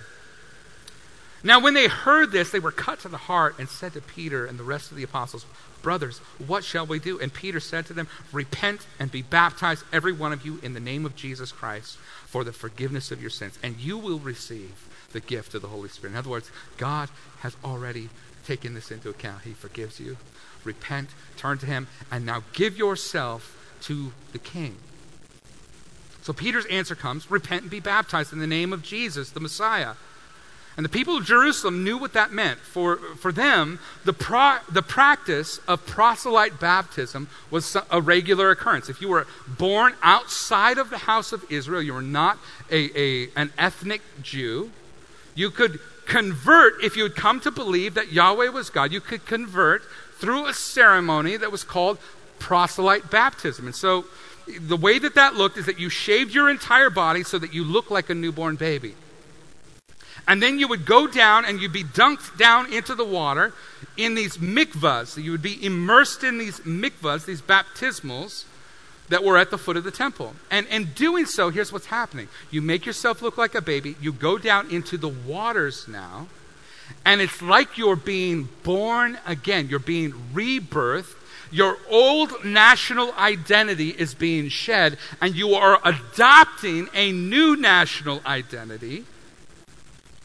Now, 1.42 1.58
when 1.58 1.74
they 1.74 1.88
heard 1.88 2.30
this, 2.30 2.52
they 2.52 2.60
were 2.60 2.70
cut 2.70 3.00
to 3.00 3.08
the 3.08 3.16
heart 3.16 3.56
and 3.58 3.68
said 3.68 3.94
to 3.94 4.00
Peter 4.00 4.46
and 4.46 4.56
the 4.56 4.62
rest 4.62 4.92
of 4.92 4.96
the 4.96 5.02
apostles, 5.02 5.44
Brothers, 5.82 6.18
what 6.46 6.62
shall 6.62 6.86
we 6.86 7.00
do? 7.00 7.18
And 7.18 7.34
Peter 7.34 7.58
said 7.58 7.86
to 7.86 7.94
them, 7.94 8.06
Repent 8.30 8.86
and 9.00 9.10
be 9.10 9.22
baptized, 9.22 9.82
every 9.92 10.12
one 10.12 10.32
of 10.32 10.46
you, 10.46 10.60
in 10.62 10.72
the 10.72 10.78
name 10.78 11.04
of 11.04 11.16
Jesus 11.16 11.50
Christ, 11.50 11.96
for 12.26 12.44
the 12.44 12.52
forgiveness 12.52 13.10
of 13.10 13.20
your 13.20 13.30
sins, 13.30 13.58
and 13.64 13.78
you 13.78 13.98
will 13.98 14.20
receive 14.20 14.88
the 15.12 15.20
gift 15.20 15.52
of 15.56 15.62
the 15.62 15.68
Holy 15.68 15.88
Spirit. 15.88 16.12
In 16.12 16.18
other 16.18 16.30
words, 16.30 16.52
God 16.76 17.08
has 17.40 17.56
already 17.64 18.08
taken 18.46 18.74
this 18.74 18.90
into 18.90 19.08
account. 19.08 19.42
He 19.42 19.52
forgives 19.52 20.00
you. 20.00 20.16
Repent, 20.64 21.10
turn 21.36 21.58
to 21.58 21.66
Him, 21.66 21.88
and 22.10 22.24
now 22.24 22.42
give 22.52 22.78
yourself 22.78 23.76
to 23.82 24.12
the 24.32 24.38
King. 24.38 24.76
So 26.22 26.32
Peter's 26.32 26.66
answer 26.66 26.94
comes 26.94 27.30
repent 27.30 27.62
and 27.62 27.70
be 27.70 27.80
baptized 27.80 28.32
in 28.32 28.40
the 28.40 28.46
name 28.46 28.72
of 28.72 28.82
Jesus, 28.82 29.30
the 29.30 29.40
Messiah. 29.40 29.94
And 30.76 30.84
the 30.84 30.90
people 30.90 31.16
of 31.16 31.24
Jerusalem 31.24 31.84
knew 31.84 31.96
what 31.96 32.12
that 32.12 32.32
meant. 32.32 32.58
For, 32.58 32.96
for 32.96 33.32
them, 33.32 33.78
the, 34.04 34.12
pro, 34.12 34.58
the 34.70 34.82
practice 34.82 35.58
of 35.66 35.86
proselyte 35.86 36.60
baptism 36.60 37.28
was 37.50 37.76
a 37.90 38.00
regular 38.00 38.50
occurrence. 38.50 38.90
If 38.90 39.00
you 39.00 39.08
were 39.08 39.26
born 39.46 39.94
outside 40.02 40.76
of 40.76 40.90
the 40.90 40.98
house 40.98 41.32
of 41.32 41.44
Israel, 41.50 41.80
you 41.80 41.94
were 41.94 42.02
not 42.02 42.38
a, 42.70 42.90
a, 42.98 43.28
an 43.36 43.52
ethnic 43.56 44.02
Jew, 44.20 44.70
you 45.34 45.50
could 45.50 45.80
convert, 46.06 46.82
if 46.82 46.96
you 46.96 47.02
had 47.02 47.14
come 47.14 47.40
to 47.40 47.50
believe 47.50 47.94
that 47.94 48.12
Yahweh 48.12 48.48
was 48.48 48.70
God, 48.70 48.92
you 48.92 49.00
could 49.00 49.26
convert 49.26 49.82
through 50.18 50.46
a 50.46 50.54
ceremony 50.54 51.36
that 51.36 51.52
was 51.52 51.64
called 51.64 51.98
proselyte 52.38 53.10
baptism. 53.10 53.66
And 53.66 53.74
so 53.74 54.04
the 54.60 54.76
way 54.76 54.98
that 54.98 55.14
that 55.14 55.34
looked 55.34 55.56
is 55.56 55.66
that 55.66 55.78
you 55.78 55.88
shaved 55.88 56.34
your 56.34 56.48
entire 56.48 56.90
body 56.90 57.22
so 57.22 57.38
that 57.38 57.52
you 57.52 57.64
look 57.64 57.90
like 57.90 58.08
a 58.10 58.14
newborn 58.14 58.56
baby. 58.56 58.94
And 60.28 60.42
then 60.42 60.58
you 60.58 60.66
would 60.68 60.86
go 60.86 61.06
down 61.06 61.44
and 61.44 61.60
you'd 61.60 61.72
be 61.72 61.84
dunked 61.84 62.36
down 62.36 62.72
into 62.72 62.94
the 62.94 63.04
water 63.04 63.52
in 63.96 64.14
these 64.14 64.38
mikvahs. 64.38 65.22
You 65.22 65.30
would 65.32 65.42
be 65.42 65.64
immersed 65.64 66.24
in 66.24 66.38
these 66.38 66.60
mikvahs, 66.60 67.26
these 67.26 67.42
baptismals 67.42 68.44
that 69.08 69.22
were 69.22 69.36
at 69.36 69.50
the 69.50 69.58
foot 69.58 69.76
of 69.76 69.84
the 69.84 69.90
temple. 69.90 70.34
And 70.50 70.66
in 70.66 70.86
doing 70.94 71.26
so, 71.26 71.50
here's 71.50 71.72
what's 71.72 71.86
happening 71.86 72.28
you 72.50 72.62
make 72.62 72.86
yourself 72.86 73.22
look 73.22 73.36
like 73.36 73.54
a 73.54 73.62
baby, 73.62 73.96
you 74.00 74.12
go 74.12 74.38
down 74.38 74.70
into 74.70 74.96
the 74.96 75.08
waters 75.08 75.86
now, 75.88 76.28
and 77.04 77.20
it's 77.20 77.42
like 77.42 77.78
you're 77.78 77.96
being 77.96 78.48
born 78.62 79.18
again, 79.26 79.68
you're 79.68 79.78
being 79.78 80.12
rebirthed. 80.32 81.14
Your 81.52 81.78
old 81.88 82.44
national 82.44 83.12
identity 83.12 83.90
is 83.90 84.14
being 84.14 84.48
shed, 84.48 84.98
and 85.20 85.36
you 85.36 85.54
are 85.54 85.80
adopting 85.84 86.88
a 86.92 87.12
new 87.12 87.54
national 87.54 88.20
identity 88.26 89.04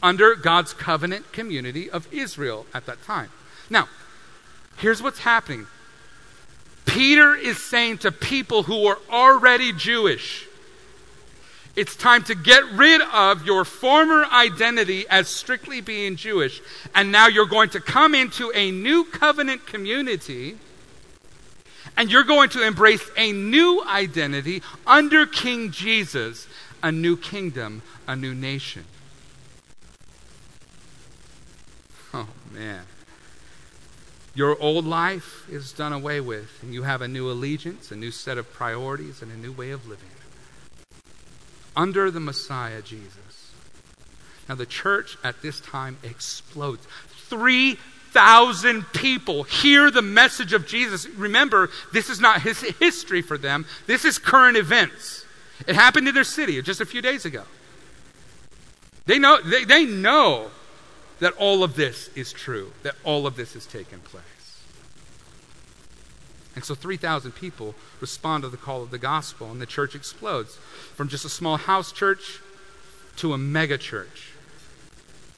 under 0.02 0.34
God's 0.34 0.74
covenant 0.74 1.32
community 1.32 1.88
of 1.88 2.12
Israel 2.12 2.66
at 2.74 2.86
that 2.86 3.02
time. 3.04 3.30
Now, 3.70 3.88
here's 4.78 5.00
what's 5.00 5.20
happening 5.20 5.68
Peter 6.84 7.34
is 7.34 7.62
saying 7.62 7.98
to 7.98 8.12
people 8.12 8.64
who 8.64 8.86
are 8.86 8.98
already 9.10 9.72
Jewish, 9.72 10.46
it's 11.74 11.96
time 11.96 12.22
to 12.24 12.34
get 12.34 12.64
rid 12.72 13.00
of 13.00 13.46
your 13.46 13.64
former 13.64 14.26
identity 14.26 15.06
as 15.08 15.28
strictly 15.28 15.80
being 15.80 16.16
Jewish, 16.16 16.60
and 16.94 17.10
now 17.10 17.28
you're 17.28 17.46
going 17.46 17.70
to 17.70 17.80
come 17.80 18.14
into 18.14 18.52
a 18.54 18.70
new 18.70 19.04
covenant 19.04 19.66
community, 19.66 20.58
and 21.96 22.10
you're 22.10 22.24
going 22.24 22.50
to 22.50 22.66
embrace 22.66 23.08
a 23.16 23.32
new 23.32 23.82
identity 23.86 24.62
under 24.86 25.24
King 25.24 25.70
Jesus, 25.70 26.46
a 26.82 26.92
new 26.92 27.16
kingdom, 27.16 27.80
a 28.06 28.16
new 28.16 28.34
nation. 28.34 28.84
Oh, 32.12 32.28
man. 32.52 32.82
Your 34.34 34.60
old 34.60 34.86
life 34.86 35.46
is 35.50 35.72
done 35.72 35.92
away 35.92 36.20
with, 36.20 36.62
and 36.62 36.72
you 36.72 36.84
have 36.84 37.02
a 37.02 37.08
new 37.08 37.30
allegiance, 37.30 37.90
a 37.90 37.96
new 37.96 38.10
set 38.10 38.38
of 38.38 38.50
priorities, 38.52 39.20
and 39.20 39.30
a 39.30 39.36
new 39.36 39.52
way 39.52 39.70
of 39.70 39.86
living. 39.86 40.08
Under 41.76 42.10
the 42.10 42.20
Messiah, 42.20 42.80
Jesus. 42.80 43.52
Now, 44.48 44.54
the 44.54 44.66
church 44.66 45.16
at 45.22 45.42
this 45.42 45.60
time 45.60 45.98
explodes. 46.02 46.86
3,000 47.28 48.84
people 48.92 49.44
hear 49.44 49.90
the 49.90 50.02
message 50.02 50.52
of 50.52 50.66
Jesus. 50.66 51.06
Remember, 51.10 51.70
this 51.92 52.08
is 52.08 52.18
not 52.18 52.42
his 52.42 52.60
history 52.60 53.22
for 53.22 53.36
them, 53.36 53.66
this 53.86 54.04
is 54.04 54.18
current 54.18 54.56
events. 54.56 55.26
It 55.66 55.74
happened 55.74 56.08
in 56.08 56.14
their 56.14 56.24
city 56.24 56.60
just 56.62 56.80
a 56.80 56.86
few 56.86 57.02
days 57.02 57.24
ago. 57.24 57.44
They 59.06 59.18
know, 59.18 59.40
they, 59.42 59.64
they 59.64 59.84
know 59.84 60.50
that 61.22 61.34
all 61.34 61.62
of 61.62 61.76
this 61.76 62.10
is 62.16 62.32
true, 62.32 62.72
that 62.82 62.96
all 63.04 63.28
of 63.28 63.36
this 63.36 63.54
has 63.54 63.64
taken 63.64 64.00
place. 64.00 64.24
And 66.56 66.64
so 66.64 66.74
3,000 66.74 67.30
people 67.30 67.76
respond 68.00 68.42
to 68.42 68.48
the 68.48 68.56
call 68.56 68.82
of 68.82 68.90
the 68.90 68.98
gospel, 68.98 69.48
and 69.52 69.60
the 69.60 69.66
church 69.66 69.94
explodes 69.94 70.56
from 70.96 71.06
just 71.06 71.24
a 71.24 71.28
small 71.28 71.58
house 71.58 71.92
church 71.92 72.40
to 73.18 73.32
a 73.34 73.38
mega 73.38 73.78
church. 73.78 74.32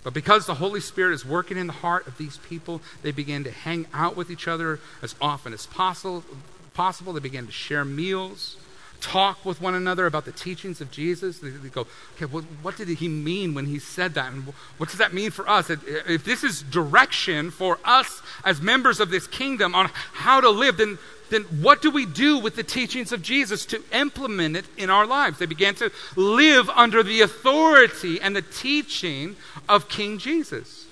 But 0.03 0.15
because 0.15 0.47
the 0.47 0.55
Holy 0.55 0.81
Spirit 0.81 1.13
is 1.13 1.25
working 1.25 1.59
in 1.59 1.67
the 1.67 1.75
heart 1.75 2.07
of 2.07 2.17
these 2.17 2.39
people, 2.39 2.81
they 3.03 3.13
begin 3.13 3.45
to 3.45 3.51
hang 3.51 3.87
out 3.93 4.17
with 4.17 4.31
each 4.31 4.49
other 4.49 4.81
as 5.03 5.15
often 5.21 5.53
as 5.53 5.67
possible. 5.67 6.25
possible. 6.73 7.13
They 7.13 7.21
begin 7.21 7.45
to 7.45 7.53
share 7.53 7.85
meals 7.85 8.57
talk 9.01 9.45
with 9.45 9.61
one 9.61 9.75
another 9.75 10.07
about 10.07 10.25
the 10.25 10.33
teachings 10.33 10.81
of 10.81 10.91
Jesus. 10.91 11.39
They, 11.39 11.51
they 11.51 11.69
go, 11.69 11.87
okay, 12.17 12.25
what, 12.25 12.45
what, 12.63 12.77
did 12.77 12.89
he 12.89 13.09
mean 13.09 13.55
when 13.55 13.67
he 13.67 13.79
said 13.79 14.15
that? 14.15 14.33
And 14.33 14.45
what 14.79 14.89
does 14.89 14.99
that 14.99 15.13
mean 15.13 15.31
for 15.31 15.49
us? 15.49 15.71
If 15.71 16.25
this 16.25 16.43
is 16.43 16.63
direction 16.63 17.51
for 17.51 17.79
us 17.85 18.23
as 18.45 18.61
members 18.61 19.01
of 19.01 19.11
this 19.11 19.27
kingdom 19.27 19.75
on 19.75 19.91
how 20.13 20.41
to 20.41 20.49
live, 20.49 20.79
then, 20.79 20.99
then 21.31 21.43
what 21.61 21.83
do 21.83 21.91
we 21.91 22.07
do 22.07 22.39
with 22.39 22.57
the 22.57 22.63
teachings 22.63 23.13
of 23.13 23.23
Jesus 23.23 23.67
to 23.67 23.83
implement 23.93 24.57
it 24.57 24.65
in 24.77 24.91
our 24.91 25.07
lives? 25.07 25.39
They 25.39 25.47
began 25.47 25.75
to 25.77 25.93
live 26.17 26.71
under 26.71 27.03
the 27.03 27.21
authority 27.21 28.21
and 28.21 28.35
the 28.35 28.43
teaching 28.43 29.37
of 29.69 29.89
King 29.89 30.19
Jesus. 30.19 30.87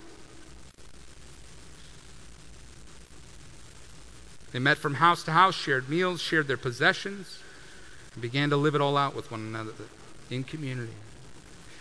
They 4.53 4.59
met 4.59 4.76
from 4.76 4.94
house 4.94 5.22
to 5.24 5.32
house, 5.32 5.55
shared 5.55 5.88
meals, 5.88 6.20
shared 6.20 6.46
their 6.46 6.59
possessions 6.59 7.41
and 8.14 8.22
began 8.22 8.50
to 8.50 8.56
live 8.56 8.74
it 8.74 8.80
all 8.80 8.96
out 8.96 9.14
with 9.14 9.30
one 9.30 9.40
another 9.40 9.72
in 10.30 10.44
community. 10.44 10.92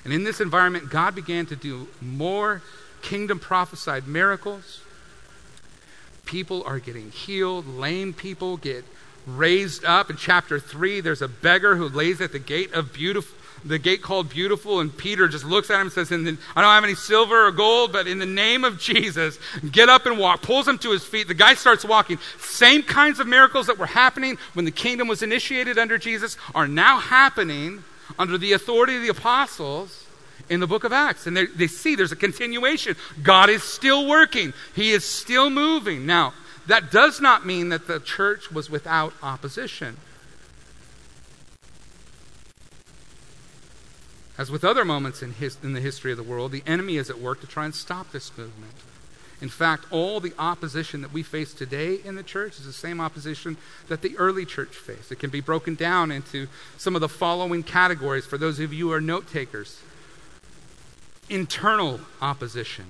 And 0.03 0.13
in 0.13 0.23
this 0.23 0.41
environment, 0.41 0.89
God 0.89 1.15
began 1.15 1.45
to 1.47 1.55
do 1.55 1.87
more 2.01 2.61
kingdom 3.01 3.39
prophesied 3.39 4.07
miracles. 4.07 4.81
People 6.25 6.63
are 6.63 6.79
getting 6.79 7.11
healed, 7.11 7.67
lame 7.67 8.13
people 8.13 8.57
get 8.57 8.85
raised 9.27 9.85
up. 9.85 10.09
In 10.09 10.17
chapter 10.17 10.59
3, 10.59 11.01
there's 11.01 11.21
a 11.21 11.27
beggar 11.27 11.75
who 11.75 11.89
lays 11.89 12.21
at 12.21 12.31
the 12.31 12.39
gate 12.39 12.73
of 12.73 12.93
beautiful 12.93 13.37
the 13.63 13.79
gate 13.79 14.01
called 14.01 14.29
beautiful, 14.29 14.79
and 14.79 14.95
Peter 14.95 15.27
just 15.27 15.45
looks 15.45 15.69
at 15.69 15.75
him 15.75 15.87
and 15.87 15.91
says, 15.91 16.11
I 16.11 16.15
don't 16.15 16.37
have 16.55 16.83
any 16.83 16.95
silver 16.95 17.47
or 17.47 17.51
gold, 17.51 17.91
but 17.91 18.07
in 18.07 18.19
the 18.19 18.25
name 18.25 18.63
of 18.63 18.79
Jesus, 18.79 19.37
get 19.71 19.89
up 19.89 20.05
and 20.05 20.17
walk. 20.17 20.41
Pulls 20.41 20.67
him 20.67 20.77
to 20.79 20.91
his 20.91 21.03
feet. 21.03 21.27
The 21.27 21.33
guy 21.33 21.53
starts 21.53 21.85
walking. 21.85 22.17
Same 22.39 22.83
kinds 22.83 23.19
of 23.19 23.27
miracles 23.27 23.67
that 23.67 23.77
were 23.77 23.85
happening 23.85 24.37
when 24.53 24.65
the 24.65 24.71
kingdom 24.71 25.07
was 25.07 25.21
initiated 25.21 25.77
under 25.77 25.97
Jesus 25.97 26.37
are 26.55 26.67
now 26.67 26.99
happening 26.99 27.83
under 28.17 28.37
the 28.37 28.53
authority 28.53 28.95
of 28.95 29.03
the 29.03 29.09
apostles 29.09 30.05
in 30.49 30.59
the 30.59 30.67
book 30.67 30.83
of 30.83 30.91
Acts. 30.91 31.27
And 31.27 31.37
they 31.37 31.67
see 31.67 31.95
there's 31.95 32.11
a 32.11 32.17
continuation. 32.17 32.95
God 33.23 33.49
is 33.49 33.63
still 33.63 34.07
working, 34.07 34.53
He 34.75 34.91
is 34.91 35.05
still 35.05 35.49
moving. 35.49 36.05
Now, 36.05 36.33
that 36.67 36.91
does 36.91 37.19
not 37.19 37.45
mean 37.45 37.69
that 37.69 37.87
the 37.87 37.99
church 37.99 38.51
was 38.51 38.69
without 38.69 39.13
opposition. 39.23 39.97
As 44.41 44.49
with 44.49 44.65
other 44.65 44.83
moments 44.83 45.21
in, 45.21 45.33
his, 45.33 45.55
in 45.61 45.73
the 45.73 45.79
history 45.79 46.09
of 46.09 46.17
the 46.17 46.23
world, 46.23 46.51
the 46.51 46.63
enemy 46.65 46.97
is 46.97 47.11
at 47.11 47.19
work 47.19 47.41
to 47.41 47.47
try 47.47 47.63
and 47.63 47.75
stop 47.75 48.11
this 48.11 48.35
movement. 48.35 48.73
In 49.39 49.49
fact, 49.49 49.85
all 49.91 50.19
the 50.19 50.33
opposition 50.39 51.03
that 51.03 51.13
we 51.13 51.21
face 51.21 51.53
today 51.53 51.99
in 52.03 52.15
the 52.15 52.23
church 52.23 52.57
is 52.57 52.65
the 52.65 52.73
same 52.73 52.99
opposition 52.99 53.55
that 53.87 54.01
the 54.01 54.17
early 54.17 54.43
church 54.43 54.75
faced. 54.75 55.11
It 55.11 55.19
can 55.19 55.29
be 55.29 55.41
broken 55.41 55.75
down 55.75 56.09
into 56.09 56.47
some 56.75 56.95
of 56.95 57.01
the 57.01 57.07
following 57.07 57.61
categories 57.61 58.25
for 58.25 58.39
those 58.39 58.59
of 58.59 58.73
you 58.73 58.87
who 58.87 58.93
are 58.93 58.99
note 58.99 59.29
takers 59.29 59.79
internal 61.29 61.99
opposition. 62.19 62.85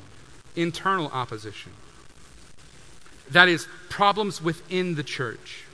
Internal 0.56 1.08
opposition. 1.08 1.74
That 3.30 3.50
is, 3.50 3.68
problems 3.90 4.42
within 4.42 4.96
the 4.96 5.04
church, 5.04 5.66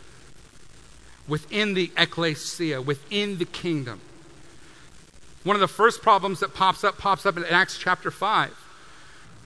within 1.28 1.76
the 1.76 1.92
ecclesia, 1.96 2.82
within 2.82 3.38
the 3.38 3.46
kingdom. 3.46 4.02
One 5.44 5.56
of 5.56 5.62
the 5.62 5.68
first 5.68 6.02
problems 6.02 6.40
that 6.42 6.54
pops 6.54 6.84
up 6.84 6.98
pops 6.98 7.26
up 7.26 7.38
in 7.38 7.46
Acts 7.46 7.78
chapter 7.78 8.12
5 8.12 8.54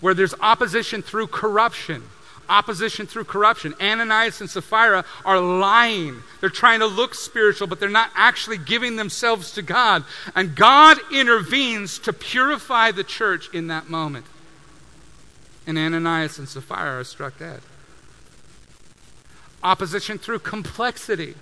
where 0.02 0.14
there's 0.14 0.34
opposition 0.42 1.02
through 1.02 1.28
corruption. 1.28 2.04
Opposition 2.50 3.08
through 3.08 3.24
corruption. 3.24 3.74
Ananias 3.80 4.42
and 4.42 4.50
Sapphira 4.50 5.06
are 5.24 5.40
lying. 5.40 6.22
They're 6.42 6.50
trying 6.50 6.82
to 6.82 6.88
look 6.88 7.16
spiritual, 7.16 7.68
but 7.68 7.80
they're 7.80 7.88
not 7.88 8.12
actually 8.16 8.58
giving 8.58 8.98
themselves 8.98 9.52
to 9.54 9.62
God. 9.62 10.04
And 10.36 10.56
God 10.56 10.98
intervenes 11.14 11.98
to 12.00 12.12
purify 12.12 12.92
the 12.92 13.06
church 13.06 13.48
in 13.54 13.68
that 13.68 13.90
moment. 13.90 14.26
And 15.66 15.78
Ananias 15.78 16.40
and 16.40 16.50
Sapphira 16.50 17.00
are 17.00 17.04
struck 17.06 17.40
dead. 17.40 17.62
Opposition 19.64 20.18
through 20.18 20.40
complexity. 20.40 21.36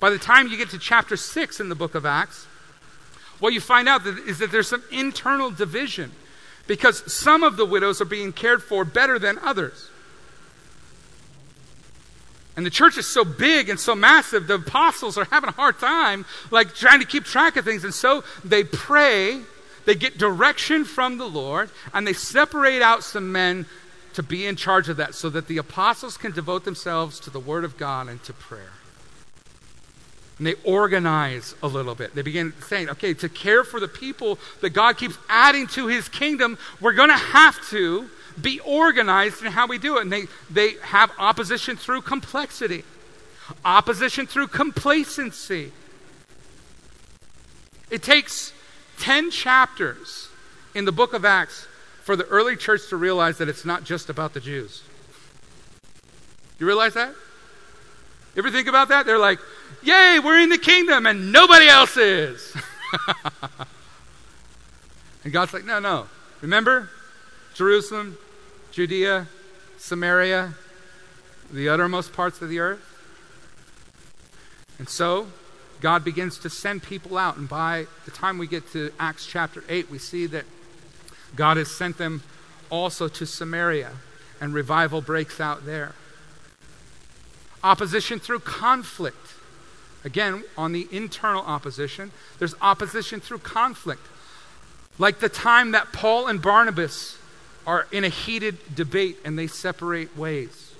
By 0.00 0.10
the 0.10 0.18
time 0.18 0.48
you 0.48 0.58
get 0.58 0.70
to 0.70 0.78
chapter 0.78 1.16
6 1.16 1.60
in 1.60 1.68
the 1.68 1.76
book 1.76 1.94
of 1.94 2.04
Acts, 2.04 2.46
what 3.38 3.52
you 3.52 3.60
find 3.60 3.88
out 3.88 4.06
is 4.06 4.38
that 4.38 4.50
there's 4.50 4.68
some 4.68 4.82
internal 4.90 5.50
division 5.50 6.12
because 6.66 7.12
some 7.12 7.42
of 7.42 7.56
the 7.56 7.64
widows 7.64 8.00
are 8.00 8.06
being 8.06 8.32
cared 8.32 8.62
for 8.62 8.84
better 8.84 9.18
than 9.18 9.38
others. 9.38 9.90
And 12.56 12.64
the 12.64 12.70
church 12.70 12.96
is 12.96 13.06
so 13.06 13.22
big 13.22 13.68
and 13.68 13.78
so 13.78 13.94
massive, 13.94 14.46
the 14.46 14.54
apostles 14.54 15.18
are 15.18 15.26
having 15.26 15.50
a 15.50 15.52
hard 15.52 15.78
time, 15.78 16.24
like 16.50 16.74
trying 16.74 17.00
to 17.00 17.06
keep 17.06 17.24
track 17.24 17.56
of 17.56 17.66
things. 17.66 17.84
And 17.84 17.92
so 17.92 18.24
they 18.44 18.64
pray, 18.64 19.42
they 19.84 19.94
get 19.94 20.16
direction 20.16 20.86
from 20.86 21.18
the 21.18 21.28
Lord, 21.28 21.70
and 21.92 22.06
they 22.06 22.14
separate 22.14 22.80
out 22.80 23.04
some 23.04 23.30
men 23.30 23.66
to 24.14 24.22
be 24.22 24.46
in 24.46 24.56
charge 24.56 24.88
of 24.88 24.96
that 24.96 25.14
so 25.14 25.28
that 25.28 25.46
the 25.46 25.58
apostles 25.58 26.16
can 26.16 26.32
devote 26.32 26.64
themselves 26.64 27.20
to 27.20 27.30
the 27.30 27.38
Word 27.38 27.64
of 27.64 27.76
God 27.76 28.08
and 28.08 28.22
to 28.24 28.32
prayer. 28.32 28.72
And 30.38 30.46
they 30.46 30.54
organize 30.64 31.54
a 31.62 31.66
little 31.66 31.94
bit. 31.94 32.14
They 32.14 32.22
begin 32.22 32.52
saying, 32.60 32.90
okay, 32.90 33.14
to 33.14 33.28
care 33.28 33.64
for 33.64 33.80
the 33.80 33.88
people 33.88 34.38
that 34.60 34.70
God 34.70 34.98
keeps 34.98 35.16
adding 35.28 35.66
to 35.68 35.86
his 35.86 36.08
kingdom, 36.08 36.58
we're 36.80 36.92
going 36.92 37.08
to 37.08 37.16
have 37.16 37.58
to 37.70 38.10
be 38.40 38.60
organized 38.60 39.42
in 39.42 39.52
how 39.52 39.66
we 39.66 39.78
do 39.78 39.96
it. 39.96 40.02
And 40.02 40.12
they, 40.12 40.24
they 40.50 40.74
have 40.82 41.10
opposition 41.18 41.76
through 41.76 42.02
complexity, 42.02 42.84
opposition 43.64 44.26
through 44.26 44.48
complacency. 44.48 45.72
It 47.90 48.02
takes 48.02 48.52
10 48.98 49.30
chapters 49.30 50.28
in 50.74 50.84
the 50.84 50.92
book 50.92 51.14
of 51.14 51.24
Acts 51.24 51.66
for 52.02 52.14
the 52.14 52.26
early 52.26 52.56
church 52.56 52.88
to 52.90 52.96
realize 52.96 53.38
that 53.38 53.48
it's 53.48 53.64
not 53.64 53.84
just 53.84 54.10
about 54.10 54.34
the 54.34 54.40
Jews. 54.40 54.82
You 56.58 56.66
realize 56.66 56.94
that? 56.94 57.14
You 58.36 58.42
ever 58.42 58.50
think 58.50 58.68
about 58.68 58.88
that? 58.88 59.06
They're 59.06 59.18
like, 59.18 59.38
Yay, 59.82 60.20
we're 60.22 60.38
in 60.38 60.50
the 60.50 60.58
kingdom 60.58 61.06
and 61.06 61.32
nobody 61.32 61.68
else 61.68 61.96
is. 61.96 62.54
and 65.24 65.32
God's 65.32 65.54
like, 65.54 65.64
No, 65.64 65.80
no. 65.80 66.06
Remember? 66.42 66.90
Jerusalem, 67.54 68.18
Judea, 68.72 69.26
Samaria, 69.78 70.52
the 71.50 71.70
uttermost 71.70 72.12
parts 72.12 72.42
of 72.42 72.50
the 72.50 72.58
earth. 72.58 72.82
And 74.78 74.86
so, 74.86 75.28
God 75.80 76.04
begins 76.04 76.38
to 76.40 76.50
send 76.50 76.82
people 76.82 77.16
out. 77.16 77.38
And 77.38 77.48
by 77.48 77.86
the 78.04 78.10
time 78.10 78.36
we 78.36 78.46
get 78.46 78.70
to 78.72 78.92
Acts 79.00 79.24
chapter 79.24 79.64
8, 79.66 79.90
we 79.90 79.96
see 79.96 80.26
that 80.26 80.44
God 81.34 81.56
has 81.56 81.70
sent 81.70 81.96
them 81.96 82.22
also 82.68 83.08
to 83.08 83.24
Samaria, 83.24 83.92
and 84.42 84.52
revival 84.52 85.00
breaks 85.00 85.40
out 85.40 85.64
there. 85.64 85.94
Opposition 87.62 88.18
through 88.18 88.40
conflict. 88.40 89.34
Again, 90.04 90.44
on 90.56 90.72
the 90.72 90.86
internal 90.92 91.42
opposition, 91.42 92.12
there's 92.38 92.54
opposition 92.60 93.20
through 93.20 93.38
conflict. 93.38 94.06
Like 94.98 95.18
the 95.18 95.28
time 95.28 95.72
that 95.72 95.92
Paul 95.92 96.28
and 96.28 96.40
Barnabas 96.40 97.18
are 97.66 97.86
in 97.90 98.04
a 98.04 98.08
heated 98.08 98.56
debate 98.74 99.18
and 99.24 99.38
they 99.38 99.48
separate 99.48 100.16
ways. 100.16 100.72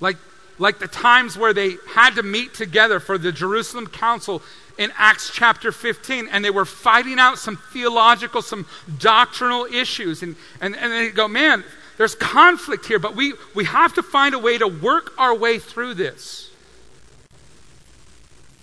Like, 0.00 0.16
like 0.58 0.78
the 0.78 0.88
times 0.88 1.38
where 1.38 1.54
they 1.54 1.76
had 1.88 2.16
to 2.16 2.22
meet 2.22 2.54
together 2.54 3.00
for 3.00 3.16
the 3.16 3.32
Jerusalem 3.32 3.86
Council 3.86 4.42
in 4.76 4.92
Acts 4.96 5.30
chapter 5.32 5.72
15, 5.72 6.28
and 6.28 6.44
they 6.44 6.50
were 6.50 6.64
fighting 6.64 7.18
out 7.18 7.38
some 7.38 7.56
theological, 7.56 8.42
some 8.42 8.66
doctrinal 8.98 9.64
issues. 9.64 10.22
And, 10.22 10.36
and, 10.60 10.76
and 10.76 10.92
they 10.92 11.10
go, 11.10 11.28
man, 11.28 11.64
there's 11.96 12.14
conflict 12.14 12.86
here, 12.86 12.98
but 12.98 13.14
we, 13.14 13.34
we 13.54 13.64
have 13.64 13.94
to 13.94 14.02
find 14.02 14.34
a 14.34 14.38
way 14.38 14.58
to 14.58 14.66
work 14.66 15.12
our 15.18 15.34
way 15.34 15.58
through 15.58 15.94
this. 15.94 16.50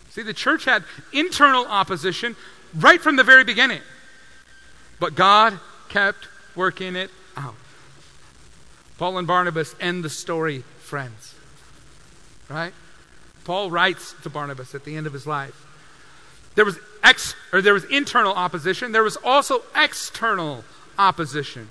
See, 0.10 0.22
the 0.22 0.34
church 0.34 0.66
had 0.66 0.84
internal 1.14 1.66
opposition 1.66 2.36
right 2.76 3.00
from 3.00 3.16
the 3.16 3.24
very 3.24 3.46
beginning, 3.46 3.82
but 5.00 5.16
God 5.16 5.58
kept 5.88 6.28
working 6.56 6.96
it 6.96 7.10
out. 7.38 7.56
Paul 8.98 9.18
and 9.18 9.28
Barnabas 9.28 9.74
end 9.80 10.04
the 10.04 10.10
story 10.10 10.64
friends. 10.80 11.34
Right? 12.50 12.74
Paul 13.46 13.72
writes 13.72 14.14
to 14.24 14.30
Barnabas 14.30 14.76
at 14.76 14.84
the 14.84 14.98
end 14.98 15.08
of 15.08 15.14
his 15.14 15.26
life. 15.26 15.66
There 16.56 16.66
was 16.66 16.78
ex 17.02 17.34
or 17.54 17.62
there 17.62 17.74
was 17.74 17.86
internal 17.86 18.34
opposition, 18.34 18.92
there 18.92 19.04
was 19.04 19.18
also 19.24 19.64
external 19.74 20.66
opposition. 21.00 21.70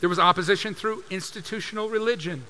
There 0.00 0.08
was 0.08 0.18
opposition 0.18 0.74
through 0.74 1.04
institutional 1.10 1.88
religion. 1.88 2.44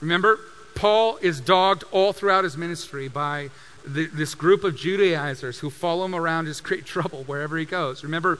Remember, 0.00 0.40
Paul 0.74 1.18
is 1.18 1.40
dogged 1.40 1.84
all 1.92 2.12
throughout 2.12 2.44
his 2.44 2.56
ministry 2.56 3.08
by 3.08 3.50
the, 3.86 4.06
this 4.06 4.34
group 4.34 4.64
of 4.64 4.76
Judaizers 4.76 5.60
who 5.60 5.70
follow 5.70 6.04
him 6.04 6.14
around, 6.14 6.46
just 6.46 6.64
create 6.64 6.84
trouble 6.86 7.24
wherever 7.24 7.56
he 7.56 7.64
goes. 7.64 8.02
Remember 8.02 8.38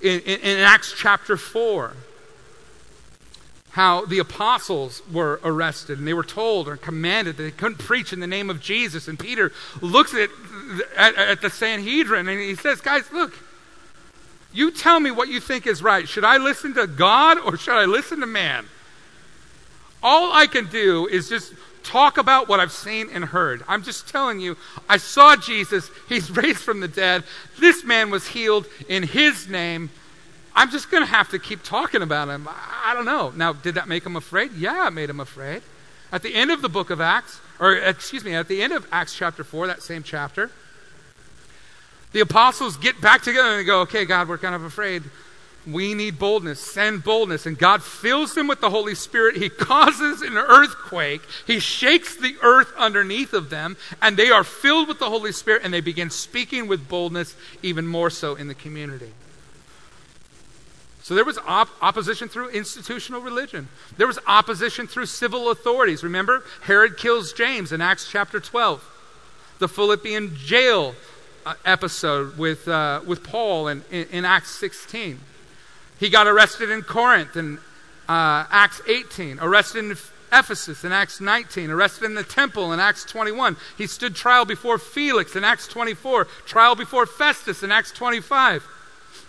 in, 0.00 0.20
in, 0.20 0.40
in 0.40 0.58
Acts 0.60 0.94
chapter 0.96 1.36
4, 1.36 1.94
how 3.70 4.04
the 4.04 4.18
apostles 4.18 5.02
were 5.12 5.40
arrested 5.44 5.98
and 5.98 6.06
they 6.06 6.14
were 6.14 6.24
told 6.24 6.66
or 6.66 6.76
commanded 6.76 7.36
that 7.36 7.42
they 7.42 7.50
couldn't 7.50 7.78
preach 7.78 8.12
in 8.12 8.18
the 8.18 8.26
name 8.26 8.50
of 8.50 8.60
Jesus. 8.60 9.06
And 9.06 9.18
Peter 9.18 9.52
looks 9.80 10.12
at, 10.14 10.28
at, 10.96 11.14
at 11.16 11.40
the 11.40 11.50
Sanhedrin 11.50 12.28
and 12.28 12.40
he 12.40 12.56
says, 12.56 12.80
Guys, 12.80 13.04
look, 13.12 13.38
you 14.52 14.70
tell 14.70 14.98
me 14.98 15.10
what 15.10 15.28
you 15.28 15.40
think 15.40 15.66
is 15.66 15.82
right. 15.82 16.08
Should 16.08 16.24
I 16.24 16.38
listen 16.38 16.74
to 16.74 16.86
God 16.86 17.38
or 17.38 17.56
should 17.56 17.76
I 17.76 17.84
listen 17.84 18.20
to 18.20 18.26
man? 18.26 18.66
All 20.02 20.32
I 20.32 20.46
can 20.46 20.66
do 20.66 21.06
is 21.06 21.28
just 21.28 21.52
talk 21.82 22.18
about 22.18 22.48
what 22.48 22.60
I've 22.60 22.72
seen 22.72 23.08
and 23.12 23.24
heard. 23.24 23.62
I'm 23.68 23.82
just 23.82 24.08
telling 24.08 24.40
you, 24.40 24.56
I 24.88 24.96
saw 24.96 25.36
Jesus. 25.36 25.90
He's 26.08 26.30
raised 26.36 26.58
from 26.58 26.80
the 26.80 26.88
dead. 26.88 27.24
This 27.58 27.84
man 27.84 28.10
was 28.10 28.26
healed 28.28 28.66
in 28.88 29.02
his 29.02 29.48
name. 29.48 29.90
I'm 30.54 30.70
just 30.70 30.90
going 30.90 31.02
to 31.02 31.10
have 31.10 31.30
to 31.30 31.38
keep 31.38 31.62
talking 31.62 32.02
about 32.02 32.28
him. 32.28 32.48
I 32.48 32.92
don't 32.94 33.04
know. 33.04 33.30
Now, 33.30 33.52
did 33.52 33.76
that 33.76 33.88
make 33.88 34.04
him 34.04 34.16
afraid? 34.16 34.52
Yeah, 34.54 34.88
it 34.88 34.90
made 34.90 35.08
him 35.08 35.20
afraid. 35.20 35.62
At 36.12 36.22
the 36.22 36.34
end 36.34 36.50
of 36.50 36.60
the 36.60 36.68
book 36.68 36.90
of 36.90 37.00
Acts, 37.00 37.40
or 37.60 37.74
excuse 37.74 38.24
me, 38.24 38.34
at 38.34 38.48
the 38.48 38.62
end 38.62 38.72
of 38.72 38.86
Acts 38.90 39.14
chapter 39.14 39.44
4, 39.44 39.68
that 39.68 39.82
same 39.82 40.02
chapter, 40.02 40.50
the 42.12 42.20
apostles 42.20 42.76
get 42.76 43.00
back 43.00 43.22
together 43.22 43.48
and 43.48 43.60
they 43.60 43.64
go, 43.64 43.82
okay, 43.82 44.04
God, 44.04 44.28
we're 44.28 44.38
kind 44.38 44.54
of 44.54 44.64
afraid. 44.64 45.02
We 45.66 45.94
need 45.94 46.18
boldness. 46.18 46.58
Send 46.58 47.04
boldness. 47.04 47.46
And 47.46 47.58
God 47.58 47.82
fills 47.82 48.34
them 48.34 48.48
with 48.48 48.60
the 48.60 48.70
Holy 48.70 48.94
Spirit. 48.94 49.36
He 49.36 49.48
causes 49.48 50.22
an 50.22 50.36
earthquake. 50.36 51.22
He 51.46 51.60
shakes 51.60 52.16
the 52.16 52.36
earth 52.42 52.72
underneath 52.76 53.32
of 53.32 53.50
them, 53.50 53.76
and 54.00 54.16
they 54.16 54.30
are 54.30 54.42
filled 54.42 54.88
with 54.88 54.98
the 54.98 55.10
Holy 55.10 55.32
Spirit, 55.32 55.62
and 55.64 55.72
they 55.72 55.80
begin 55.80 56.10
speaking 56.10 56.66
with 56.66 56.88
boldness 56.88 57.36
even 57.62 57.86
more 57.86 58.10
so 58.10 58.34
in 58.34 58.48
the 58.48 58.54
community. 58.54 59.12
So 61.02 61.14
there 61.14 61.24
was 61.24 61.38
op- 61.38 61.70
opposition 61.82 62.28
through 62.28 62.50
institutional 62.50 63.20
religion. 63.20 63.68
There 63.96 64.06
was 64.06 64.18
opposition 64.26 64.86
through 64.86 65.06
civil 65.06 65.50
authorities. 65.50 66.02
Remember, 66.02 66.44
Herod 66.62 66.96
kills 66.96 67.32
James 67.32 67.72
in 67.72 67.80
Acts 67.80 68.08
chapter 68.10 68.40
12. 68.40 68.82
The 69.58 69.68
Philippian 69.68 70.36
jail 70.36 70.94
episode 71.64 72.38
with, 72.38 72.66
uh, 72.68 73.00
with 73.06 73.22
Paul 73.22 73.68
in, 73.68 73.82
in, 73.90 74.06
in, 74.10 74.24
Acts 74.24 74.50
16. 74.50 75.20
He 75.98 76.10
got 76.10 76.26
arrested 76.26 76.70
in 76.70 76.82
Corinth 76.82 77.36
in 77.36 77.58
uh, 78.08 78.46
Acts 78.50 78.80
18, 78.86 79.38
arrested 79.40 79.84
in 79.84 79.96
Ephesus 80.32 80.84
in 80.84 80.92
Acts 80.92 81.20
19, 81.20 81.70
arrested 81.70 82.04
in 82.04 82.14
the 82.14 82.22
temple 82.22 82.72
in 82.72 82.80
Acts 82.80 83.04
21. 83.04 83.56
He 83.76 83.86
stood 83.86 84.14
trial 84.14 84.44
before 84.44 84.78
Felix 84.78 85.36
in 85.36 85.44
Acts 85.44 85.66
24, 85.68 86.24
trial 86.46 86.74
before 86.74 87.06
Festus 87.06 87.62
in 87.62 87.72
Acts 87.72 87.92
25. 87.92 88.66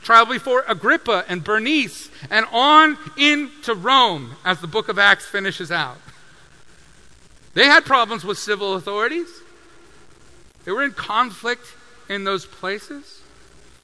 trial 0.04 0.26
before 0.26 0.64
Agrippa 0.68 1.26
and 1.28 1.44
Bernice, 1.44 2.10
and 2.30 2.46
on 2.52 2.98
into 3.18 3.76
Rome 3.76 4.36
as 4.44 4.60
the 4.60 4.68
book 4.68 4.90
of 4.90 4.98
Acts 4.98 5.26
finishes 5.26 5.72
out. 5.72 5.98
They 7.54 7.66
had 7.66 7.86
problems 7.86 8.24
with 8.24 8.38
civil 8.38 8.76
authorities. 8.76 9.28
They 10.64 10.72
were 10.72 10.84
in 10.84 10.92
conflict 10.92 11.66
in 12.12 12.26
those 12.26 12.46
places. 12.46 13.22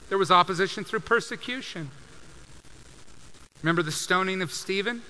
There 0.09 0.17
was 0.17 0.29
opposition 0.29 0.83
through 0.83 0.99
persecution. 0.99 1.91
Remember 3.63 3.81
the 3.81 3.91
stoning 3.91 4.41
of 4.41 4.51
Stephen? 4.51 5.01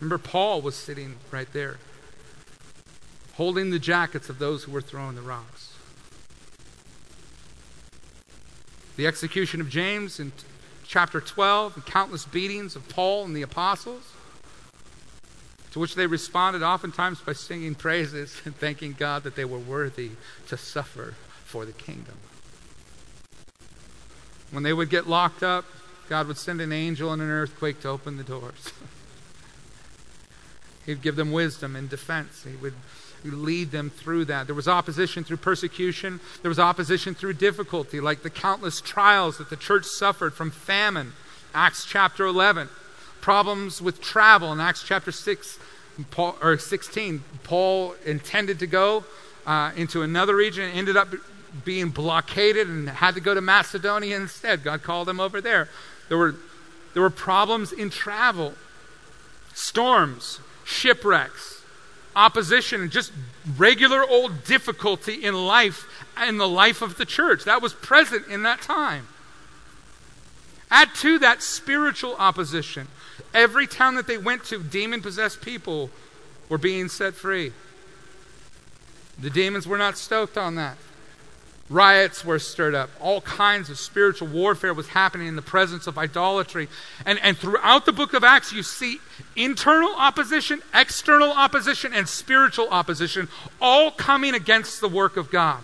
Remember, 0.00 0.18
Paul 0.18 0.60
was 0.60 0.76
sitting 0.76 1.16
right 1.30 1.50
there, 1.54 1.78
holding 3.36 3.70
the 3.70 3.78
jackets 3.78 4.28
of 4.28 4.38
those 4.38 4.64
who 4.64 4.72
were 4.72 4.82
throwing 4.82 5.14
the 5.14 5.22
rocks. 5.22 5.72
The 8.96 9.06
execution 9.06 9.62
of 9.62 9.70
James 9.70 10.20
in 10.20 10.32
chapter 10.86 11.22
12, 11.22 11.76
and 11.76 11.86
countless 11.86 12.26
beatings 12.26 12.76
of 12.76 12.86
Paul 12.90 13.24
and 13.24 13.34
the 13.34 13.42
apostles, 13.42 14.12
to 15.72 15.78
which 15.78 15.94
they 15.94 16.06
responded 16.06 16.62
oftentimes 16.62 17.20
by 17.22 17.32
singing 17.32 17.74
praises 17.74 18.42
and 18.44 18.54
thanking 18.54 18.92
God 18.92 19.22
that 19.22 19.36
they 19.36 19.46
were 19.46 19.58
worthy 19.58 20.10
to 20.48 20.58
suffer 20.58 21.14
for 21.54 21.64
the 21.64 21.70
kingdom. 21.70 22.16
When 24.50 24.64
they 24.64 24.72
would 24.72 24.90
get 24.90 25.06
locked 25.06 25.44
up, 25.44 25.64
God 26.08 26.26
would 26.26 26.36
send 26.36 26.60
an 26.60 26.72
angel 26.72 27.12
and 27.12 27.22
an 27.22 27.30
earthquake 27.30 27.80
to 27.82 27.88
open 27.90 28.16
the 28.16 28.24
doors. 28.24 28.72
He'd 30.84 31.00
give 31.00 31.14
them 31.14 31.30
wisdom 31.30 31.76
and 31.76 31.88
defense. 31.88 32.42
He 32.42 32.56
would 32.56 32.74
lead 33.22 33.70
them 33.70 33.88
through 33.88 34.24
that. 34.24 34.46
There 34.46 34.54
was 34.56 34.66
opposition 34.66 35.22
through 35.22 35.36
persecution, 35.36 36.18
there 36.42 36.48
was 36.48 36.58
opposition 36.58 37.14
through 37.14 37.34
difficulty, 37.34 38.00
like 38.00 38.24
the 38.24 38.30
countless 38.30 38.80
trials 38.80 39.38
that 39.38 39.48
the 39.48 39.56
church 39.56 39.84
suffered 39.84 40.34
from 40.34 40.50
famine, 40.50 41.12
Acts 41.54 41.84
chapter 41.84 42.26
11. 42.26 42.68
Problems 43.20 43.80
with 43.80 44.00
travel 44.00 44.52
in 44.52 44.58
Acts 44.58 44.82
chapter 44.82 45.12
6 45.12 45.60
Paul, 46.10 46.36
or 46.42 46.58
16. 46.58 47.22
Paul 47.44 47.94
intended 48.04 48.58
to 48.58 48.66
go 48.66 49.04
uh, 49.46 49.70
into 49.76 50.02
another 50.02 50.34
region, 50.34 50.64
and 50.64 50.76
ended 50.76 50.96
up 50.96 51.14
being 51.64 51.90
blockaded 51.90 52.68
and 52.68 52.88
had 52.88 53.14
to 53.14 53.20
go 53.20 53.34
to 53.34 53.40
Macedonia 53.40 54.16
instead. 54.16 54.64
God 54.64 54.82
called 54.82 55.08
them 55.08 55.20
over 55.20 55.40
there. 55.40 55.68
There 56.08 56.18
were, 56.18 56.34
there 56.92 57.02
were 57.02 57.10
problems 57.10 57.72
in 57.72 57.90
travel, 57.90 58.54
storms, 59.54 60.40
shipwrecks, 60.64 61.62
opposition, 62.16 62.80
and 62.80 62.90
just 62.90 63.12
regular 63.56 64.08
old 64.08 64.44
difficulty 64.44 65.24
in 65.24 65.34
life, 65.34 65.86
in 66.26 66.38
the 66.38 66.48
life 66.48 66.82
of 66.82 66.96
the 66.96 67.04
church. 67.04 67.44
That 67.44 67.62
was 67.62 67.72
present 67.72 68.26
in 68.28 68.42
that 68.42 68.62
time. 68.62 69.08
Add 70.70 70.94
to 70.96 71.18
that 71.20 71.42
spiritual 71.42 72.16
opposition. 72.16 72.88
Every 73.32 73.66
town 73.66 73.94
that 73.96 74.06
they 74.06 74.18
went 74.18 74.44
to, 74.46 74.62
demon 74.62 75.02
possessed 75.02 75.40
people 75.40 75.90
were 76.48 76.58
being 76.58 76.88
set 76.88 77.14
free. 77.14 77.52
The 79.18 79.30
demons 79.30 79.66
were 79.66 79.78
not 79.78 79.96
stoked 79.96 80.36
on 80.36 80.56
that. 80.56 80.76
Riots 81.70 82.24
were 82.24 82.38
stirred 82.38 82.74
up. 82.74 82.90
All 83.00 83.22
kinds 83.22 83.70
of 83.70 83.78
spiritual 83.78 84.28
warfare 84.28 84.74
was 84.74 84.88
happening 84.88 85.28
in 85.28 85.36
the 85.36 85.42
presence 85.42 85.86
of 85.86 85.96
idolatry. 85.96 86.68
And, 87.06 87.18
and 87.22 87.38
throughout 87.38 87.86
the 87.86 87.92
book 87.92 88.12
of 88.12 88.22
Acts, 88.22 88.52
you 88.52 88.62
see 88.62 88.98
internal 89.34 89.94
opposition, 89.96 90.60
external 90.74 91.32
opposition, 91.32 91.94
and 91.94 92.06
spiritual 92.06 92.68
opposition 92.68 93.28
all 93.62 93.90
coming 93.90 94.34
against 94.34 94.82
the 94.82 94.88
work 94.88 95.16
of 95.16 95.30
God. 95.30 95.62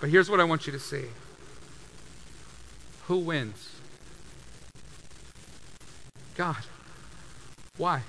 But 0.00 0.10
here's 0.10 0.30
what 0.30 0.38
I 0.38 0.44
want 0.44 0.66
you 0.66 0.72
to 0.72 0.78
see 0.78 1.06
who 3.06 3.18
wins? 3.18 3.70
God. 6.36 6.64
Why? 7.76 8.02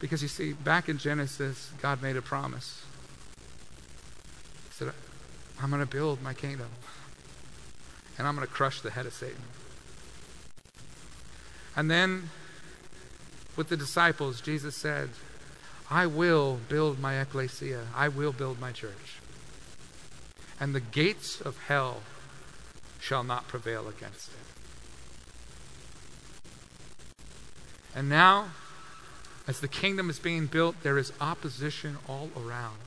Because 0.00 0.20
you 0.20 0.28
see, 0.28 0.52
back 0.52 0.88
in 0.88 0.98
Genesis, 0.98 1.70
God 1.80 2.02
made 2.02 2.16
a 2.16 2.22
promise 2.22 2.85
I'm 5.62 5.70
going 5.70 5.80
to 5.80 5.86
build 5.86 6.22
my 6.22 6.34
kingdom. 6.34 6.68
And 8.18 8.26
I'm 8.26 8.34
going 8.34 8.46
to 8.46 8.52
crush 8.52 8.80
the 8.80 8.90
head 8.90 9.06
of 9.06 9.14
Satan. 9.14 9.42
And 11.74 11.90
then 11.90 12.30
with 13.56 13.68
the 13.68 13.76
disciples, 13.76 14.40
Jesus 14.40 14.74
said, 14.74 15.10
I 15.90 16.06
will 16.06 16.58
build 16.68 16.98
my 16.98 17.20
ecclesia. 17.20 17.86
I 17.94 18.08
will 18.08 18.32
build 18.32 18.60
my 18.60 18.72
church. 18.72 19.20
And 20.58 20.74
the 20.74 20.80
gates 20.80 21.40
of 21.40 21.58
hell 21.68 22.00
shall 22.98 23.22
not 23.22 23.46
prevail 23.46 23.88
against 23.88 24.30
it. 24.30 24.36
And 27.94 28.08
now, 28.08 28.50
as 29.46 29.60
the 29.60 29.68
kingdom 29.68 30.10
is 30.10 30.18
being 30.18 30.46
built, 30.46 30.76
there 30.82 30.98
is 30.98 31.12
opposition 31.20 31.98
all 32.08 32.30
around. 32.36 32.78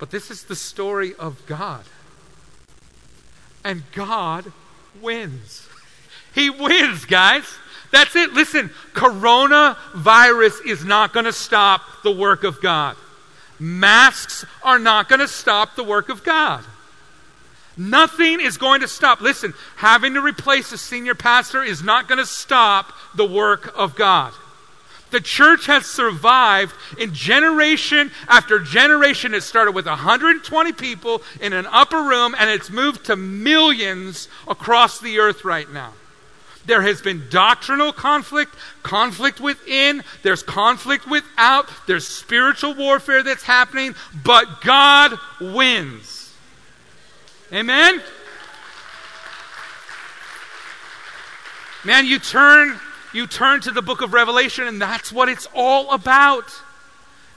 But 0.00 0.10
this 0.10 0.30
is 0.30 0.44
the 0.44 0.56
story 0.56 1.14
of 1.14 1.46
God. 1.46 1.84
And 3.62 3.82
God 3.92 4.50
wins. 5.00 5.68
He 6.34 6.48
wins, 6.48 7.04
guys. 7.04 7.44
That's 7.92 8.16
it. 8.16 8.32
Listen, 8.32 8.70
coronavirus 8.94 10.66
is 10.66 10.84
not 10.84 11.12
going 11.12 11.26
to 11.26 11.32
stop 11.32 11.82
the 12.02 12.10
work 12.10 12.44
of 12.44 12.62
God. 12.62 12.96
Masks 13.58 14.46
are 14.62 14.78
not 14.78 15.08
going 15.08 15.20
to 15.20 15.28
stop 15.28 15.76
the 15.76 15.84
work 15.84 16.08
of 16.08 16.24
God. 16.24 16.64
Nothing 17.76 18.40
is 18.40 18.56
going 18.56 18.80
to 18.80 18.88
stop. 18.88 19.20
Listen, 19.20 19.52
having 19.76 20.14
to 20.14 20.22
replace 20.22 20.72
a 20.72 20.78
senior 20.78 21.14
pastor 21.14 21.62
is 21.62 21.82
not 21.82 22.08
going 22.08 22.18
to 22.18 22.26
stop 22.26 22.92
the 23.14 23.26
work 23.26 23.72
of 23.76 23.96
God. 23.96 24.32
The 25.10 25.20
church 25.20 25.66
has 25.66 25.86
survived 25.86 26.74
in 26.98 27.12
generation 27.12 28.10
after 28.28 28.58
generation. 28.58 29.34
It 29.34 29.42
started 29.42 29.72
with 29.72 29.86
120 29.86 30.72
people 30.72 31.22
in 31.40 31.52
an 31.52 31.66
upper 31.66 32.02
room, 32.02 32.34
and 32.38 32.48
it's 32.48 32.70
moved 32.70 33.06
to 33.06 33.16
millions 33.16 34.28
across 34.46 35.00
the 35.00 35.18
earth 35.18 35.44
right 35.44 35.70
now. 35.70 35.94
There 36.66 36.82
has 36.82 37.00
been 37.00 37.24
doctrinal 37.30 37.92
conflict, 37.92 38.54
conflict 38.82 39.40
within, 39.40 40.04
there's 40.22 40.42
conflict 40.42 41.08
without, 41.08 41.68
there's 41.86 42.06
spiritual 42.06 42.74
warfare 42.74 43.22
that's 43.22 43.42
happening, 43.42 43.94
but 44.24 44.60
God 44.60 45.18
wins. 45.40 46.32
Amen? 47.52 48.02
Man, 51.82 52.06
you 52.06 52.18
turn 52.18 52.78
you 53.12 53.26
turn 53.26 53.60
to 53.62 53.70
the 53.70 53.82
book 53.82 54.02
of 54.02 54.12
Revelation, 54.12 54.66
and 54.66 54.80
that's 54.80 55.12
what 55.12 55.28
it's 55.28 55.48
all 55.54 55.92
about. 55.92 56.44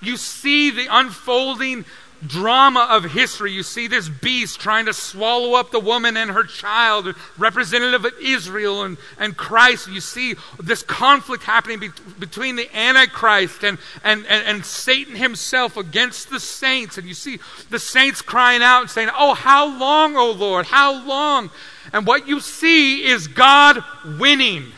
You 0.01 0.17
see 0.17 0.69
the 0.69 0.87
unfolding 0.89 1.85
drama 2.25 2.87
of 2.89 3.03
history. 3.03 3.51
You 3.51 3.63
see 3.63 3.87
this 3.87 4.07
beast 4.07 4.59
trying 4.59 4.85
to 4.85 4.93
swallow 4.93 5.53
up 5.55 5.71
the 5.71 5.79
woman 5.79 6.17
and 6.17 6.31
her 6.31 6.43
child, 6.43 7.13
representative 7.37 8.05
of 8.05 8.13
Israel 8.21 8.83
and, 8.83 8.97
and 9.17 9.35
Christ. 9.35 9.87
You 9.87 10.01
see 10.01 10.35
this 10.61 10.83
conflict 10.83 11.43
happening 11.43 11.79
be- 11.79 11.89
between 12.19 12.55
the 12.55 12.73
Antichrist 12.75 13.63
and, 13.63 13.77
and, 14.03 14.25
and, 14.27 14.45
and 14.47 14.65
Satan 14.65 15.15
himself 15.15 15.77
against 15.77 16.29
the 16.29 16.39
saints. 16.39 16.97
And 16.97 17.07
you 17.07 17.13
see 17.13 17.39
the 17.69 17.79
saints 17.79 18.21
crying 18.21 18.61
out 18.61 18.81
and 18.81 18.89
saying, 18.89 19.09
Oh, 19.17 19.33
how 19.33 19.77
long, 19.77 20.15
O 20.15 20.31
Lord? 20.31 20.65
How 20.65 21.05
long? 21.05 21.49
And 21.91 22.07
what 22.07 22.27
you 22.27 22.39
see 22.39 23.05
is 23.05 23.27
God 23.27 23.83
winning. 24.17 24.71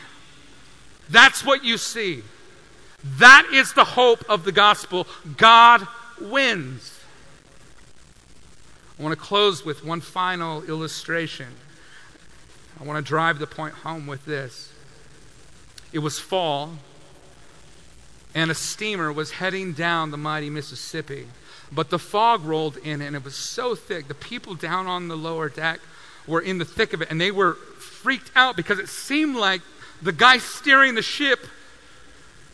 That's 1.08 1.44
what 1.44 1.64
you 1.64 1.78
see. 1.78 2.22
That 3.18 3.48
is 3.52 3.72
the 3.72 3.84
hope 3.84 4.24
of 4.28 4.44
the 4.44 4.52
gospel. 4.52 5.06
God 5.36 5.86
wins. 6.20 6.98
I 8.98 9.02
want 9.02 9.16
to 9.16 9.22
close 9.22 9.64
with 9.64 9.84
one 9.84 10.00
final 10.00 10.62
illustration. 10.64 11.48
I 12.80 12.84
want 12.84 13.04
to 13.04 13.08
drive 13.08 13.38
the 13.38 13.46
point 13.46 13.74
home 13.74 14.06
with 14.06 14.24
this. 14.24 14.72
It 15.92 16.00
was 16.00 16.18
fall, 16.18 16.72
and 18.34 18.50
a 18.50 18.54
steamer 18.54 19.12
was 19.12 19.32
heading 19.32 19.72
down 19.72 20.10
the 20.10 20.16
mighty 20.16 20.50
Mississippi. 20.50 21.26
But 21.72 21.90
the 21.90 21.98
fog 21.98 22.44
rolled 22.44 22.76
in, 22.78 23.02
and 23.02 23.16
it 23.16 23.24
was 23.24 23.34
so 23.34 23.74
thick. 23.74 24.08
The 24.08 24.14
people 24.14 24.54
down 24.54 24.86
on 24.86 25.08
the 25.08 25.16
lower 25.16 25.48
deck 25.48 25.80
were 26.26 26.40
in 26.40 26.58
the 26.58 26.64
thick 26.64 26.92
of 26.92 27.02
it, 27.02 27.10
and 27.10 27.20
they 27.20 27.30
were 27.30 27.54
freaked 27.54 28.30
out 28.34 28.56
because 28.56 28.78
it 28.78 28.88
seemed 28.88 29.36
like 29.36 29.62
the 30.02 30.12
guy 30.12 30.38
steering 30.38 30.94
the 30.94 31.02
ship 31.02 31.46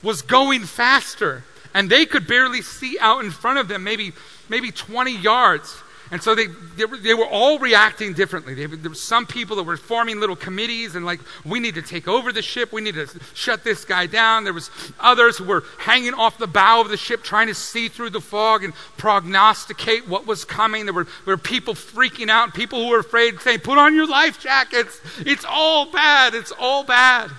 was 0.02 0.22
going 0.22 0.62
faster, 0.62 1.44
and 1.74 1.88
they 1.88 2.06
could 2.06 2.26
barely 2.26 2.62
see 2.62 2.98
out 3.00 3.24
in 3.24 3.30
front 3.30 3.58
of 3.58 3.68
them, 3.68 3.84
maybe, 3.84 4.12
maybe 4.48 4.70
20 4.70 5.16
yards. 5.16 5.76
And 6.12 6.22
so 6.22 6.34
they, 6.34 6.46
they, 6.76 6.84
were, 6.84 6.98
they 6.98 7.14
were 7.14 7.26
all 7.26 7.58
reacting 7.58 8.12
differently. 8.12 8.52
They, 8.52 8.66
there 8.66 8.90
were 8.90 8.94
some 8.94 9.24
people 9.24 9.56
that 9.56 9.62
were 9.62 9.78
forming 9.78 10.20
little 10.20 10.36
committees 10.36 10.94
and 10.94 11.06
like, 11.06 11.20
we 11.42 11.58
need 11.58 11.74
to 11.76 11.82
take 11.82 12.06
over 12.06 12.32
the 12.32 12.42
ship. 12.42 12.70
We 12.70 12.82
need 12.82 12.96
to 12.96 13.06
shut 13.32 13.64
this 13.64 13.86
guy 13.86 14.04
down. 14.04 14.44
There 14.44 14.52
was 14.52 14.70
others 15.00 15.38
who 15.38 15.44
were 15.44 15.64
hanging 15.78 16.12
off 16.12 16.36
the 16.36 16.46
bow 16.46 16.82
of 16.82 16.90
the 16.90 16.98
ship 16.98 17.22
trying 17.22 17.46
to 17.46 17.54
see 17.54 17.88
through 17.88 18.10
the 18.10 18.20
fog 18.20 18.62
and 18.62 18.74
prognosticate 18.98 20.06
what 20.06 20.26
was 20.26 20.44
coming. 20.44 20.84
There 20.84 20.92
were, 20.92 21.08
there 21.24 21.34
were 21.34 21.38
people 21.38 21.72
freaking 21.72 22.28
out, 22.28 22.52
people 22.52 22.84
who 22.84 22.90
were 22.90 22.98
afraid 22.98 23.40
saying, 23.40 23.60
put 23.60 23.78
on 23.78 23.94
your 23.94 24.06
life 24.06 24.38
jackets. 24.38 25.00
It's 25.20 25.46
all 25.48 25.90
bad. 25.90 26.34
It's 26.34 26.52
all 26.60 26.84
bad. 26.84 27.30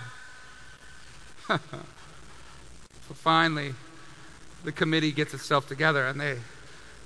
so 1.47 1.59
finally, 3.13 3.75
the 4.63 4.71
committee 4.71 5.11
gets 5.11 5.35
itself 5.35 5.67
together 5.67 6.07
and 6.07 6.19
they, 6.19 6.39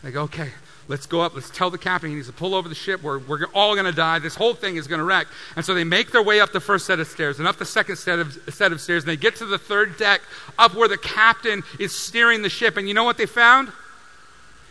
they 0.01 0.11
go, 0.11 0.21
okay, 0.23 0.51
let's 0.87 1.05
go 1.05 1.21
up. 1.21 1.35
Let's 1.35 1.49
tell 1.49 1.69
the 1.69 1.77
captain 1.77 2.09
he 2.09 2.15
needs 2.15 2.27
to 2.27 2.33
pull 2.33 2.55
over 2.55 2.69
the 2.69 2.75
ship. 2.75 3.01
We're, 3.01 3.19
we're 3.19 3.45
all 3.53 3.75
going 3.75 3.85
to 3.85 3.91
die. 3.91 4.19
This 4.19 4.35
whole 4.35 4.53
thing 4.53 4.77
is 4.77 4.87
going 4.87 4.99
to 4.99 5.05
wreck. 5.05 5.27
And 5.55 5.65
so 5.65 5.73
they 5.73 5.83
make 5.83 6.11
their 6.11 6.23
way 6.23 6.39
up 6.39 6.51
the 6.51 6.59
first 6.59 6.85
set 6.85 6.99
of 6.99 7.07
stairs 7.07 7.39
and 7.39 7.47
up 7.47 7.57
the 7.57 7.65
second 7.65 7.97
set 7.97 8.19
of, 8.19 8.37
set 8.49 8.71
of 8.71 8.81
stairs. 8.81 9.03
And 9.03 9.09
they 9.09 9.17
get 9.17 9.35
to 9.37 9.45
the 9.45 9.57
third 9.57 9.97
deck, 9.97 10.21
up 10.57 10.73
where 10.73 10.87
the 10.87 10.97
captain 10.97 11.63
is 11.79 11.93
steering 11.93 12.41
the 12.41 12.49
ship. 12.49 12.77
And 12.77 12.87
you 12.87 12.93
know 12.93 13.03
what 13.03 13.17
they 13.17 13.25
found? 13.25 13.71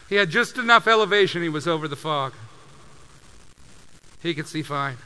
He 0.08 0.14
had 0.14 0.30
just 0.30 0.58
enough 0.58 0.86
elevation. 0.86 1.42
He 1.42 1.48
was 1.48 1.66
over 1.66 1.88
the 1.88 1.96
fog. 1.96 2.32
He 4.22 4.34
could 4.34 4.46
see 4.46 4.62
fine. 4.62 4.96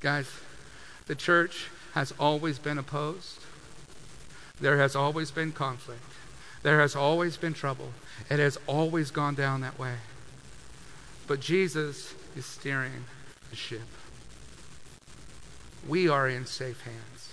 Guys, 0.00 0.30
the 1.06 1.14
church 1.14 1.68
has 1.94 2.12
always 2.20 2.58
been 2.58 2.78
opposed. 2.78 3.40
There 4.60 4.78
has 4.78 4.94
always 4.94 5.30
been 5.30 5.52
conflict. 5.52 6.02
There 6.62 6.80
has 6.80 6.96
always 6.96 7.36
been 7.36 7.54
trouble. 7.54 7.92
It 8.30 8.38
has 8.38 8.58
always 8.66 9.10
gone 9.10 9.34
down 9.34 9.60
that 9.60 9.78
way. 9.78 9.94
But 11.26 11.40
Jesus 11.40 12.14
is 12.36 12.46
steering 12.46 13.04
the 13.50 13.56
ship. 13.56 13.82
We 15.86 16.08
are 16.08 16.28
in 16.28 16.46
safe 16.46 16.82
hands. 16.82 17.32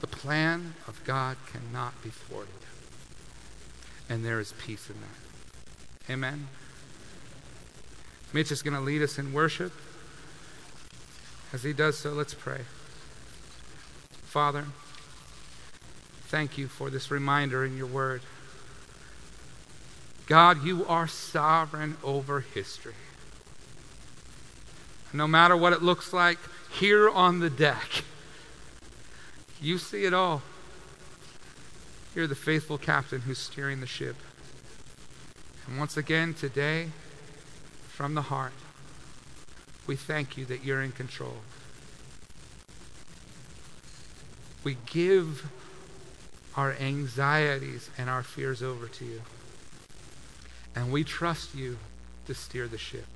The 0.00 0.06
plan 0.06 0.74
of 0.88 1.02
God 1.04 1.36
cannot 1.52 2.02
be 2.02 2.10
thwarted. 2.10 2.52
And 4.08 4.24
there 4.24 4.40
is 4.40 4.52
peace 4.58 4.88
in 4.90 4.96
that. 5.00 6.12
Amen. 6.12 6.48
Mitch 8.32 8.50
is 8.50 8.62
going 8.62 8.74
to 8.74 8.80
lead 8.80 9.02
us 9.02 9.18
in 9.18 9.32
worship. 9.32 9.72
As 11.52 11.62
he 11.62 11.72
does 11.72 11.98
so, 11.98 12.12
let's 12.12 12.34
pray. 12.34 12.62
Father, 14.22 14.64
thank 16.32 16.56
you 16.56 16.66
for 16.66 16.88
this 16.88 17.10
reminder 17.10 17.62
in 17.62 17.76
your 17.76 17.86
word. 17.86 18.22
God, 20.24 20.64
you 20.64 20.86
are 20.86 21.06
sovereign 21.06 21.98
over 22.02 22.40
history. 22.40 22.94
No 25.12 25.26
matter 25.28 25.54
what 25.54 25.74
it 25.74 25.82
looks 25.82 26.14
like 26.14 26.38
here 26.72 27.10
on 27.10 27.40
the 27.40 27.50
deck, 27.50 28.02
you 29.60 29.76
see 29.76 30.06
it 30.06 30.14
all. 30.14 30.40
You're 32.14 32.26
the 32.26 32.34
faithful 32.34 32.78
captain 32.78 33.20
who's 33.20 33.38
steering 33.38 33.80
the 33.80 33.86
ship. 33.86 34.16
And 35.66 35.78
once 35.78 35.98
again, 35.98 36.32
today, 36.32 36.88
from 37.88 38.14
the 38.14 38.22
heart, 38.22 38.54
we 39.86 39.96
thank 39.96 40.38
you 40.38 40.46
that 40.46 40.64
you're 40.64 40.80
in 40.80 40.92
control. 40.92 41.36
We 44.64 44.78
give 44.86 45.52
our 46.56 46.72
anxieties 46.74 47.90
and 47.96 48.10
our 48.10 48.22
fears 48.22 48.62
over 48.62 48.86
to 48.86 49.04
you. 49.04 49.22
And 50.74 50.92
we 50.92 51.04
trust 51.04 51.54
you 51.54 51.78
to 52.26 52.34
steer 52.34 52.68
the 52.68 52.78
ship. 52.78 53.06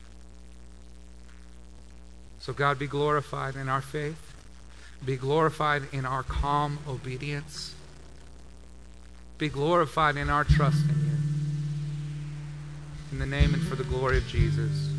So, 2.38 2.52
God, 2.52 2.78
be 2.78 2.86
glorified 2.86 3.56
in 3.56 3.68
our 3.68 3.82
faith, 3.82 4.34
be 5.04 5.16
glorified 5.16 5.82
in 5.92 6.04
our 6.04 6.22
calm 6.22 6.78
obedience, 6.88 7.74
be 9.38 9.48
glorified 9.48 10.16
in 10.16 10.30
our 10.30 10.44
trust 10.44 10.82
in 10.84 11.04
you. 11.04 11.16
In 13.12 13.18
the 13.18 13.26
name 13.26 13.54
and 13.54 13.62
for 13.62 13.76
the 13.76 13.84
glory 13.84 14.18
of 14.18 14.26
Jesus. 14.26 14.90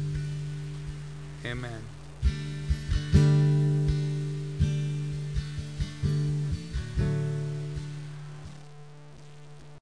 Amen. 1.46 1.97